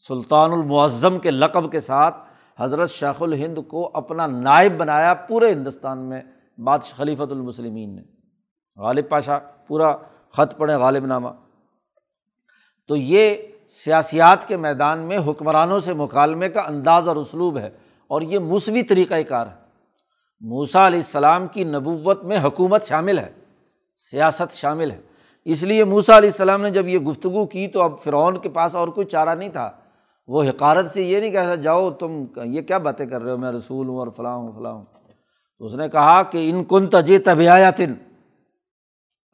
سلطان 0.08 0.52
المعظم 0.52 1.20
کے 1.20 1.32
لقب 1.32 1.72
کے 1.72 1.80
ساتھ 1.80 2.16
حضرت 2.60 2.90
شیخ 2.90 3.22
الہند 3.22 3.58
کو 3.68 3.92
اپنا 3.94 4.28
نائب 4.28 4.78
بنایا 4.78 5.14
پورے 5.14 5.52
ہندوستان 5.52 5.98
میں، 5.98 6.22
بادشاہ 6.58 6.98
خلیفۃ 6.98 7.32
المسلمین 7.32 7.96
نے۔ 7.96 8.02
غالب 8.78 9.10
پاشا، 9.10 9.38
پورا 9.68 9.96
خط 10.38 10.58
پڑھے 10.58 10.76
غالب 10.76 11.06
نامہ۔ 11.06 11.30
تو 12.88 12.96
یہ 12.96 13.36
سیاسیات 13.70 14.48
کے 14.48 14.58
میدان 14.58 15.00
میں 15.00 15.18
حکمرانوں 15.28 15.80
سے 15.80 15.94
مکالمے 15.94 16.50
کا 16.50 16.62
انداز 16.62 17.08
اور 17.08 17.16
اسلوب 17.16 17.58
ہے 17.58 17.70
اور 18.08 18.22
یہ 18.22 18.40
موسوی 18.40 18.84
طریقۂ 18.84 19.16
کار 19.28 19.48
ہے۔ 19.48 19.68
موسا 20.42 20.88
علیہ 20.88 21.00
السلام 21.00 21.48
کی 21.48 21.64
نبوت 21.64 22.24
میں 22.24 22.40
حکومت 22.44 22.86
شامل 22.86 23.20
ہے، 23.20 23.32
سیاست 23.98 24.54
شامل 24.54 24.92
ہے۔ 24.92 25.02
اس 25.46 25.64
لیے 25.64 25.84
موسا 25.84 26.18
علیہ 26.18 26.30
السلام 26.30 26.62
نے 26.62 26.70
جب 26.70 26.88
یہ 26.88 27.00
گفتگو 27.00 27.46
کی 27.46 27.68
تو 27.68 27.82
اب 27.82 27.92
فرعون 28.04 28.40
کے 28.40 28.50
پاس 28.50 28.76
اور 28.76 28.88
کوئی 28.88 29.08
چارہ 29.08 29.36
نہیں 29.36 29.50
تھا۔ 29.50 29.72
وہ 30.28 30.44
حکارت 30.44 30.94
سے 30.94 31.02
یہ 31.02 31.20
نہیں 31.20 31.32
کہتا، 31.32 31.56
جاؤ 31.56 31.92
تم، 31.92 32.24
یہ 32.44 32.62
کیا 32.62 32.78
باتیں 32.78 33.06
کر 33.06 33.22
رہے 33.22 33.32
ہو؟ 33.32 33.38
میں 33.38 33.52
رسول 33.52 33.88
ہوں 33.88 33.98
اور 33.98 34.08
فلاں 34.18 34.36
ہوں 34.36 34.52
فلاں 34.60 34.74
ہوں۔ 34.74 34.86
تو 35.60 35.66
اس 35.66 35.74
نے 35.74 35.90
کہا 35.90 36.24
کہ 36.24 36.50
ان 36.50 36.64
کن 36.64 36.88
تجے 36.88 37.20
طبیعہ 37.20 37.60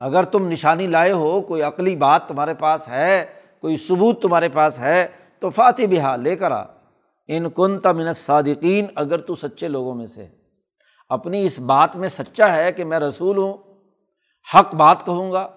اگر 0.04 0.24
تم 0.24 0.50
نشانی 0.50 0.88
لائے 0.88 1.12
ہو، 1.12 1.42
کوئی 1.42 1.62
عقلی 1.62 1.96
بات 1.96 2.28
تمہارے 2.28 2.54
پاس 2.54 2.90
ہے، 2.90 3.26
کوئی 3.62 3.78
ثبوت 3.78 4.22
تمہارے 4.22 4.50
پاس 4.50 4.80
ہے، 4.80 5.08
تو 5.40 5.50
فاتح 5.50 5.82
بہا، 5.90 6.16
لے 6.16 6.36
کر 6.36 6.52
آ۔ 6.52 6.64
ان 7.28 7.50
کن 7.50 7.80
تمن 7.80 8.14
صادقین 8.14 8.86
اگر 8.96 9.18
تو 9.18 9.36
سچے 9.36 9.68
لوگوں 9.68 9.96
میں 9.96 10.06
سے۔ 10.06 10.28
اپنی 11.10 11.46
اس 11.46 11.60
بات 11.60 11.96
میں 11.96 12.10
سچا 12.10 12.56
ہے 12.56 12.72
کہ 12.72 12.86
میں 12.86 13.00
رسول 13.00 13.38
ہوں، 13.38 13.54
حق 14.56 14.76
بات 14.76 15.06
کہوں 15.06 15.32
گا، 15.32 15.48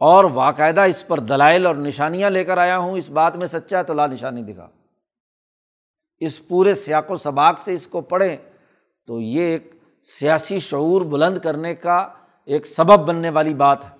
اور 0.00 0.24
باقاعدہ 0.24 0.80
اس 0.80 1.06
پر 1.06 1.20
دلائل 1.20 1.66
اور 1.66 1.76
نشانیاں 1.76 2.30
لے 2.30 2.44
کر 2.44 2.58
آیا 2.58 2.78
ہوں، 2.78 2.96
اس 2.96 3.10
بات 3.10 3.36
میں 3.36 3.46
سچا 3.46 3.78
ہے 3.78 3.82
تو 3.82 3.94
لا 3.94 4.06
نشانی 4.06 4.42
دکھا۔ 4.42 4.68
اس 6.20 6.48
پورے 6.48 6.74
سیاق 6.74 7.10
و 7.10 7.16
سباق 7.16 7.58
سے 7.58 7.74
اس 7.74 7.86
کو 7.86 8.00
پڑھیں، 8.00 8.36
تو 9.06 9.20
یہ 9.20 9.42
ایک 9.42 9.72
سیاسی 10.18 10.58
شعور 10.58 11.02
بلند 11.02 11.38
کرنے 11.38 11.74
کا 11.74 12.08
ایک 12.44 12.66
سبب 12.66 13.08
بننے 13.08 13.30
والی 13.30 13.54
بات 13.54 13.84
ہے۔ 13.84 13.90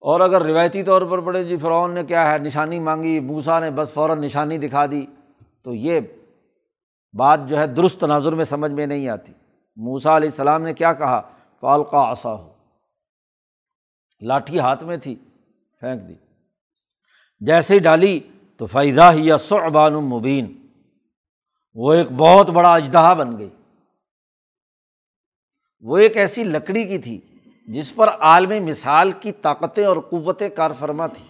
اور 0.00 0.20
اگر 0.20 0.42
روایتی 0.42 0.82
طور 0.82 1.02
پر 1.02 1.20
پڑھے 1.20 1.44
جی 1.44 1.56
فرعون 1.56 1.94
نے 1.94 2.04
کیا 2.04 2.32
ہے؟ 2.32 2.38
نشانی 2.38 2.80
مانگی 2.80 3.20
موسا 3.20 3.60
نے 3.60 3.70
بس 3.70 3.92
فوراً 3.92 4.20
نشانی 4.20 4.58
دکھا 4.58 4.86
دی۔ 4.86 5.06
تو 5.62 5.74
یہ 5.74 6.00
بات 7.12 7.40
جو 7.46 7.58
ہے 7.58 7.66
درست 7.66 8.00
تناظر 8.00 8.32
میں 8.32 8.44
سمجھ 8.44 8.72
میں 8.72 8.86
نہیں 8.86 9.08
آتی۔ 9.08 9.32
موسا 9.76 10.16
علیہ 10.16 10.28
السلام 10.28 10.62
نے 10.62 10.74
کیا 10.74 10.92
کہا؟ 10.92 11.20
فالقا 11.60 12.10
آسا 12.10 12.34
ہو 12.34 12.52
لاٹھی 14.20 14.58
ہاتھ 14.58 14.84
میں 14.84 14.96
تھی، 14.96 15.16
پھینک 15.80 16.08
دی۔ 16.08 16.14
جیسے 17.40 17.74
ہی 17.74 17.78
ڈالی 17.78 18.20
تو 18.56 18.66
فائدہ 18.66 19.10
ہی 19.12 19.26
یا 19.26 19.36
صعبان 19.36 19.92
مبین 19.92 20.66
وہ 21.74 21.92
ایک 21.92 22.06
بہت 22.16 22.50
بڑا 22.50 22.74
اجدہا 22.74 23.14
بن 23.14 23.38
گئی۔ 23.38 23.48
وہ 25.80 25.98
ایک 25.98 26.16
ایسی 26.16 26.44
لکڑی 26.44 26.84
کی 26.84 26.98
تھی 26.98 27.20
جس 27.68 27.94
پر 27.94 28.08
عالمی 28.08 28.60
مثال 28.60 29.10
کی 29.10 29.32
طاقتیں 29.32 29.84
اور 29.84 29.96
قوتیں 29.96 30.48
کار 30.48 30.70
فرما 30.78 31.06
تھیں۔ 31.06 31.26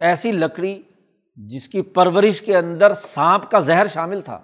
ایسی 0.00 0.32
لکڑی 0.32 0.82
جس 1.36 1.68
کی 1.68 1.82
پرورش 1.82 2.42
کے 2.42 2.56
اندر 2.56 2.92
سانپ 2.92 3.50
کا 3.50 3.58
زہر 3.58 3.86
شامل 3.86 4.20
تھا۔ 4.20 4.40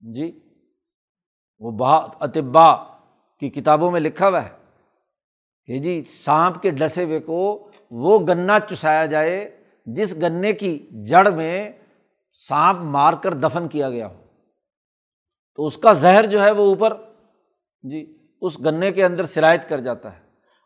جی 0.00 0.40
وہ 1.58 1.70
بہت 1.70 2.16
اطبا 2.20 2.74
کی 3.38 3.50
کتابوں 3.50 3.90
میں 3.90 4.00
لکھا 4.00 4.28
ہوا 4.28 4.44
ہے 4.44 4.50
کہ 5.64 5.78
جی 5.78 6.04
سانپ 6.04 6.62
کے 6.62 6.70
ڈسے 6.70 7.04
ہوئے 7.04 7.20
کو 7.20 7.70
وہ 7.90 8.18
گنا 8.18 8.60
چسایا 8.60 9.06
جائے 9.06 9.62
جس 9.86 10.16
گنے 10.16 10.52
کی 10.52 10.88
جڑ 11.08 11.30
میں 11.30 11.72
سانپ 12.32 12.78
مار 12.80 13.12
کر 13.12 13.34
دفن 13.34 13.68
کیا 13.68 13.90
گیا 13.90 14.06
ہو۔ 14.06 14.25
تو 15.56 15.66
اس 15.66 15.78
کا 15.78 15.92
زہر 15.92 16.26
جو 16.26 16.42
ہے 16.42 16.50
وہ 16.50 16.62
اوپر 16.62 16.96
جی 17.82 18.18
اس 18.40 18.60
گنے 18.60 18.92
کے 18.92 19.04
اندر 19.04 19.24
سرایت 19.24 19.68
کر 19.68 19.80
جاتا 19.80 20.12
ہے 20.12 20.20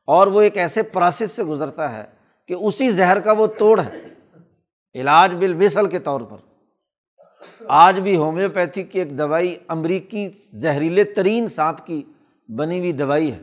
اور 0.07 0.27
وہ 0.27 0.41
ایک 0.41 0.57
ایسے 0.57 0.83
پروسیس 0.83 1.33
سے 1.33 1.45
گزرتا 1.45 1.97
ہے 1.97 2.05
کہ 2.49 2.55
اسی 2.55 2.91
زہر 2.91 3.21
کا 3.21 3.33
وہ 3.33 3.47
توڑ 3.47 3.81
ہے، 3.81 4.01
علاج 4.95 5.35
بالمثل 5.35 5.87
کے 5.87 5.99
طور 5.99 6.21
پر۔ 6.21 6.37
آج 7.69 8.01
بھی 8.01 8.17
ہومیوپیتھی 8.17 8.83
کی 8.83 8.99
ایک 8.99 9.19
دوائی 9.19 9.57
امریکی 9.69 10.29
زہریلے 10.53 11.05
ترین 11.05 11.47
سانپ 11.47 11.87
کی 11.87 12.03
بنی 12.49 12.79
ہوئی 12.79 12.93
دوائی 12.93 13.33
ہے۔ 13.33 13.41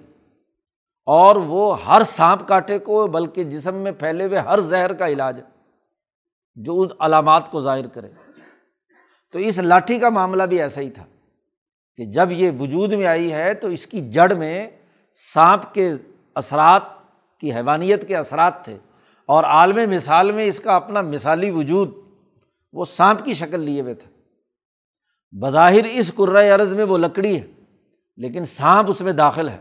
اور 1.05 1.35
وہ 1.35 1.85
ہر 1.85 2.01
سانپ 2.03 2.47
کاٹے 2.47 2.79
کو، 2.79 3.07
بلکہ 3.07 3.43
جسم 3.43 3.75
میں 3.75 3.91
پھیلے 3.91 4.25
ہوئے 4.25 4.39
ہر 4.39 4.59
زہر 4.59 4.93
کا 4.93 5.07
علاج 5.07 5.39
ہے، 5.39 5.45
جو 6.55 6.81
ان 6.81 6.87
علامات 6.99 7.51
کو 7.51 7.61
ظاہر 7.61 7.87
کرے۔ 7.87 8.09
تو 9.31 9.39
اس 9.39 9.57
لاٹھی 9.57 9.99
کا 9.99 10.09
معاملہ 10.09 10.43
بھی 10.43 10.61
ایسا 10.61 10.81
ہی 10.81 10.89
تھا۔ 10.89 11.05
کہ 11.97 12.05
جب 12.05 12.31
یہ 12.31 12.51
وجود 12.59 12.93
میں 12.93 13.05
آئی 13.05 13.31
ہے 13.33 13.53
تو 13.53 13.67
اس 13.67 13.85
کی 13.85 14.09
جڑ 14.09 14.33
میں 14.33 14.69
سانپ 15.33 15.73
کے 15.73 15.91
اثرات 16.35 16.81
کی 17.39 17.53
حیوانیت 17.53 18.07
کے 18.07 18.15
اثرات 18.15 18.63
تھے 18.65 18.77
اور 19.29 19.43
عالم 19.43 19.89
مثال 19.89 20.31
میں 20.31 20.45
اس 20.45 20.59
کا 20.59 20.75
اپنا 20.75 21.01
مثالی 21.01 21.49
وجود 21.51 21.91
وہ 22.73 22.85
سانپ 22.85 23.25
کی 23.25 23.33
شکل 23.33 23.59
لیے 23.59 23.81
ہوئے 23.81 23.93
تھے۔ 23.93 24.09
بظاہر 25.33 25.85
اس 25.85 26.11
عرض 26.55 26.73
میں 26.73 26.83
وہ 26.83 26.97
لکڑی 26.97 27.35
ہے، 27.35 27.45
لیکن 28.17 28.45
سانپ 28.45 28.89
اس 28.89 29.01
میں 29.01 29.13
داخل 29.13 29.49
ہے۔ 29.49 29.57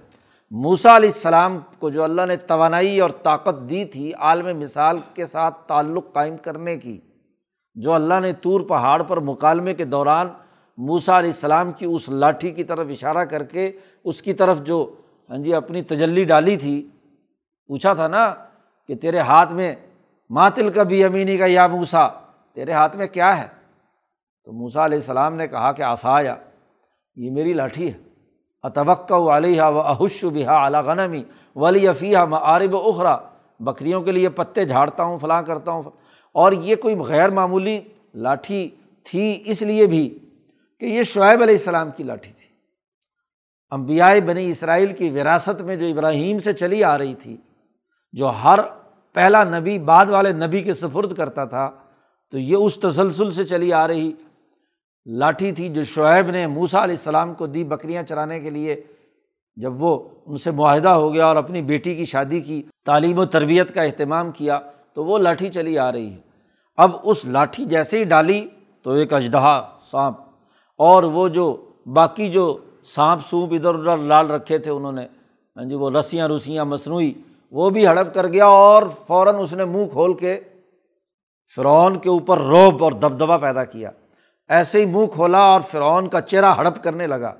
موسا 0.51 0.97
علیہ 0.97 1.11
السلام 1.14 1.59
کو 1.78 1.91
جو 1.91 2.03
اللہ 2.03 2.26
نے 2.26 2.37
توانائی 2.37 3.01
اور 3.01 3.11
طاقت 3.11 3.68
دی 3.70 3.84
تھی 3.84 4.12
عالم 4.14 4.59
مثال 4.59 4.99
کے 5.14 5.24
ساتھ 5.24 5.66
تعلق 5.68 6.12
قائم 6.12 6.37
کرنے 6.37 6.76
کی، 6.76 7.01
جو 7.74 7.93
اللہ 7.93 8.20
نے 8.20 8.32
طور 8.32 8.61
پہاڑ 8.61 9.03
پر 9.03 9.20
مکالمے 9.20 9.74
کے 9.74 9.84
دوران 9.84 10.28
موسا 10.77 11.18
علیہ 11.18 11.31
السلام 11.31 11.72
کی 11.72 11.87
اس 11.87 12.09
لاٹھی 12.09 12.51
کی 12.51 12.64
طرف 12.64 12.87
اشارہ 12.91 13.24
کر 13.24 13.43
کے 13.43 13.72
اس 14.05 14.22
کی 14.22 14.33
طرف 14.33 14.61
جو 14.61 14.95
ہاں 15.31 15.37
جی 15.37 15.55
اپنی 15.55 15.83
تجلی 15.83 16.24
ڈالی 16.24 16.57
تھی، 16.57 16.89
پوچھا 17.66 17.95
تھا 17.95 18.09
نا 18.09 18.35
کہ 18.89 18.95
تیرے 18.95 19.18
ہاتھ 19.18 19.53
میں 19.53 19.74
ماتل 20.31 20.68
کا 20.68 20.83
بھی 20.83 21.05
امینی 21.05 21.37
کا 21.37 21.47
یا 21.47 21.66
موسا 21.66 22.09
تیرے 22.55 22.72
ہاتھ 22.72 22.97
میں 22.97 23.07
کیا 23.07 23.43
ہے؟ 23.43 23.47
تو 24.45 24.53
موسا 24.53 24.85
علیہ 24.85 24.99
السلام 24.99 25.35
نے 25.35 25.49
کہا 25.49 25.72
کہ 25.72 25.83
آسایا، 25.83 26.37
یہ 27.16 27.31
میری 27.31 27.53
لاٹھی 27.53 27.93
ہے۔ 27.93 27.99
اتوقع 28.62 29.37
علیہ 29.37 29.62
و 29.62 29.81
احش 29.81 30.24
بحا 30.24 30.64
اعلیٰ 30.64 30.83
غنمی 30.83 31.22
ولی 31.57 31.89
افیہ 31.89 32.18
معارب 32.18 32.77
اخرا، 32.77 33.16
بکریوں 33.61 34.03
کے 34.03 34.12
لیے 34.12 34.29
پتے 34.29 34.64
جھاڑتا 34.64 35.03
ہوں، 35.03 35.18
فلاں 35.18 35.43
کرتا 35.43 35.70
ہوں۔ 35.70 35.83
اور 36.33 36.53
یہ 36.53 36.77
کوئی 36.77 36.97
غیر 36.97 37.31
معمولی 37.31 37.81
لاٹھی 38.14 38.70
تھی، 39.05 39.43
اس 39.47 39.62
لیے 39.62 39.87
بھی 39.87 40.18
کہ 40.81 40.87
یہ 40.87 41.03
شعیب 41.03 41.43
علیہ 41.43 41.55
السلام 41.55 41.91
کی 41.91 42.05
لاٹھی 42.05 42.33
تھی۔ 42.33 42.49
امبیائے 43.70 44.20
بنی 44.20 44.51
اسرائیل 44.51 44.93
کی 44.93 45.11
وراثت 45.11 45.61
میں 45.61 45.77
جو 45.77 45.87
ابراہیم 45.87 46.39
سے 46.39 46.53
چلی 46.53 46.85
آ 46.85 46.99
رہی 46.99 47.14
تھی، 47.14 47.37
جو 48.12 48.27
ہر 48.27 48.59
پہلا 49.14 49.45
نبی 49.45 49.79
بعد 49.79 50.07
والے 50.07 50.33
نبی 50.33 50.62
کے 50.62 50.74
سفرد 50.74 51.16
کرتا 51.16 51.45
تھا، 51.45 51.70
تو 52.31 52.39
یہ 52.39 52.57
اس 52.57 52.77
تسلسل 52.77 53.31
سے 53.31 53.45
چلی 53.45 53.72
آ 53.72 53.89
رہی 53.89 54.12
لاٹھی 55.07 55.53
تھی 55.53 55.68
جو 55.68 55.85
شعیب 55.85 56.31
نے 56.31 56.47
موسا 56.47 56.85
علیہ 56.85 56.95
السلام 56.95 57.35
کو 57.35 57.47
دی 57.47 57.64
بکریاں 57.64 58.03
چرانے 58.03 58.41
کے 58.41 58.51
لیے۔ 58.51 58.83
جب 59.57 59.83
وہ 59.83 60.09
ان 60.27 60.37
سے 60.37 60.51
معاہدہ 60.51 60.89
ہو 60.89 61.14
گیا 61.14 61.27
اور 61.27 61.37
اپنی 61.37 61.62
بیٹی 61.62 61.95
کی 61.95 62.05
شادی 62.05 62.41
کی، 62.41 62.62
تعلیم 62.85 63.18
و 63.18 63.24
تربیت 63.24 63.74
کا 63.74 63.83
اہتمام 63.83 64.31
کیا، 64.31 64.61
تو 64.95 65.05
وہ 65.05 65.18
لاٹھی 65.18 65.51
چلی 65.51 65.79
آ 65.79 65.93
رہی۔ 65.93 66.12
ہے 66.12 66.20
اب 66.77 66.97
اس 67.03 67.24
لاٹھی 67.24 67.64
جیسے 67.64 67.99
ہی 67.99 68.05
ڈالی 68.05 68.49
تو 68.83 68.91
ایک 68.91 69.12
اجدہا 69.12 69.79
سانپ 69.91 70.26
اور 70.77 71.03
وہ 71.03 71.29
جو 71.29 71.70
باقی 71.87 72.29
جو 72.29 72.57
سانپ 72.85 73.27
سونپ 73.27 73.53
ادھر 73.53 73.74
ادھر 73.74 73.97
لال 73.97 74.31
رکھے 74.31 74.59
تھے 74.59 74.70
انہوں 74.70 74.93
نے 74.93 75.07
ہاں 75.57 75.64
جی 75.64 75.74
وہ 75.74 75.91
رسیاں 75.91 76.29
رسیاں 76.29 76.64
مصنوعی، 76.64 77.12
وہ 77.51 77.70
بھی 77.70 77.87
ہڑپ 77.87 78.14
کر 78.14 78.27
گیا 78.27 78.47
اور 78.47 78.83
فوراً 79.07 79.35
اس 79.39 79.53
نے 79.53 79.64
منہ 79.64 79.87
کھول 79.93 80.14
کے 80.14 80.41
فرعون 81.57 81.99
کے 81.99 82.09
اوپر 82.09 82.39
روب 82.39 82.85
اور 82.85 82.93
دبدبا 82.93 83.39
پیدا 83.39 83.64
کیا۔ 83.64 83.91
ایسے 84.49 84.81
ہی 84.81 84.85
منہ 84.85 85.07
کھولا 85.07 85.39
اور 85.39 85.61
فرعون 85.70 86.09
کا 86.09 86.20
چہرہ 86.20 86.55
ہڑپ 86.55 86.85
کرنے 86.85 87.07
لگا۔ 87.07 87.35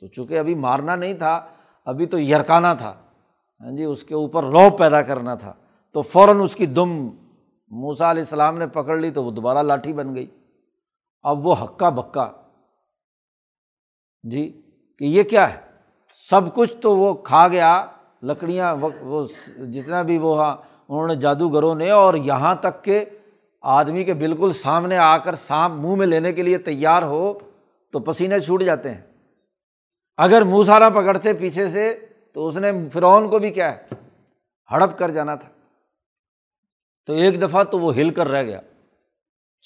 تو 0.00 0.06
چونکہ 0.06 0.38
ابھی 0.38 0.54
مارنا 0.54 0.96
نہیں 0.96 1.14
تھا، 1.14 1.40
ابھی 1.84 2.06
تو 2.06 2.18
یرکانا 2.18 2.74
تھا۔ 2.74 2.94
ہاں 3.60 3.76
جی 3.76 3.84
اس 3.84 4.04
کے 4.04 4.14
اوپر 4.14 4.44
روب 4.44 4.78
پیدا 4.78 5.02
کرنا 5.02 5.34
تھا۔ 5.34 5.52
تو 5.92 6.02
فوراً 6.02 6.40
اس 6.40 6.56
کی 6.56 6.66
دم 6.66 7.08
موسا 7.70 8.10
علیہ 8.10 8.22
السلام 8.22 8.58
نے 8.58 8.66
پکڑ 8.66 8.96
لی 8.96 9.10
تو 9.10 9.24
وہ 9.24 9.30
دوبارہ 9.30 9.62
لاٹھی 9.62 9.92
بن 9.92 10.14
گئی۔ 10.14 10.26
اب 11.26 11.46
وہ 11.46 11.62
ہکا 11.62 11.88
بکا۔ 11.88 12.32
جی 14.22 14.62
کہ 14.98 15.04
یہ 15.04 15.22
کیا 15.22 15.54
ہے؟ 15.54 15.60
سب 16.30 16.54
کچھ 16.54 16.74
تو 16.74 16.96
وہ 16.96 17.14
کھا 17.14 17.48
گیا، 17.48 17.86
لکڑیاں، 18.22 18.76
وہ 19.00 19.28
جتنا 19.58 20.02
بھی 20.02 20.18
وہ 20.18 20.42
ہاں، 20.42 20.56
انہوں 20.88 21.06
نے 21.06 21.14
جادوگروں 21.14 21.74
نے 21.74 21.90
اور 21.90 22.14
یہاں 22.14 22.54
تک 22.54 22.84
کہ 22.84 23.04
آدمی 23.62 24.04
کے 24.04 24.14
بالکل 24.14 24.52
سامنے 24.52 24.96
آ 24.96 25.18
کر 25.18 25.34
سانپ 25.34 25.74
منہ 25.74 25.94
میں 25.94 26.06
لینے 26.06 26.32
کے 26.32 26.42
لیے 26.42 26.58
تیار 26.58 27.02
ہو 27.02 27.38
تو 27.92 27.98
پسینے 27.98 28.40
چھوٹ 28.40 28.62
جاتے 28.62 28.94
ہیں۔ 28.94 29.00
اگر 30.16 30.42
منہ 30.42 30.62
سارا 30.62 30.88
پکڑتے 30.88 31.32
پیچھے 31.32 31.68
سے 31.68 32.06
تو 32.34 32.46
اس 32.46 32.56
نے 32.56 32.72
فرعون 32.92 33.30
کو 33.30 33.38
بھی 33.38 33.50
کیا 33.50 33.76
ہے؟ 33.76 33.84
ہڑپ 34.70 34.98
کر 34.98 35.10
جانا 35.10 35.34
تھا۔ 35.34 35.48
تو 37.06 37.12
ایک 37.12 37.42
دفعہ 37.42 37.64
تو 37.64 37.78
وہ 37.78 37.96
ہل 37.96 38.10
کر 38.10 38.28
رہ 38.28 38.42
گیا۔ 38.42 38.60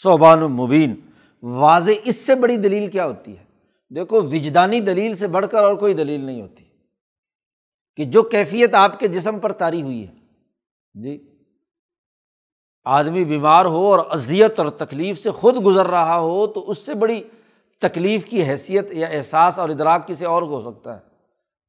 صوبان 0.02 0.38
المبین 0.38 1.09
واضح 1.42 1.90
اس 2.04 2.16
سے 2.16 2.34
بڑی 2.34 2.56
دلیل 2.56 2.90
کیا 2.90 3.06
ہوتی 3.06 3.38
ہے؟ 3.38 3.44
دیکھو، 3.94 4.22
وجدانی 4.22 4.80
دلیل 4.80 5.16
سے 5.16 5.26
بڑھ 5.26 5.46
کر 5.50 5.62
اور 5.62 5.74
کوئی 5.74 5.94
دلیل 5.94 6.20
نہیں 6.20 6.42
ہوتی۔ 6.42 6.64
کہ 7.96 8.04
جو 8.04 8.22
کیفیت 8.22 8.74
آپ 8.74 8.98
کے 8.98 9.08
جسم 9.08 9.38
پر 9.38 9.52
تاری 9.52 9.82
ہوئی 9.82 10.08
ہے۔ 10.08 10.12
جی۔ 10.94 11.26
آدمی 12.84 13.24
بیمار 13.24 13.64
ہو 13.64 13.92
اور 13.92 13.98
اذیت 14.10 14.58
اور 14.58 14.68
تکلیف 14.68 15.22
سے 15.22 15.30
خود 15.30 15.64
گزر 15.64 15.86
رہا 15.86 16.18
ہو 16.18 16.46
تو 16.46 16.70
اس 16.70 16.78
سے 16.78 16.94
بڑی 16.94 17.22
تکلیف 17.80 18.24
کی 18.24 18.42
حیثیت 18.42 18.92
یا 18.92 19.06
احساس 19.06 19.58
اور 19.58 19.68
ادراک 19.68 20.08
کسی 20.08 20.24
اور 20.24 20.42
کو 20.42 20.60
ہو 20.60 20.70
سکتا 20.70 20.94
ہے۔ 20.94 21.00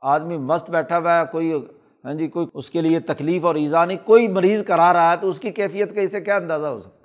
آدمی 0.01 0.37
مست 0.37 0.69
بیٹھا 0.69 0.97
ہوا 0.97 1.19
ہے، 1.19 1.23
کوئی 1.31 1.53
ہاں 2.05 2.13
جی 2.13 2.27
کوئی 2.27 2.47
اس 2.53 2.69
کے 2.69 2.81
لیے 2.81 2.99
تکلیف 2.99 3.45
اور 3.45 3.55
ایزا 3.55 3.85
نہیں، 3.85 3.97
کوئی 4.05 4.27
مریض 4.27 4.63
کرا 4.63 4.93
رہا 4.93 5.11
ہے 5.11 5.17
تو 5.17 5.29
اس 5.29 5.39
کی 5.39 5.51
کیفیت 5.51 5.95
کا 5.95 6.01
اسے 6.01 6.21
کیا 6.21 6.35
اندازہ 6.35 6.65
ہو 6.65 6.79
سکتا 6.79 6.97
ہے؟ 6.97 7.00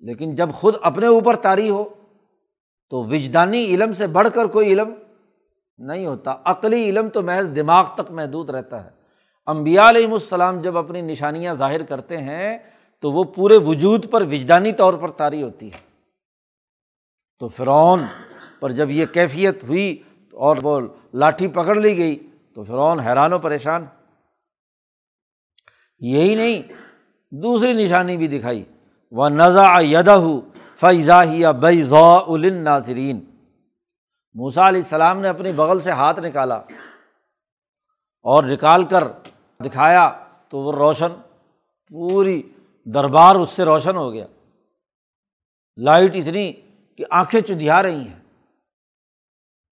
لیکن 0.00 0.34
جب 0.34 0.50
خود 0.52 0.74
اپنے 0.82 1.06
اوپر 1.06 1.36
تاری 1.36 1.70
ہو 1.70 1.88
تو 2.90 3.04
وجدانی 3.04 3.64
علم 3.64 3.92
سے 3.92 4.06
بڑھ 4.06 4.28
کر 4.34 4.46
کوئی 4.46 4.72
علم 4.72 4.94
نہیں 5.78 6.06
ہوتا۔ 6.06 6.34
عقلی 6.44 6.90
علم 6.90 7.08
تو 7.08 7.22
محض 7.22 7.56
دماغ 7.56 7.94
تک 7.94 8.10
محدود 8.10 8.50
رہتا 8.50 8.84
ہے۔ 8.84 8.90
امبیا 9.46 9.88
علیہم 9.88 10.12
السلام 10.12 10.62
جب 10.62 10.76
اپنی 10.76 11.00
نشانیاں 11.00 11.54
ظاہر 11.54 11.82
کرتے 11.82 12.18
ہیں 12.18 12.58
تو 13.00 13.12
وہ 13.12 13.24
پورے 13.24 13.56
وجود 13.56 14.10
پر 14.10 14.22
وجدانی 14.22 14.72
طور 14.72 14.94
پر 14.94 15.10
تاری 15.10 15.42
ہوتی 15.42 15.72
ہے۔ 15.72 15.78
تو 17.38 17.48
فرعون 17.48 18.02
پر 18.60 18.72
جب 18.72 18.90
یہ 18.90 19.06
کیفیت 19.06 19.64
ہوئی 19.64 20.02
اور 20.32 20.56
وہ 20.62 20.80
لاٹھی 21.14 21.48
پکڑ 21.48 21.76
لی 21.76 21.96
گئی 21.96 22.28
تو 22.54 22.64
فرعون 22.64 23.00
حیران 23.00 23.32
و 23.32 23.38
پریشان۔ 23.38 23.86
یہی 25.98 26.34
نہیں، 26.34 26.72
دوسری 27.30 27.72
نشانی 27.72 28.16
بھی 28.16 28.26
دکھائی۔ 28.26 28.64
وہ 29.10 29.28
نزا 29.28 29.80
یدہ 29.80 30.20
فیضا 30.80 31.22
ہی 31.24 31.42
بئی 31.60 31.82
ضو 31.82 32.36
ناظرین 32.36 33.20
موسا 34.34 34.68
علیہ 34.68 34.80
السلام 34.80 35.20
نے 35.20 35.28
اپنی 35.28 35.52
بغل 35.52 35.80
سے 35.80 35.90
ہاتھ 35.90 36.20
نکالا 36.20 36.56
اور 38.22 38.44
نکال 38.44 38.84
کر 38.84 39.04
دکھایا 39.64 40.10
تو 40.48 40.58
وہ 40.58 40.72
روشن، 40.72 41.12
پوری 41.88 42.42
دربار 42.84 43.36
اس 43.36 43.50
سے 43.50 43.64
روشن 43.64 43.96
ہو 43.96 44.12
گیا۔ 44.12 44.26
لائٹ 45.76 46.16
اتنی 46.16 46.52
کہ 46.96 47.04
آنکھیں 47.10 47.40
چندیا 47.40 47.82
رہی 47.82 48.08
ہیں۔ 48.08 48.18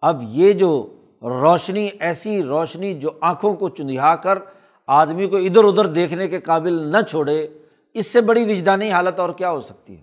اب 0.00 0.22
یہ 0.22 0.52
جو 0.52 0.94
روشنی، 1.22 1.88
ایسی 2.00 2.42
روشنی 2.42 2.98
جو 3.00 3.10
آنکھوں 3.20 3.54
کو 3.54 3.68
چندیا 3.68 4.16
کر 4.16 4.38
آدمی 4.86 5.26
کو 5.26 5.36
ادھر 5.36 5.64
ادھر 5.64 5.86
دیکھنے 5.86 6.28
کے 6.28 6.40
قابل 6.40 6.72
نہ 6.72 7.00
چھوڑے 7.00 7.57
اس 7.98 8.06
سے 8.06 8.20
بڑی 8.20 8.44
وجدانی 8.44 8.90
حالت 8.92 9.20
اور 9.20 9.30
کیا 9.30 9.50
ہو 9.50 9.60
سکتی 9.60 9.96
ہے؟ 9.96 10.02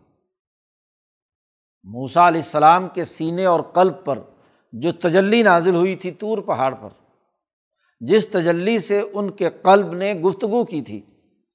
موسا 1.86 2.28
علیہ 2.28 2.42
السلام 2.42 2.88
کے 2.88 3.04
سینے 3.04 3.46
اور 3.46 3.60
قلب 3.74 4.04
پر 4.06 4.20
جو 4.74 4.92
تجلی 4.92 5.42
نازل 5.44 5.76
ہوئی 5.76 5.96
تھی 5.96 6.12
طور 6.12 6.38
پہاڑ 6.38 6.74
پر، 6.76 6.90
جس 8.02 8.28
تجلی 8.28 8.78
سے 8.80 9.02
ان 9.14 9.30
کے 9.32 9.50
قلب 9.62 9.94
نے 9.94 10.14
گفتگو 10.14 10.64
کی 10.64 10.82
تھی، 10.82 11.02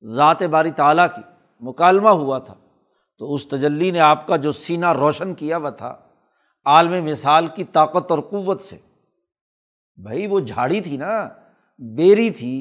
ذات 0.05 0.43
باری 0.43 0.71
تعالیٰ 0.71 1.07
کی، 1.17 1.23
مکالمہ 1.63 2.09
ہوا 2.09 2.39
تھا، 2.39 2.55
تو 3.21 3.35
اس 3.35 3.47
تجلی 3.47 3.91
نے 3.91 4.01
آپ 4.01 4.27
کا 4.27 4.37
جو 4.37 4.53
سینہ 4.53 4.93
روشن 4.93 5.35
کیا 5.35 5.57
ہوا 5.57 5.71
تھا، 5.71 5.95
عالم 6.67 7.05
مثال 7.05 7.47
کی 7.47 7.65
طاقت 7.65 8.11
اور 8.11 8.19
قوت 8.31 8.63
سے، 8.63 8.77
بھائی 9.99 10.27
وہ 10.27 10.41
جھاڑی 10.41 10.81
تھی 10.81 10.97
نا، 10.97 11.29
بیری 11.81 12.31
تھی 12.31 12.55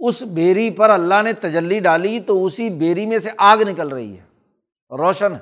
اس 0.00 0.22
بیری 0.22 0.70
پر 0.70 0.90
اللہ 0.90 1.22
نے 1.24 1.32
تجلی 1.32 1.80
ڈالی 1.80 2.20
تو 2.20 2.44
اسی 2.44 2.70
بیری 2.70 3.06
میں 3.06 3.18
سے 3.18 3.30
آگ 3.36 3.58
نکل 3.58 3.88
رہی 3.88 4.16
ہے۔ 4.16 4.22
روشن۔ 4.96 5.32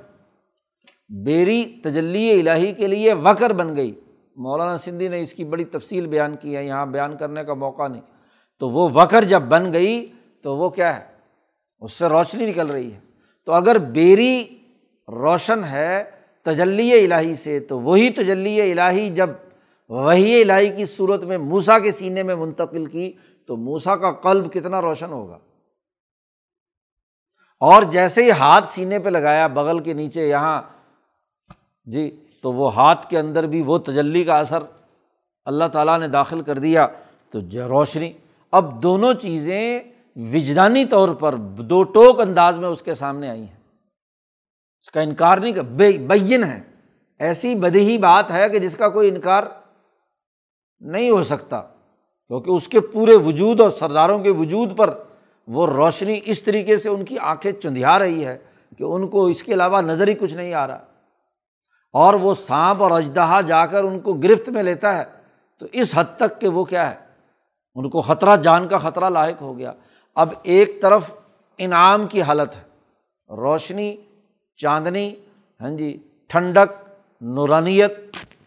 بیری 1.08 1.64
تجلی 1.82 2.40
الہی 2.40 2.72
کے 2.72 2.86
لیے 2.86 3.12
وکر 3.12 3.52
بن 3.52 3.76
گئی۔ 3.76 4.00
مولانا 4.36 4.78
سندھی 4.78 5.08
نے 5.08 5.20
اس 5.20 5.32
کی 5.32 5.44
بڑی 5.44 5.64
تفصیل 5.64 6.06
بیان 6.06 6.36
کی 6.36 6.56
ہے۔ 6.56 6.64
یہاں 6.66 6.86
بیان 6.86 7.16
کرنے 7.16 7.44
کا 7.44 7.54
موقع 7.54 7.88
نہیں۔ 7.88 8.02
تو 8.58 8.70
وہ 8.70 8.88
وکر 8.94 9.24
جب 9.24 9.42
بن 9.42 9.72
گئی 9.72 10.06
تو 10.42 10.56
وہ 10.56 10.68
کیا 10.68 11.00
ہے؟ 11.00 11.04
اس 11.80 11.92
سے 11.92 12.06
روشنی 12.06 12.46
نکل 12.46 12.66
رہی 12.66 12.92
ہے۔ 12.92 13.00
تو 13.46 13.52
اگر 13.52 13.78
بیری 13.78 14.44
روشن 15.08 15.64
ہے 15.64 16.04
تجلی 16.44 17.04
الہی 17.04 17.34
سے 17.34 17.60
تو 17.60 17.80
وہی 17.80 18.10
تجلی 18.10 18.72
الہی 18.72 19.10
جب 19.10 19.30
وہی 19.88 20.42
الہی 20.42 20.68
کی 20.68 20.84
صورت 20.84 21.22
میں 21.22 21.38
موسا 21.38 21.78
کے 21.78 21.92
سینے 21.92 22.22
میں 22.22 22.34
منتقل 22.34 22.86
کی 22.86 23.12
تو 23.48 23.56
موسا 23.56 23.96
کا 23.96 24.12
قلب 24.12 24.52
کتنا 24.52 24.80
روشن 24.80 25.06
ہوگا۔ 25.06 25.38
اور 27.60 27.82
جیسے 27.82 28.24
ہی 28.24 28.30
ہاتھ 28.30 28.68
سینے 28.68 28.98
پہ 28.98 29.08
لگایا، 29.08 29.46
بغل 29.46 29.78
کے 29.78 29.92
نیچے 29.92 30.28
یہاں 30.28 30.62
جی 31.84 32.24
تو 32.42 32.52
وہ 32.52 32.74
ہاتھ 32.74 33.10
کے 33.10 33.18
اندر 33.18 33.46
بھی 33.46 33.62
وہ 33.62 33.78
تجلی 33.78 34.24
کا 34.24 34.38
اثر 34.38 34.58
اللہ 35.44 35.64
تعالیٰ 35.72 35.98
نے 35.98 36.08
داخل 36.08 36.42
کر 36.42 36.58
دیا، 36.58 36.86
تو 37.30 37.40
روشنی۔ 37.68 38.12
اب 38.50 38.82
دونوں 38.82 39.14
چیزیں 39.14 39.80
وجدانی 40.16 40.84
طور 40.84 41.08
پر 41.08 41.34
دو 41.36 41.82
ٹوک 41.82 42.20
انداز 42.20 42.58
میں 42.58 42.68
اس 42.68 42.82
کے 42.82 42.94
سامنے 42.94 43.28
آئی 43.28 43.42
ہیں۔ 43.42 43.56
اس 44.80 44.90
کا 44.90 45.00
انکار 45.00 45.38
نہیں 45.38 45.52
کر 45.52 45.62
بین 45.62 46.44
ہے۔ 46.44 46.62
ایسی 47.18 47.54
بدہی 47.54 47.98
بات 47.98 48.30
ہے 48.30 48.48
کہ 48.48 48.58
جس 48.58 48.76
کا 48.76 48.88
کوئی 48.88 49.08
انکار 49.08 49.42
نہیں 50.80 51.10
ہو 51.10 51.24
سکتا۔ 51.24 51.62
کیونکہ 52.28 52.50
اس 52.50 52.68
کے 52.68 52.80
پورے 52.80 53.16
وجود 53.16 53.60
اور 53.60 53.70
سرداروں 53.70 54.18
کے 54.18 54.30
وجود 54.30 54.76
پر 54.76 55.02
وہ 55.46 55.66
روشنی 55.66 56.20
اس 56.24 56.42
طریقے 56.42 56.76
سے 56.76 56.88
ان 56.88 57.04
کی 57.04 57.18
آنکھیں 57.18 57.52
چندھیا 57.52 57.98
رہی 57.98 58.24
ہے 58.26 58.38
کہ 58.78 58.84
ان 58.84 59.08
کو 59.08 59.26
اس 59.26 59.42
کے 59.42 59.54
علاوہ 59.54 59.80
نظر 59.80 60.08
ہی 60.08 60.14
کچھ 60.14 60.34
نہیں 60.34 60.54
آ 60.54 60.66
رہا۔ 60.66 60.84
اور 61.92 62.14
وہ 62.14 62.34
سانپ 62.34 62.82
اور 62.82 62.90
اجدہا 62.90 63.40
جا 63.40 63.66
کر 63.66 63.84
ان 63.84 64.00
کو 64.00 64.12
گرفت 64.12 64.48
میں 64.48 64.62
لیتا 64.62 64.98
ہے، 64.98 65.04
تو 65.58 65.66
اس 65.72 65.90
حد 65.94 66.04
تک 66.16 66.40
کہ 66.40 66.48
وہ 66.48 66.64
کیا 66.64 66.90
ہے؟ 66.90 66.96
ان 67.74 67.90
کو 67.90 68.00
خطرہ، 68.00 68.36
جان 68.36 68.68
کا 68.68 68.78
خطرہ 68.78 69.10
لاحق 69.10 69.42
ہو 69.42 69.58
گیا۔ 69.58 69.72
اب 70.14 70.28
ایک 70.42 70.82
طرف 70.82 71.14
انعام 71.58 72.06
کی 72.06 72.22
حالت 72.22 72.56
ہے، 72.56 72.62
روشنی، 73.34 73.96
چاندنی 74.56 75.14
ہاں 75.60 75.70
جی 75.70 75.98
ٹھنڈک، 76.28 76.88
نورانیت، 77.20 77.92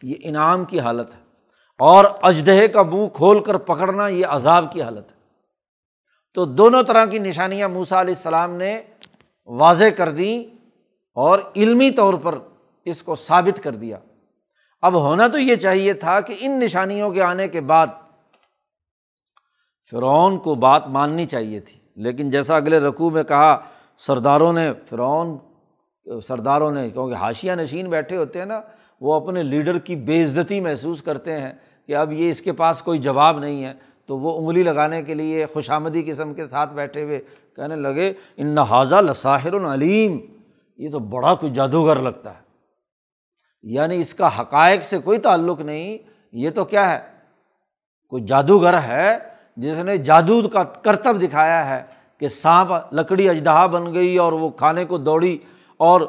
یہ 0.03 0.13
انعام 0.21 0.65
کی 0.65 0.79
حالت 0.79 1.15
ہے۔ 1.15 1.20
اور 1.81 2.05
اجدہے 2.21 2.67
کا 2.67 2.83
منہ 2.83 3.07
کھول 3.13 3.43
کر 3.43 3.57
پکڑنا 3.57 4.07
یہ 4.07 4.25
عذاب 4.25 4.73
کی 4.73 4.81
حالت 4.81 5.11
ہے۔ 5.11 5.17
تو 6.33 6.45
دونوں 6.45 6.83
طرح 6.83 7.05
کی 7.05 7.19
نشانیاں 7.19 7.69
موسا 7.69 8.01
علیہ 8.01 8.13
السلام 8.13 8.51
نے 8.51 8.81
واضح 9.45 9.83
کر 9.97 10.09
دیں 10.09 10.55
اور 11.13 11.39
علمی 11.55 11.91
طور 11.91 12.13
پر 12.13 12.39
اس 12.85 13.03
کو 13.03 13.15
ثابت 13.15 13.63
کر 13.63 13.71
دیا۔ 13.71 13.97
اب 14.81 14.95
ہونا 14.95 15.27
تو 15.27 15.39
یہ 15.39 15.55
چاہیے 15.55 15.93
تھا 15.93 16.21
کہ 16.21 16.35
ان 16.39 16.59
نشانیوں 16.59 17.11
کے 17.11 17.21
آنے 17.21 17.47
کے 17.47 17.61
بعد 17.61 17.87
فرعون 19.91 20.39
کو 20.39 20.55
بات 20.55 20.87
ماننی 20.87 21.25
چاہیے 21.25 21.59
تھی۔ 21.59 21.79
لیکن 21.95 22.29
جیسا 22.29 22.55
اگلے 22.55 22.79
رقوع 22.79 23.09
میں 23.09 23.23
کہا، 23.23 23.59
سرداروں 23.97 24.53
نے، 24.53 24.71
فرعون، 24.89 25.37
سرداروں 26.27 26.71
نے، 26.71 26.89
کیونکہ 26.89 27.15
حاشیہ 27.15 27.51
نشین 27.51 27.89
بیٹھے 27.89 28.17
ہوتے 28.17 28.39
ہیں 28.39 28.45
نا، 28.45 28.61
وہ 29.01 29.13
اپنے 29.13 29.43
لیڈر 29.43 29.79
کی 29.79 29.95
بے 29.95 30.23
عزتی 30.23 30.59
محسوس 30.59 31.01
کرتے 31.01 31.41
ہیں۔ 31.41 31.53
کہ 31.91 31.95
اب 31.95 32.11
یہ 32.11 32.31
اس 32.31 32.41
کے 32.41 32.51
پاس 32.51 32.81
کوئی 32.81 32.99
جواب 32.99 33.39
نہیں 33.39 33.63
ہے، 33.63 33.73
تو 34.05 34.17
وہ 34.17 34.39
انگلی 34.39 34.63
لگانے 34.63 35.03
کے 35.03 35.13
لیے 35.13 35.45
خوش 35.45 35.69
آمدی 35.69 36.03
قسم 36.03 36.33
کے 36.33 36.47
ساتھ 36.47 36.73
بیٹھے 36.73 37.03
ہوئے 37.03 37.19
کہنے 37.55 37.75
لگے، 37.75 38.13
ان 38.37 38.47
نہاذا 38.47 39.01
لساحر 39.01 39.53
العلیم 39.53 40.19
یہ 40.77 40.89
تو 40.89 40.99
بڑا 40.99 41.35
کوئی 41.35 41.51
جادوگر 41.51 41.99
لگتا 41.99 42.29
ہے۔ 42.29 42.41
یعنی 43.63 44.01
اس 44.01 44.13
کا 44.13 44.41
حقائق 44.41 44.83
سے 44.83 44.97
کوئی 44.97 45.17
تعلق 45.17 45.61
نہیں، 45.61 45.97
یہ 46.31 46.49
تو 46.49 46.65
کیا 46.65 46.91
ہے؟ 46.91 46.99
کوئی 48.09 48.23
جادوگر 48.23 48.81
ہے 48.81 49.17
جس 49.57 49.77
نے 49.77 49.97
جادو 49.97 50.47
کا 50.47 50.63
کرتب 50.63 51.21
دکھایا 51.21 51.69
ہے 51.69 51.83
کہ 52.19 52.27
سانپ 52.27 52.93
لکڑی 52.93 53.29
اجدہا 53.29 53.65
بن 53.65 53.93
گئی 53.93 54.17
اور 54.17 54.33
وہ 54.33 54.49
کھانے 54.49 54.85
کو 54.85 54.97
دوڑی 54.97 55.37
اور 55.77 56.01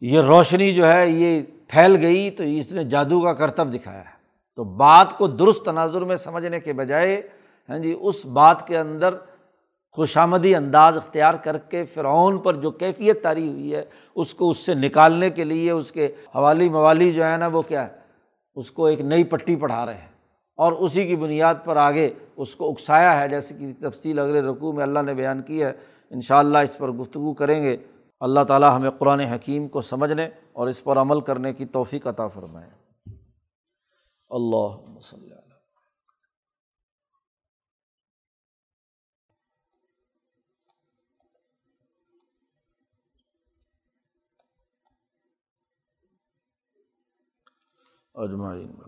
یہ 0.00 0.20
روشنی 0.20 0.74
جو 0.74 0.92
ہے 0.92 1.08
یہ 1.08 1.42
پھیل 1.68 1.96
گئی، 1.96 2.30
تو 2.30 2.42
اس 2.42 2.72
نے 2.72 2.84
جادو 2.84 3.20
کا 3.20 3.32
کرتب 3.32 3.74
دکھایا 3.74 4.00
ہے۔ 4.00 4.13
تو 4.56 4.64
بات 4.64 5.18
کو 5.18 5.26
درست 5.26 5.64
تناظر 5.64 6.02
میں 6.02 6.16
سمجھنے 6.16 6.60
کے 6.60 6.72
بجائے 6.72 7.22
ہاں 7.68 7.78
جی 7.78 7.96
اس 8.00 8.26
بات 8.26 8.66
کے 8.66 8.78
اندر 8.78 9.14
خوش 9.92 10.16
آمدی 10.16 10.54
انداز 10.54 10.96
اختیار 10.96 11.34
کر 11.34 11.58
کے 11.58 11.84
فرعون 11.84 12.38
پر 12.38 12.54
جو 12.54 12.70
کیفیت 12.70 13.22
تاری 13.22 13.48
ہوئی 13.48 13.74
ہے، 13.74 13.84
اس 14.14 14.34
کو 14.34 14.50
اس 14.50 14.56
سے 14.56 14.74
نکالنے 14.74 15.30
کے 15.30 15.44
لیے 15.44 15.70
اس 15.70 15.92
کے 15.92 16.06
حوالی 16.06 16.68
موالی 16.68 17.12
جو 17.12 17.24
ہے 17.24 17.36
نا، 17.36 17.46
وہ 17.46 17.62
کیا 17.62 17.86
ہے؟ 17.86 17.92
اس 18.54 18.70
کو 18.70 18.86
ایک 18.86 19.00
نئی 19.00 19.24
پٹی 19.24 19.56
پڑھا 19.56 19.86
رہے 19.86 19.94
ہیں۔ 19.94 20.08
اور 20.56 20.72
اسی 20.72 21.06
کی 21.06 21.16
بنیاد 21.16 21.54
پر 21.64 21.76
آگے 21.76 22.10
اس 22.36 22.56
کو 22.56 22.70
اکسایا 22.70 23.20
ہے، 23.20 23.28
جیسے 23.28 23.54
کہ 23.54 23.90
تفصیل 23.90 24.18
اگلے 24.18 24.40
رقوع 24.40 24.72
میں 24.72 24.82
اللہ 24.82 24.98
نے 24.98 25.14
بیان 25.14 25.42
کی 25.42 25.62
ہے۔ 25.62 25.72
ان 26.10 26.20
شاء 26.20 26.38
اللہ 26.38 26.58
اس 26.58 26.78
پر 26.78 26.90
گفتگو 26.90 27.34
کریں 27.34 27.62
گے۔ 27.62 27.76
اللہ 28.20 28.40
تعالیٰ 28.40 28.76
ہمیں 28.76 28.90
قرآن 28.90 29.20
حکیم 29.20 29.68
کو 29.68 29.80
سمجھنے 29.80 30.28
اور 30.52 30.66
اس 30.66 30.84
پر 30.84 30.98
عمل 30.98 31.20
کرنے 31.20 31.52
کی 31.52 31.64
توفیق 31.64 32.06
عطا 32.06 32.26
فرمائے۔ 32.26 32.83
اللہ 34.30 34.96
وسلم 34.96 35.52
اجمعین. 48.14 48.84